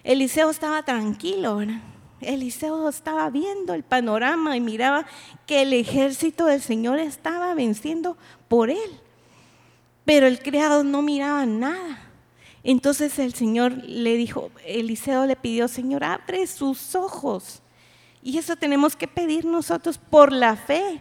Eliseo 0.03 0.49
estaba 0.49 0.83
tranquilo, 0.83 1.57
¿verdad? 1.57 1.81
Eliseo 2.21 2.89
estaba 2.89 3.29
viendo 3.29 3.73
el 3.73 3.83
panorama 3.83 4.55
y 4.55 4.61
miraba 4.61 5.05
que 5.45 5.61
el 5.61 5.73
ejército 5.73 6.45
del 6.45 6.61
Señor 6.61 6.97
estaba 6.97 7.53
venciendo 7.53 8.17
por 8.47 8.69
él. 8.69 8.99
Pero 10.05 10.25
el 10.25 10.39
criado 10.39 10.83
no 10.83 11.01
miraba 11.01 11.45
nada. 11.45 11.99
Entonces 12.63 13.19
el 13.19 13.33
Señor 13.33 13.73
le 13.83 14.15
dijo, 14.15 14.49
Eliseo 14.65 15.25
le 15.25 15.35
pidió, 15.35 15.67
Señor, 15.67 16.03
abre 16.03 16.47
sus 16.47 16.95
ojos. 16.95 17.61
Y 18.27 18.37
eso 18.37 18.57
tenemos 18.57 18.97
que 18.97 19.07
pedir 19.07 19.45
nosotros 19.45 19.97
por 19.97 20.33
la 20.33 20.57
fe, 20.57 20.99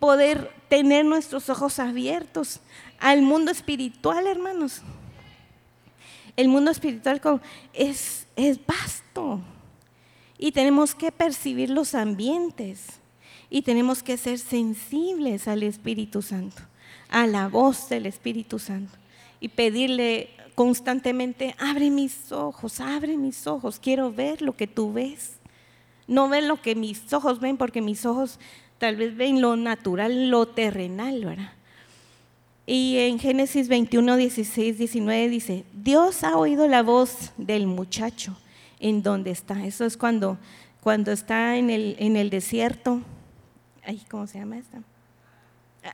poder 0.00 0.50
tener 0.68 1.04
nuestros 1.04 1.48
ojos 1.48 1.78
abiertos 1.78 2.58
al 2.98 3.22
mundo 3.22 3.52
espiritual, 3.52 4.26
hermanos. 4.26 4.82
El 6.36 6.48
mundo 6.48 6.72
espiritual 6.72 7.20
es, 7.72 8.26
es 8.34 8.58
vasto 8.66 9.40
y 10.36 10.50
tenemos 10.50 10.96
que 10.96 11.12
percibir 11.12 11.70
los 11.70 11.94
ambientes 11.94 12.98
y 13.48 13.62
tenemos 13.62 14.02
que 14.02 14.16
ser 14.16 14.40
sensibles 14.40 15.46
al 15.46 15.62
Espíritu 15.62 16.22
Santo, 16.22 16.60
a 17.08 17.28
la 17.28 17.46
voz 17.46 17.88
del 17.88 18.06
Espíritu 18.06 18.58
Santo 18.58 18.98
y 19.38 19.46
pedirle 19.46 20.30
constantemente, 20.56 21.54
abre 21.60 21.88
mis 21.90 22.32
ojos, 22.32 22.80
abre 22.80 23.16
mis 23.16 23.46
ojos, 23.46 23.78
quiero 23.78 24.12
ver 24.12 24.42
lo 24.42 24.56
que 24.56 24.66
tú 24.66 24.92
ves. 24.92 25.38
No 26.06 26.28
ver 26.28 26.44
lo 26.44 26.60
que 26.60 26.74
mis 26.74 27.12
ojos 27.12 27.40
ven 27.40 27.56
porque 27.56 27.80
mis 27.80 28.04
ojos 28.06 28.38
tal 28.78 28.96
vez 28.96 29.16
ven 29.16 29.40
lo 29.40 29.56
natural, 29.56 30.28
lo 30.30 30.46
terrenal, 30.46 31.24
¿verdad? 31.24 31.52
Y 32.66 32.96
en 32.98 33.18
Génesis 33.18 33.68
21, 33.68 34.16
16, 34.16 34.78
19 34.78 35.28
dice, 35.28 35.64
Dios 35.74 36.24
ha 36.24 36.36
oído 36.36 36.66
la 36.66 36.82
voz 36.82 37.32
del 37.36 37.66
muchacho 37.66 38.36
en 38.80 39.02
donde 39.02 39.30
está. 39.30 39.66
Eso 39.66 39.84
es 39.84 39.96
cuando, 39.96 40.38
cuando 40.80 41.12
está 41.12 41.56
en 41.56 41.68
el, 41.68 41.96
en 41.98 42.16
el 42.16 42.30
desierto. 42.30 43.02
Ay, 43.84 44.02
¿Cómo 44.10 44.26
se 44.26 44.38
llama 44.38 44.58
esta? 44.58 44.82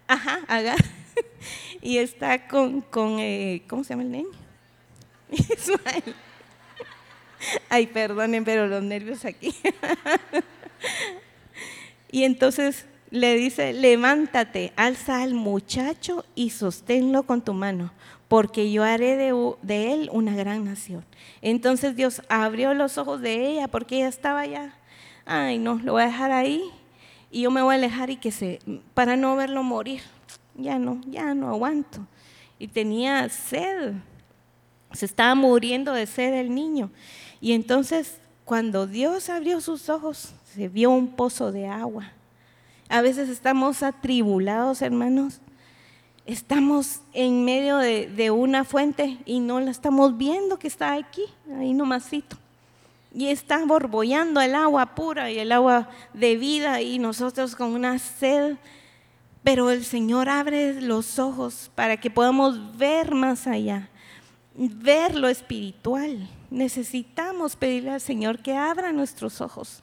Ajá, 0.06 0.40
Agar. 0.46 0.78
y 1.82 1.98
está 1.98 2.46
con, 2.46 2.80
con 2.82 3.18
eh, 3.18 3.62
¿cómo 3.68 3.82
se 3.82 3.90
llama 3.90 4.04
el 4.04 4.12
niño? 4.12 4.28
Ismael. 5.30 6.14
Ay, 7.68 7.86
perdonen, 7.86 8.44
pero 8.44 8.66
los 8.66 8.82
nervios 8.82 9.24
aquí. 9.24 9.54
y 12.10 12.24
entonces 12.24 12.86
le 13.10 13.34
dice, 13.34 13.72
levántate, 13.72 14.72
alza 14.76 15.22
al 15.22 15.34
muchacho 15.34 16.24
y 16.34 16.50
sosténlo 16.50 17.24
con 17.24 17.42
tu 17.42 17.54
mano, 17.54 17.92
porque 18.28 18.70
yo 18.70 18.84
haré 18.84 19.16
de, 19.16 19.92
él 19.92 20.08
una 20.12 20.34
gran 20.34 20.64
nación. 20.64 21.04
Entonces 21.42 21.96
Dios 21.96 22.22
abrió 22.28 22.72
los 22.74 22.98
ojos 22.98 23.20
de 23.20 23.48
ella 23.48 23.68
porque 23.68 23.96
ella 23.96 24.08
estaba 24.08 24.46
ya, 24.46 24.74
ay 25.26 25.58
no, 25.58 25.80
lo 25.82 25.92
voy 25.92 26.02
a 26.02 26.06
dejar 26.06 26.30
ahí 26.30 26.62
y 27.30 27.42
yo 27.42 27.50
me 27.50 27.62
voy 27.62 27.74
a 27.74 27.78
alejar 27.78 28.10
y 28.10 28.16
que 28.16 28.30
se, 28.30 28.60
para 28.94 29.16
no 29.16 29.34
verlo 29.34 29.62
morir, 29.62 30.02
ya 30.54 30.78
no, 30.78 31.00
ya 31.06 31.34
no 31.34 31.48
aguanto. 31.48 32.06
Y 32.58 32.68
tenía 32.68 33.28
sed, 33.28 33.94
se 34.92 35.06
estaba 35.06 35.34
muriendo 35.34 35.92
de 35.92 36.06
sed 36.06 36.34
el 36.34 36.54
niño. 36.54 36.90
Y 37.40 37.52
entonces 37.52 38.20
cuando 38.50 38.88
Dios 38.88 39.30
abrió 39.30 39.60
sus 39.60 39.88
ojos, 39.88 40.32
se 40.52 40.66
vio 40.66 40.90
un 40.90 41.14
pozo 41.14 41.52
de 41.52 41.68
agua. 41.68 42.10
A 42.88 43.00
veces 43.00 43.28
estamos 43.28 43.84
atribulados, 43.84 44.82
hermanos. 44.82 45.38
Estamos 46.26 47.00
en 47.12 47.44
medio 47.44 47.78
de, 47.78 48.30
una 48.32 48.64
fuente 48.64 49.18
y 49.24 49.38
no 49.38 49.60
la 49.60 49.70
estamos 49.70 50.18
viendo 50.18 50.58
que 50.58 50.66
está 50.66 50.94
aquí, 50.94 51.22
ahí 51.56 51.72
nomasito. 51.72 52.36
Y 53.14 53.28
está 53.28 53.64
borbollando 53.64 54.40
el 54.40 54.56
agua 54.56 54.96
pura 54.96 55.30
y 55.30 55.38
el 55.38 55.52
agua 55.52 55.88
de 56.12 56.36
vida 56.36 56.80
y 56.80 56.98
nosotros 56.98 57.54
con 57.54 57.72
una 57.72 58.00
sed. 58.00 58.56
Pero 59.44 59.70
el 59.70 59.84
Señor 59.84 60.28
abre 60.28 60.80
los 60.80 61.20
ojos 61.20 61.70
para 61.76 61.96
que 61.98 62.10
podamos 62.10 62.76
ver 62.76 63.14
más 63.14 63.46
allá, 63.46 63.88
ver 64.56 65.14
lo 65.14 65.28
espiritual 65.28 66.28
necesitamos 66.50 67.56
pedirle 67.56 67.90
al 67.90 68.00
Señor 68.00 68.40
que 68.40 68.56
abra 68.56 68.92
nuestros 68.92 69.40
ojos 69.40 69.82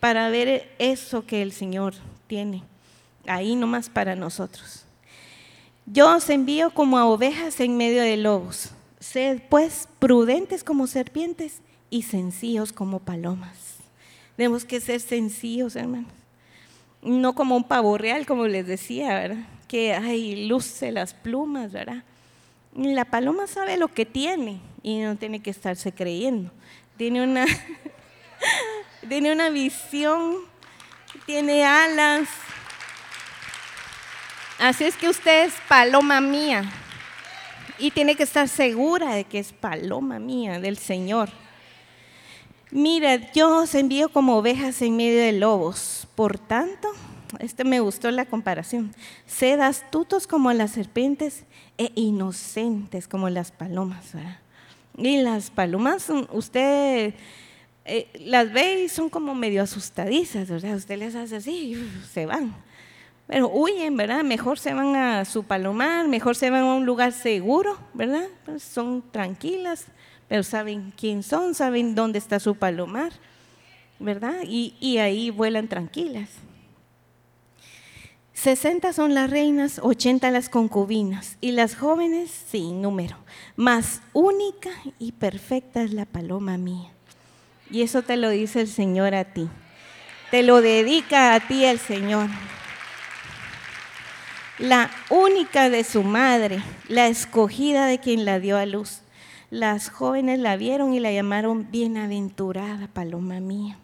para 0.00 0.28
ver 0.28 0.74
eso 0.78 1.26
que 1.26 1.42
el 1.42 1.52
Señor 1.52 1.94
tiene 2.26 2.62
ahí 3.26 3.54
nomás 3.56 3.88
para 3.88 4.14
nosotros. 4.16 4.84
Yo 5.86 6.14
os 6.14 6.28
envío 6.30 6.72
como 6.72 6.98
a 6.98 7.06
ovejas 7.06 7.60
en 7.60 7.76
medio 7.76 8.02
de 8.02 8.16
lobos. 8.16 8.70
Sed 9.00 9.42
pues 9.48 9.88
prudentes 9.98 10.62
como 10.62 10.86
serpientes 10.86 11.60
y 11.90 12.02
sencillos 12.02 12.72
como 12.72 13.00
palomas. 13.00 13.76
Tenemos 14.36 14.64
que 14.64 14.80
ser 14.80 15.00
sencillos, 15.00 15.76
hermanos. 15.76 16.12
No 17.02 17.34
como 17.34 17.56
un 17.56 17.64
pavo 17.64 17.98
real, 17.98 18.26
como 18.26 18.46
les 18.46 18.66
decía, 18.66 19.08
¿verdad? 19.08 19.44
Que 19.66 19.92
hay 19.92 20.46
luce 20.46 20.92
las 20.92 21.14
plumas, 21.14 21.72
¿verdad? 21.72 22.04
La 22.74 23.04
paloma 23.04 23.46
sabe 23.46 23.76
lo 23.76 23.88
que 23.88 24.06
tiene 24.06 24.60
y 24.82 25.00
no 25.00 25.16
tiene 25.16 25.40
que 25.40 25.50
estarse 25.50 25.92
creyendo. 25.92 26.50
Tiene 26.96 27.22
una, 27.22 27.44
tiene 29.08 29.32
una 29.32 29.50
visión, 29.50 30.36
tiene 31.26 31.64
alas. 31.64 32.28
Así 34.58 34.84
es 34.84 34.96
que 34.96 35.08
usted 35.08 35.46
es 35.46 35.54
paloma 35.68 36.20
mía 36.20 36.70
y 37.78 37.90
tiene 37.90 38.14
que 38.14 38.22
estar 38.22 38.48
segura 38.48 39.14
de 39.14 39.24
que 39.24 39.38
es 39.38 39.52
paloma 39.52 40.18
mía 40.18 40.60
del 40.60 40.78
Señor. 40.78 41.30
Mira, 42.70 43.16
yo 43.32 43.58
os 43.64 43.74
envío 43.74 44.08
como 44.08 44.38
ovejas 44.38 44.80
en 44.80 44.96
medio 44.96 45.20
de 45.20 45.32
lobos. 45.32 46.08
Por 46.14 46.38
tanto, 46.38 46.88
este 47.38 47.64
me 47.64 47.80
gustó 47.80 48.10
la 48.10 48.26
comparación. 48.26 48.94
Sed 49.26 49.60
astutos 49.60 50.26
como 50.26 50.52
las 50.52 50.72
serpientes 50.72 51.44
e 51.78 51.92
inocentes 51.94 53.08
como 53.08 53.28
las 53.28 53.52
palomas. 53.52 54.12
Y 54.96 55.22
las 55.22 55.50
palomas, 55.50 56.10
usted 56.30 57.14
eh, 57.84 58.08
las 58.20 58.52
ve 58.52 58.84
y 58.84 58.88
son 58.88 59.08
como 59.08 59.34
medio 59.34 59.62
asustadizas, 59.62 60.48
¿verdad? 60.48 60.76
Usted 60.76 60.98
les 60.98 61.14
hace 61.14 61.36
así 61.36 61.72
y 61.72 61.90
se 62.12 62.26
van. 62.26 62.54
Pero 63.26 63.48
huyen, 63.48 63.96
¿verdad? 63.96 64.22
Mejor 64.22 64.58
se 64.58 64.74
van 64.74 64.94
a 64.94 65.24
su 65.24 65.44
palomar, 65.44 66.08
mejor 66.08 66.36
se 66.36 66.50
van 66.50 66.62
a 66.62 66.74
un 66.74 66.84
lugar 66.84 67.12
seguro, 67.12 67.78
¿verdad? 67.94 68.26
Pues 68.44 68.62
son 68.62 69.02
tranquilas, 69.10 69.86
pero 70.28 70.42
saben 70.42 70.92
quién 70.96 71.22
son, 71.22 71.54
saben 71.54 71.94
dónde 71.94 72.18
está 72.18 72.38
su 72.38 72.54
palomar, 72.54 73.12
¿verdad? 73.98 74.42
Y 74.46 74.98
ahí 74.98 75.30
vuelan 75.30 75.68
tranquilas. 75.68 76.28
60 78.42 78.92
son 78.92 79.14
las 79.14 79.30
reinas, 79.30 79.78
80 79.80 80.32
las 80.32 80.48
concubinas, 80.48 81.36
y 81.40 81.52
las 81.52 81.76
jóvenes 81.76 82.28
sin 82.50 82.82
número. 82.82 83.16
Más 83.54 84.00
única 84.14 84.70
y 84.98 85.12
perfecta 85.12 85.80
es 85.84 85.92
la 85.92 86.06
paloma 86.06 86.58
mía. 86.58 86.90
Y 87.70 87.82
eso 87.82 88.02
te 88.02 88.16
lo 88.16 88.30
dice 88.30 88.62
el 88.62 88.66
Señor 88.66 89.14
a 89.14 89.26
ti. 89.26 89.48
Te 90.32 90.42
lo 90.42 90.60
dedica 90.60 91.36
a 91.36 91.40
ti 91.46 91.64
el 91.64 91.78
Señor. 91.78 92.28
La 94.58 94.90
única 95.08 95.70
de 95.70 95.84
su 95.84 96.02
madre, 96.02 96.64
la 96.88 97.06
escogida 97.06 97.86
de 97.86 98.00
quien 98.00 98.24
la 98.24 98.40
dio 98.40 98.58
a 98.58 98.66
luz. 98.66 99.02
Las 99.50 99.88
jóvenes 99.88 100.40
la 100.40 100.56
vieron 100.56 100.94
y 100.94 100.98
la 100.98 101.12
llamaron 101.12 101.70
bienaventurada 101.70 102.88
paloma 102.88 103.38
mía. 103.38 103.78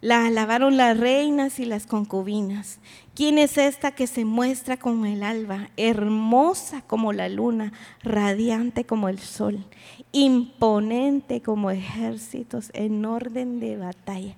La 0.00 0.26
alabaron 0.26 0.76
las 0.76 0.96
reinas 0.96 1.58
y 1.58 1.64
las 1.64 1.86
concubinas. 1.86 2.78
¿Quién 3.18 3.36
es 3.38 3.58
esta 3.58 3.90
que 3.90 4.06
se 4.06 4.24
muestra 4.24 4.76
como 4.76 5.04
el 5.04 5.24
alba, 5.24 5.70
hermosa 5.76 6.82
como 6.82 7.12
la 7.12 7.28
luna, 7.28 7.72
radiante 8.04 8.84
como 8.84 9.08
el 9.08 9.18
sol, 9.18 9.66
imponente 10.12 11.42
como 11.42 11.72
ejércitos 11.72 12.70
en 12.74 13.04
orden 13.04 13.58
de 13.58 13.76
batalla? 13.76 14.36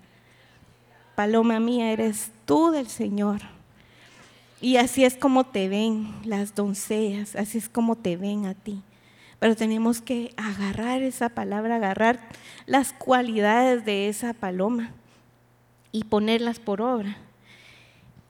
paloma 1.15 1.61
mía 1.61 1.93
eres 1.93 2.31
tú 2.47 2.71
del 2.71 2.87
Señor. 2.89 3.43
Y 4.63 4.79
así 4.79 5.05
es 5.05 5.15
como 5.15 5.45
te 5.45 5.69
ven 5.69 6.15
las 6.25 6.55
doncellas, 6.55 7.37
así 7.37 7.59
es 7.59 7.69
como 7.69 7.97
te 7.97 8.17
ven 8.17 8.47
a 8.47 8.55
ti. 8.55 8.83
Pero 9.41 9.57
tenemos 9.57 10.01
que 10.01 10.33
agarrar 10.39 11.03
esa 11.03 11.29
palabra, 11.29 11.77
agarrar 11.77 12.31
las 12.65 12.95
cualidades 12.95 13.85
de 13.85 14.09
esa 14.09 14.33
paloma 14.33 14.95
y 15.93 16.05
ponerlas 16.05 16.59
por 16.59 16.81
obra. 16.81 17.19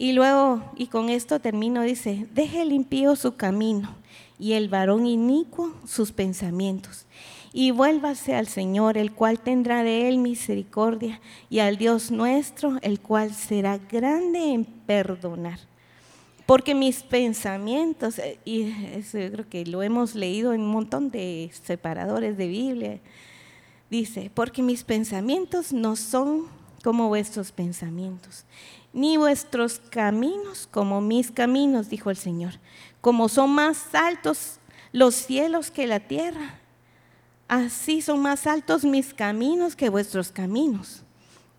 Y 0.01 0.14
luego, 0.14 0.62
y 0.76 0.86
con 0.86 1.11
esto 1.11 1.40
termino, 1.40 1.82
dice, 1.82 2.26
deje 2.32 2.62
el 2.62 2.72
impío 2.72 3.16
su 3.16 3.36
camino 3.36 3.94
y 4.38 4.55
el 4.55 4.70
varón 4.70 5.07
inicuo 5.07 5.74
sus 5.86 6.11
pensamientos. 6.11 7.05
Y 7.53 7.70
vuélvase 7.70 8.34
al 8.34 8.46
Señor, 8.46 8.96
el 8.96 9.12
cual 9.12 9.40
tendrá 9.40 9.82
de 9.82 10.09
él 10.09 10.16
misericordia, 10.16 11.20
y 11.51 11.59
al 11.59 11.76
Dios 11.76 12.11
nuestro, 12.11 12.78
el 12.80 12.98
cual 12.98 13.34
será 13.34 13.76
grande 13.76 14.55
en 14.55 14.64
perdonar. 14.64 15.59
Porque 16.46 16.74
mis 16.74 17.03
pensamientos, 17.03 18.18
eh, 18.20 18.38
y 18.46 18.72
eso 18.94 19.18
yo 19.18 19.30
creo 19.30 19.48
que 19.51 19.66
lo 19.66 19.82
hemos 19.82 20.14
leído 20.14 20.55
en 20.55 20.62
un 20.62 20.70
montón 20.70 21.11
de 21.11 21.51
separadores 21.62 22.38
de 22.38 22.48
Biblia, 22.48 23.01
dice, 23.90 24.30
porque 24.32 24.62
mis 24.62 24.82
pensamientos 24.82 25.74
no 25.74 25.94
son 25.94 26.46
como 26.82 27.09
vuestros 27.09 27.53
pensamientos, 27.53 28.46
ni 28.93 29.16
vuestros 29.16 29.80
caminos 29.91 30.68
como 30.70 31.01
mis 31.01 31.30
caminos, 31.30 31.88
dijo 31.88 32.11
el 32.11 32.16
Señor. 32.16 32.55
Como 33.01 33.28
son 33.28 33.51
más 33.51 33.95
altos 33.95 34.59
los 34.93 35.14
cielos 35.14 35.70
que 35.70 35.86
la 35.86 36.01
tierra, 36.01 36.59
así 37.49 38.03
son 38.03 38.20
más 38.20 38.47
altos 38.47 38.84
mis 38.84 39.14
caminos 39.14 39.76
que 39.76 39.88
vuestros 39.88 40.32
caminos, 40.32 41.03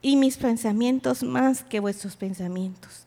y 0.02 0.16
mis 0.16 0.38
pensamientos 0.38 1.24
más 1.24 1.64
que 1.64 1.80
vuestros 1.80 2.16
pensamientos. 2.16 3.06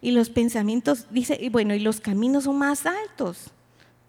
Y 0.00 0.10
los 0.10 0.28
pensamientos, 0.30 1.06
dice, 1.10 1.38
y 1.40 1.48
bueno, 1.48 1.74
y 1.74 1.80
los 1.80 2.00
caminos 2.00 2.44
son 2.44 2.58
más 2.58 2.86
altos, 2.86 3.50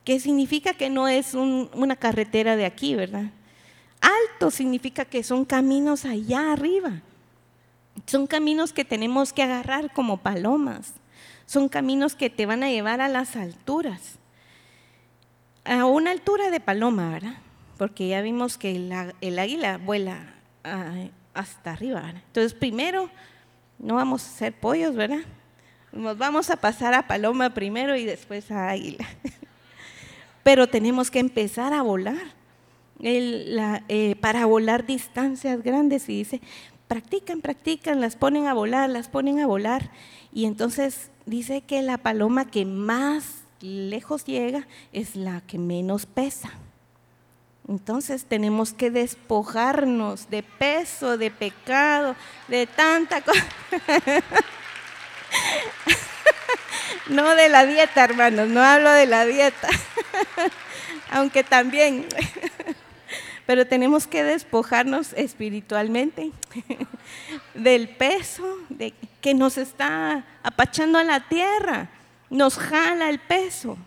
que 0.03 0.19
significa 0.19 0.73
que 0.73 0.89
no 0.89 1.07
es 1.07 1.33
una 1.33 1.95
carretera 1.95 2.55
de 2.55 2.65
aquí, 2.65 2.95
¿verdad? 2.95 3.31
Alto 4.01 4.51
significa 4.51 5.05
que 5.05 5.23
son 5.23 5.45
caminos 5.45 6.05
allá 6.05 6.51
arriba. 6.51 7.01
Son 8.05 8.27
caminos 8.27 8.73
que 8.73 8.85
tenemos 8.85 9.33
que 9.33 9.43
agarrar 9.43 9.93
como 9.93 10.17
palomas. 10.17 10.93
Son 11.45 11.69
caminos 11.69 12.15
que 12.15 12.29
te 12.29 12.45
van 12.45 12.63
a 12.63 12.69
llevar 12.69 13.01
a 13.01 13.07
las 13.07 13.35
alturas. 13.35 14.19
A 15.63 15.85
una 15.85 16.11
altura 16.11 16.51
de 16.51 16.59
paloma, 16.59 17.09
¿verdad? 17.09 17.37
Porque 17.77 18.07
ya 18.07 18.21
vimos 18.21 18.57
que 18.57 18.75
el, 18.75 19.39
águila 19.39 19.77
vuela 19.77 20.35
ah, 20.63 21.07
hasta 21.33 21.73
arriba. 21.73 22.01
¿verdad? 22.01 22.21
Entonces, 22.27 22.53
primero, 22.53 23.09
no 23.79 23.95
vamos 23.95 24.23
a 24.23 24.29
hacer 24.29 24.53
pollos, 24.53 24.95
¿verdad? 24.95 25.21
Nos 25.91 26.17
vamos 26.17 26.49
a 26.49 26.57
pasar 26.57 26.93
a 26.93 27.07
paloma 27.07 27.53
primero 27.53 27.95
y 27.95 28.05
después 28.05 28.51
a 28.51 28.69
águila. 28.69 29.07
Pero 30.43 30.67
tenemos 30.67 31.09
que 31.09 31.19
empezar 31.19 31.73
a 31.73 31.81
volar. 31.81 32.35
Eh, 33.01 34.15
para 34.21 34.45
volar 34.45 34.85
distancias 34.85 35.61
grandes 35.61 36.07
y 36.07 36.19
dice, 36.19 36.41
practican, 36.95 37.41
practican, 37.41 37.99
las 37.99 38.15
ponen 38.15 38.47
a 38.47 38.53
volar, 38.53 38.89
las 38.89 39.09
ponen 39.09 39.41
a 39.41 39.45
volar. 39.45 39.91
Y 40.31 40.45
entonces 40.45 41.11
dice 41.25 41.59
que 41.59 41.81
la 41.81 41.97
paloma 41.97 42.49
que 42.49 42.63
más 42.65 43.43
lejos 43.59 44.23
llega 44.23 44.65
es 44.93 45.17
la 45.17 45.41
que 45.41 45.57
menos 45.57 46.05
pesa. 46.05 46.51
Entonces 47.67 48.23
tenemos 48.23 48.71
que 48.71 48.91
despojarnos 48.91 50.29
de 50.29 50.41
peso, 50.43 51.17
de 51.17 51.31
pecado, 51.31 52.15
de 52.47 52.65
tanta 52.65 53.19
cosa. 53.19 53.45
no 57.09 57.35
de 57.35 57.49
la 57.49 57.65
dieta, 57.65 58.05
hermanos, 58.05 58.47
no 58.47 58.63
hablo 58.63 58.89
de 58.91 59.05
la 59.05 59.25
dieta, 59.25 59.67
aunque 61.11 61.43
también 61.43 62.07
pero 63.45 63.67
tenemos 63.67 64.07
que 64.07 64.23
despojarnos 64.23 65.13
espiritualmente 65.13 66.31
del 67.53 67.89
peso 67.89 68.43
de, 68.69 68.93
que 69.21 69.33
nos 69.33 69.57
está 69.57 70.25
apachando 70.41 70.97
a 70.97 71.03
la 71.03 71.27
tierra, 71.27 71.89
nos 72.29 72.57
jala 72.57 73.09
el 73.09 73.19
peso. 73.19 73.77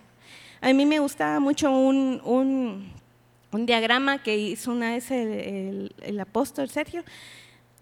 A 0.60 0.72
mí 0.72 0.86
me 0.86 0.98
gustaba 1.00 1.40
mucho 1.40 1.70
un, 1.70 2.20
un, 2.24 3.66
diagrama 3.66 4.22
que 4.22 4.36
hizo 4.36 4.70
una 4.70 4.90
vez 4.90 5.10
el, 5.10 5.94
el, 6.02 6.20
apóstol 6.20 6.68
Sergio 6.68 7.02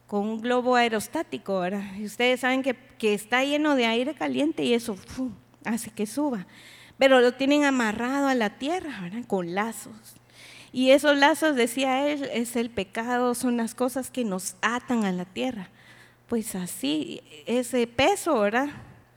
con 0.06 0.26
un 0.26 0.40
globo 0.40 0.76
aerostático, 0.76 1.60
¿verdad? 1.60 1.84
Ustedes 2.02 2.40
saben 2.40 2.62
que, 2.62 2.74
que 2.98 3.12
está 3.12 3.44
lleno 3.44 3.74
de 3.76 3.86
aire 3.86 4.14
caliente 4.14 4.62
y 4.62 4.74
eso 4.74 4.96
hace 5.64 5.90
que 5.90 6.06
suba. 6.06 6.46
Pero 6.98 7.20
lo 7.20 7.32
tienen 7.34 7.64
amarrado 7.64 8.28
a 8.28 8.34
la 8.34 8.50
tierra, 8.50 9.00
¿verdad? 9.02 9.24
Con 9.26 9.54
lazos. 9.54 10.16
Y 10.76 10.90
esos 10.90 11.16
lazos, 11.16 11.56
decía 11.56 12.06
él, 12.06 12.28
es 12.34 12.54
el 12.54 12.68
pecado, 12.68 13.34
son 13.34 13.56
las 13.56 13.74
cosas 13.74 14.10
que 14.10 14.26
nos 14.26 14.56
atan 14.60 15.06
a 15.06 15.10
la 15.10 15.24
tierra. 15.24 15.70
Pues 16.26 16.54
así, 16.54 17.22
ese 17.46 17.86
peso, 17.86 18.38
¿verdad? 18.40 18.68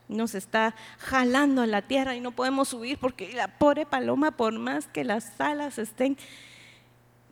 Nos 0.08 0.36
está 0.36 0.74
jalando 1.00 1.62
a 1.62 1.68
la 1.68 1.82
tierra 1.82 2.16
y 2.16 2.22
no 2.22 2.32
podemos 2.32 2.70
subir 2.70 2.98
porque 2.98 3.34
la 3.34 3.50
pobre 3.60 3.86
paloma, 3.86 4.32
por 4.38 4.58
más 4.58 4.88
que 4.88 5.04
las 5.04 5.38
alas 5.42 5.80
estén, 5.80 6.16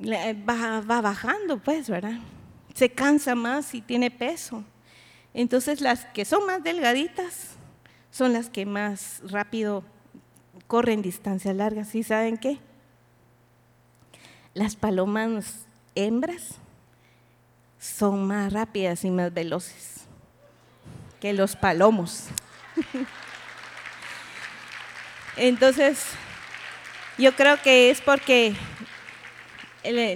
va, 0.05 0.81
bajando, 0.81 1.59
pues, 1.59 1.89
¿verdad? 1.89 2.19
Se 2.73 2.89
cansa 2.89 3.33
más 3.33 3.73
y 3.73 3.79
tiene 3.79 4.11
peso. 4.11 4.61
Entonces 5.33 5.79
las 5.79 6.03
que 6.03 6.25
son 6.25 6.45
más 6.45 6.61
delgaditas 6.61 7.51
son 8.11 8.33
las 8.33 8.49
que 8.49 8.65
más 8.65 9.21
rápido 9.23 9.85
corren 10.67 11.01
distancias 11.01 11.55
largas. 11.55 11.95
¿Y 11.95 12.03
saben 12.03 12.35
qué? 12.35 12.59
Las 14.57 14.75
palomas 14.75 15.67
hembras 15.93 16.55
son 17.79 18.25
más 18.25 18.51
rápidas 18.51 19.05
y 19.05 19.11
más 19.11 19.31
veloces 19.31 20.07
que 21.21 21.31
los 21.31 21.55
palomos. 21.55 22.23
Entonces, 25.37 26.07
yo 27.19 27.35
creo 27.35 27.61
que 27.61 27.91
es 27.91 28.01
porque 28.01 28.55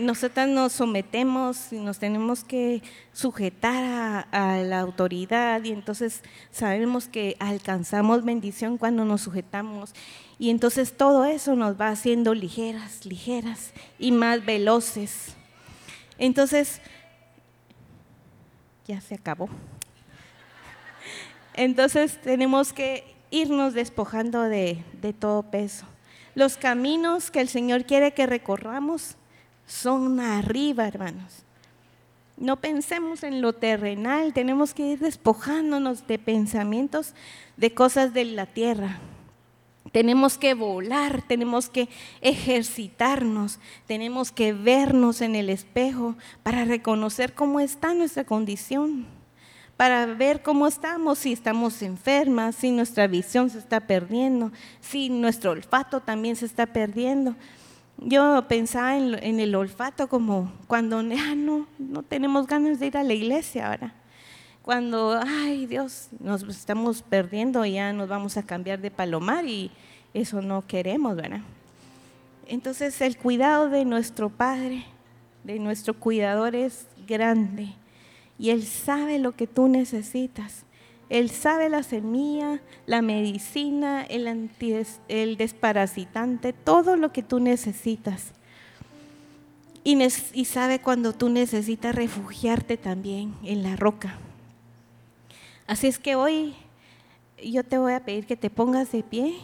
nosotras 0.01 0.49
nos 0.49 0.73
sometemos 0.73 1.71
y 1.71 1.77
nos 1.77 1.99
tenemos 1.99 2.43
que 2.43 2.81
sujetar 3.13 4.25
a, 4.31 4.57
la 4.63 4.79
autoridad 4.79 5.63
y 5.63 5.71
entonces 5.71 6.23
sabemos 6.49 7.07
que 7.07 7.35
alcanzamos 7.39 8.25
bendición 8.25 8.79
cuando 8.79 9.05
nos 9.05 9.21
sujetamos 9.21 9.93
y 10.41 10.49
entonces 10.49 10.97
todo 10.97 11.25
eso 11.25 11.55
nos 11.55 11.79
va 11.79 11.89
haciendo 11.89 12.33
ligeras, 12.33 13.05
ligeras 13.05 13.73
y 13.99 14.11
más 14.11 14.43
veloces. 14.43 15.35
Entonces, 16.17 16.81
ya 18.87 18.99
se 19.01 19.13
acabó. 19.13 19.49
Entonces 21.53 22.19
tenemos 22.23 22.73
que 22.73 23.13
irnos 23.29 23.75
despojando 23.75 24.41
de, 24.41 24.83
de 24.99 25.13
todo 25.13 25.43
peso. 25.43 25.85
Los 26.33 26.57
caminos 26.57 27.29
que 27.29 27.41
el 27.41 27.47
Señor 27.47 27.85
quiere 27.85 28.15
que 28.15 28.25
recorramos 28.25 29.17
son 29.67 30.19
arriba, 30.19 30.87
hermanos. 30.87 31.43
No 32.35 32.55
pensemos 32.57 33.21
en 33.21 33.43
lo 33.43 33.53
terrenal, 33.53 34.33
tenemos 34.33 34.73
que 34.73 34.93
ir 34.93 34.97
despojándonos 34.97 36.07
de 36.07 36.17
pensamientos 36.17 37.13
de 37.57 37.75
cosas 37.75 38.15
de 38.15 38.25
la 38.25 38.47
tierra. 38.47 38.99
Tenemos 39.91 40.37
que 40.37 40.53
volar, 40.53 41.21
tenemos 41.23 41.67
que 41.67 41.89
ejercitarnos, 42.21 43.59
tenemos 43.87 44.31
que 44.31 44.53
vernos 44.53 45.21
en 45.21 45.35
el 45.35 45.49
espejo 45.49 46.15
para 46.43 46.65
reconocer 46.65 47.33
cómo 47.33 47.59
está 47.59 47.93
nuestra 47.93 48.23
condición, 48.23 49.07
para 49.77 50.05
ver 50.05 50.43
cómo 50.43 50.67
estamos, 50.67 51.17
si 51.17 51.33
estamos 51.33 51.81
enfermas, 51.81 52.55
si 52.55 52.71
nuestra 52.71 53.07
visión 53.07 53.49
se 53.49 53.57
está 53.57 53.81
perdiendo, 53.81 54.51
si 54.79 55.09
nuestro 55.09 55.51
olfato 55.51 55.99
también 55.99 56.35
se 56.35 56.45
está 56.45 56.67
perdiendo. 56.67 57.35
Yo 57.97 58.45
pensaba 58.47 58.95
en, 58.95 59.39
el 59.39 59.55
olfato 59.55 60.07
como 60.07 60.53
cuando 60.67 61.03
no, 61.03 61.67
no 61.79 62.03
tenemos 62.03 62.47
ganas 62.47 62.79
de 62.79 62.87
ir 62.87 62.97
a 62.97 63.03
la 63.03 63.13
iglesia 63.13 63.67
ahora 63.67 64.00
cuando, 64.63 65.19
ay 65.25 65.65
Dios, 65.65 66.09
nos 66.19 66.43
estamos 66.43 67.01
perdiendo, 67.01 67.65
ya 67.65 67.93
nos 67.93 68.07
vamos 68.07 68.37
a 68.37 68.43
cambiar 68.43 68.79
de 68.79 68.91
palomar 68.91 69.45
y 69.45 69.71
eso 70.13 70.41
no 70.41 70.65
queremos, 70.67 71.15
¿verdad? 71.15 71.41
Entonces 72.47 73.01
el 73.01 73.17
cuidado 73.17 73.69
de 73.69 73.85
nuestro 73.85 74.29
Padre, 74.29 74.85
de 75.43 75.57
nuestro 75.57 75.95
cuidador 75.95 76.55
es 76.55 76.85
grande 77.07 77.69
y 78.37 78.51
Él 78.51 78.63
sabe 78.63 79.17
lo 79.17 79.35
que 79.35 79.47
tú 79.47 79.67
necesitas. 79.67 80.65
Él 81.09 81.29
sabe 81.29 81.67
la 81.67 81.83
semilla, 81.83 82.61
la 82.85 83.01
medicina, 83.01 84.03
el, 84.03 84.49
el 85.09 85.37
desparasitante, 85.37 86.53
todo 86.53 86.95
lo 86.95 87.11
que 87.11 87.23
tú 87.23 87.39
necesitas. 87.39 88.31
Y 89.83 90.45
sabe 90.45 90.79
cuando 90.79 91.11
tú 91.11 91.29
necesitas 91.29 91.95
refugiarte 91.95 92.77
también 92.77 93.33
en 93.43 93.63
la 93.63 93.75
roca 93.75 94.17
Así 95.71 95.87
es 95.87 95.97
que 95.97 96.17
hoy 96.17 96.53
yo 97.41 97.63
te 97.63 97.77
voy 97.77 97.93
a 97.93 98.03
pedir 98.03 98.25
que 98.25 98.35
te 98.35 98.49
pongas 98.49 98.91
de 98.91 99.03
pie. 99.03 99.37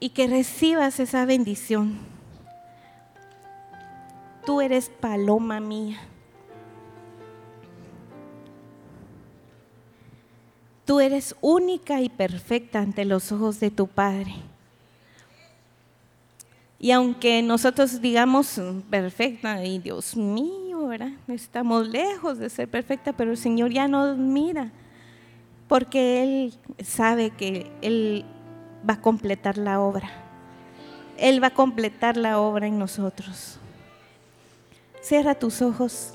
Y 0.00 0.08
que 0.08 0.26
recibas 0.26 0.98
esa 0.98 1.24
bendición. 1.24 2.00
Tú 4.44 4.60
eres 4.60 4.88
paloma 4.88 5.60
mía. 5.60 6.00
Tú 10.84 10.98
eres 10.98 11.36
única 11.40 12.00
y 12.00 12.08
perfecta 12.08 12.80
ante 12.80 13.04
los 13.04 13.30
ojos 13.30 13.60
de 13.60 13.70
tu 13.70 13.86
Padre. 13.86 14.34
Y 16.78 16.92
aunque 16.92 17.42
nosotros 17.42 18.00
digamos 18.00 18.60
perfecta, 18.88 19.64
y 19.64 19.78
Dios 19.80 20.16
mío, 20.16 20.86
¿verdad? 20.86 21.10
Estamos 21.26 21.88
lejos 21.88 22.38
de 22.38 22.48
ser 22.50 22.68
perfecta, 22.68 23.12
pero 23.12 23.32
el 23.32 23.36
Señor 23.36 23.70
ya 23.70 23.88
nos 23.88 24.16
mira, 24.16 24.70
porque 25.66 26.22
Él 26.22 26.54
sabe 26.84 27.30
que 27.30 27.70
Él 27.82 28.24
va 28.88 28.94
a 28.94 29.00
completar 29.00 29.58
la 29.58 29.80
obra. 29.80 30.08
Él 31.16 31.42
va 31.42 31.48
a 31.48 31.54
completar 31.54 32.16
la 32.16 32.38
obra 32.38 32.68
en 32.68 32.78
nosotros. 32.78 33.58
Cierra 35.00 35.34
tus 35.34 35.62
ojos 35.62 36.14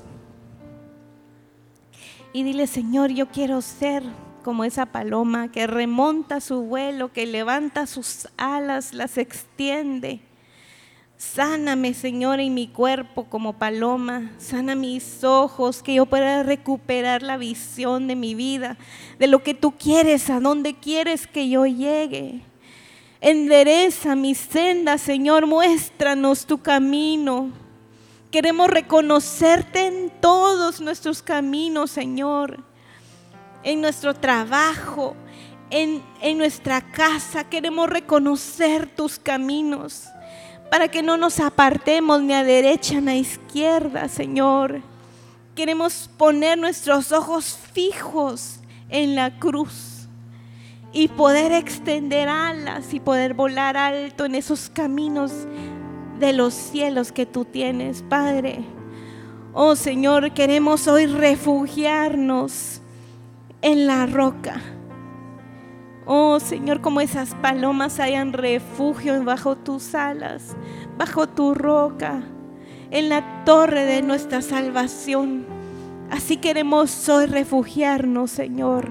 y 2.32 2.42
dile, 2.42 2.66
Señor, 2.66 3.12
yo 3.12 3.26
quiero 3.28 3.60
ser 3.60 4.02
como 4.42 4.64
esa 4.64 4.86
paloma 4.86 5.52
que 5.52 5.66
remonta 5.66 6.40
su 6.40 6.62
vuelo, 6.62 7.12
que 7.12 7.26
levanta 7.26 7.86
sus 7.86 8.28
alas, 8.36 8.92
las 8.94 9.18
extiende. 9.18 10.20
Sáname, 11.32 11.94
Señor, 11.94 12.40
en 12.40 12.54
mi 12.54 12.68
cuerpo 12.68 13.24
como 13.24 13.54
paloma. 13.54 14.32
Sana 14.38 14.74
mis 14.74 15.24
ojos, 15.24 15.82
que 15.82 15.94
yo 15.94 16.06
pueda 16.06 16.42
recuperar 16.42 17.22
la 17.22 17.36
visión 17.36 18.06
de 18.06 18.16
mi 18.16 18.34
vida, 18.34 18.76
de 19.18 19.26
lo 19.26 19.42
que 19.42 19.54
tú 19.54 19.72
quieres, 19.78 20.30
a 20.30 20.40
dónde 20.40 20.74
quieres 20.74 21.26
que 21.26 21.48
yo 21.48 21.66
llegue. 21.66 22.42
Endereza 23.20 24.14
mi 24.14 24.34
senda, 24.34 24.98
Señor, 24.98 25.46
muéstranos 25.46 26.46
tu 26.46 26.58
camino. 26.58 27.50
Queremos 28.30 28.68
reconocerte 28.68 29.86
en 29.86 30.12
todos 30.20 30.80
nuestros 30.80 31.22
caminos, 31.22 31.90
Señor 31.90 32.62
en 33.64 33.80
nuestro 33.80 34.14
trabajo, 34.14 35.16
en, 35.70 36.02
nuestra 36.38 36.80
casa. 36.92 37.44
Queremos 37.44 37.88
reconocer 37.88 38.86
tus 38.94 39.18
caminos 39.18 40.04
para 40.74 40.88
que 40.88 41.04
no 41.04 41.16
nos 41.16 41.38
apartemos 41.38 42.20
ni 42.20 42.32
a 42.32 42.42
derecha 42.42 43.00
ni 43.00 43.12
a 43.12 43.14
izquierda, 43.14 44.08
Señor. 44.08 44.82
Queremos 45.54 46.10
poner 46.16 46.58
nuestros 46.58 47.12
ojos 47.12 47.56
fijos 47.72 48.58
en 48.88 49.14
la 49.14 49.38
cruz 49.38 50.08
y 50.92 51.06
poder 51.06 51.52
extender 51.52 52.28
alas 52.28 52.92
y 52.92 52.98
poder 52.98 53.34
volar 53.34 53.76
alto 53.76 54.24
en 54.24 54.34
esos 54.34 54.68
caminos 54.68 55.46
de 56.18 56.32
los 56.32 56.52
cielos 56.52 57.12
que 57.12 57.24
tú 57.24 57.44
tienes, 57.44 58.02
Padre. 58.02 58.64
Oh 59.52 59.76
Señor, 59.76 60.34
queremos 60.34 60.88
hoy 60.88 61.06
refugiarnos 61.06 62.80
en 63.62 63.86
la 63.86 64.06
roca. 64.06 64.60
Oh 66.06 66.38
Señor, 66.40 66.80
como 66.80 67.00
esas 67.00 67.34
palomas 67.36 68.00
hayan 68.00 68.32
refugio 68.32 69.22
bajo 69.24 69.56
tus 69.56 69.94
alas, 69.94 70.56
bajo 70.98 71.28
tu 71.28 71.54
roca, 71.54 72.22
en 72.90 73.08
la 73.08 73.44
torre 73.44 73.84
de 73.84 74.02
nuestra 74.02 74.42
salvación. 74.42 75.46
Así 76.10 76.36
queremos 76.36 77.08
hoy 77.08 77.26
refugiarnos, 77.26 78.30
Señor. 78.30 78.90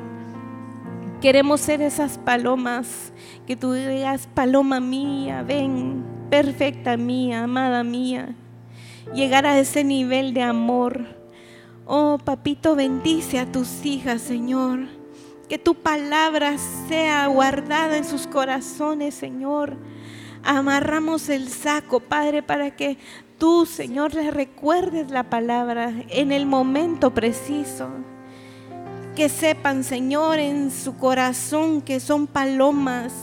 Queremos 1.21 1.61
ser 1.61 1.81
esas 1.81 2.17
palomas 2.17 3.13
que 3.47 3.55
tú 3.55 3.73
digas, 3.73 4.27
paloma 4.33 4.79
mía, 4.79 5.43
ven, 5.43 6.03
perfecta 6.29 6.97
mía, 6.97 7.43
amada 7.43 7.83
mía. 7.83 8.35
Llegar 9.13 9.45
a 9.45 9.59
ese 9.59 9.83
nivel 9.83 10.33
de 10.33 10.41
amor 10.41 11.23
Oh, 11.85 12.17
papito, 12.17 12.77
bendice 12.77 13.39
a 13.39 13.51
tus 13.51 13.85
hijas, 13.85 14.21
Señor. 14.21 14.87
Que 15.53 15.59
tu 15.59 15.75
palabra 15.75 16.57
sea 16.87 17.27
guardada 17.27 17.97
en 17.97 18.05
sus 18.05 18.25
corazones, 18.25 19.13
Señor. 19.13 19.77
Amarramos 20.43 21.29
el 21.29 21.47
saco, 21.47 21.99
Padre, 21.99 22.41
para 22.41 22.75
que 22.75 22.97
tú, 23.37 23.67
Señor, 23.67 24.15
les 24.15 24.33
recuerdes 24.33 25.11
la 25.11 25.21
palabra 25.21 25.93
en 26.09 26.31
el 26.31 26.47
momento 26.47 27.13
preciso. 27.13 27.87
Que 29.15 29.29
sepan, 29.29 29.83
Señor, 29.83 30.39
en 30.39 30.71
su 30.71 30.97
corazón 30.97 31.83
que 31.83 31.99
son 31.99 32.25
palomas, 32.25 33.13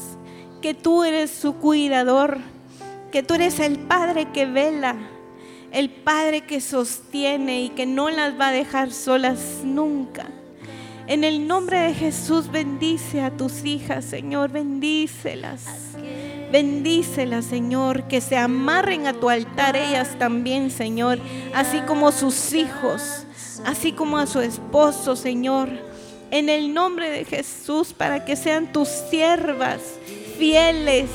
que 0.62 0.72
tú 0.72 1.02
eres 1.02 1.32
su 1.32 1.56
cuidador, 1.56 2.38
que 3.10 3.24
tú 3.24 3.34
eres 3.34 3.58
el 3.58 3.76
Padre 3.76 4.30
que 4.30 4.46
vela 4.46 4.94
el 5.72 5.90
Padre 5.90 6.42
que 6.42 6.60
sostiene 6.60 7.62
y 7.62 7.68
que 7.70 7.86
no 7.86 8.08
las 8.08 8.38
va 8.38 8.50
a 8.50 8.52
dejar 8.52 8.92
solas 8.92 9.62
nunca. 9.64 10.28
En 11.10 11.24
el 11.24 11.48
nombre 11.48 11.76
de 11.80 11.92
Jesús 11.92 12.52
bendice 12.52 13.20
a 13.20 13.32
tus 13.32 13.64
hijas, 13.64 14.04
Señor, 14.04 14.52
bendícelas. 14.52 15.64
Bendícelas, 16.52 17.46
Señor, 17.46 18.04
que 18.04 18.20
se 18.20 18.36
amarren 18.36 19.08
a 19.08 19.14
tu 19.14 19.28
altar 19.28 19.74
ellas 19.74 20.16
también, 20.20 20.70
Señor, 20.70 21.18
así 21.52 21.80
como 21.80 22.12
sus 22.12 22.52
hijos, 22.52 23.24
así 23.66 23.90
como 23.90 24.18
a 24.18 24.28
su 24.28 24.40
esposo, 24.40 25.16
Señor. 25.16 25.68
En 26.30 26.48
el 26.48 26.72
nombre 26.72 27.10
de 27.10 27.24
Jesús, 27.24 27.92
para 27.92 28.24
que 28.24 28.36
sean 28.36 28.72
tus 28.72 28.86
siervas 28.88 29.80
fieles 30.38 31.10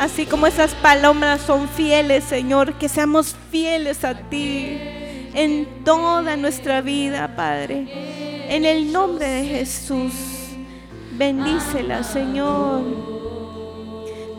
Así 0.00 0.26
como 0.26 0.48
esas 0.48 0.74
palomas 0.74 1.42
son 1.42 1.68
fieles, 1.68 2.24
Señor, 2.24 2.74
que 2.74 2.88
seamos 2.88 3.36
fieles 3.52 4.04
a 4.04 4.14
ti 4.14 4.78
en 5.34 5.84
toda 5.84 6.36
nuestra 6.36 6.80
vida, 6.80 7.36
Padre. 7.36 8.21
En 8.52 8.66
el 8.66 8.92
nombre 8.92 9.26
de 9.26 9.44
Jesús, 9.46 10.12
bendícelas, 11.12 12.12
Señor. 12.12 12.82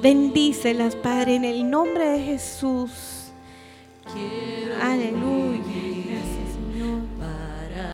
Bendícelas, 0.03 0.95
Padre, 0.95 1.33
en 1.33 1.45
el 1.45 1.67
nombre 1.67 2.07
de 2.09 2.19
Jesús. 2.19 3.31
Aleluya. 4.79 5.52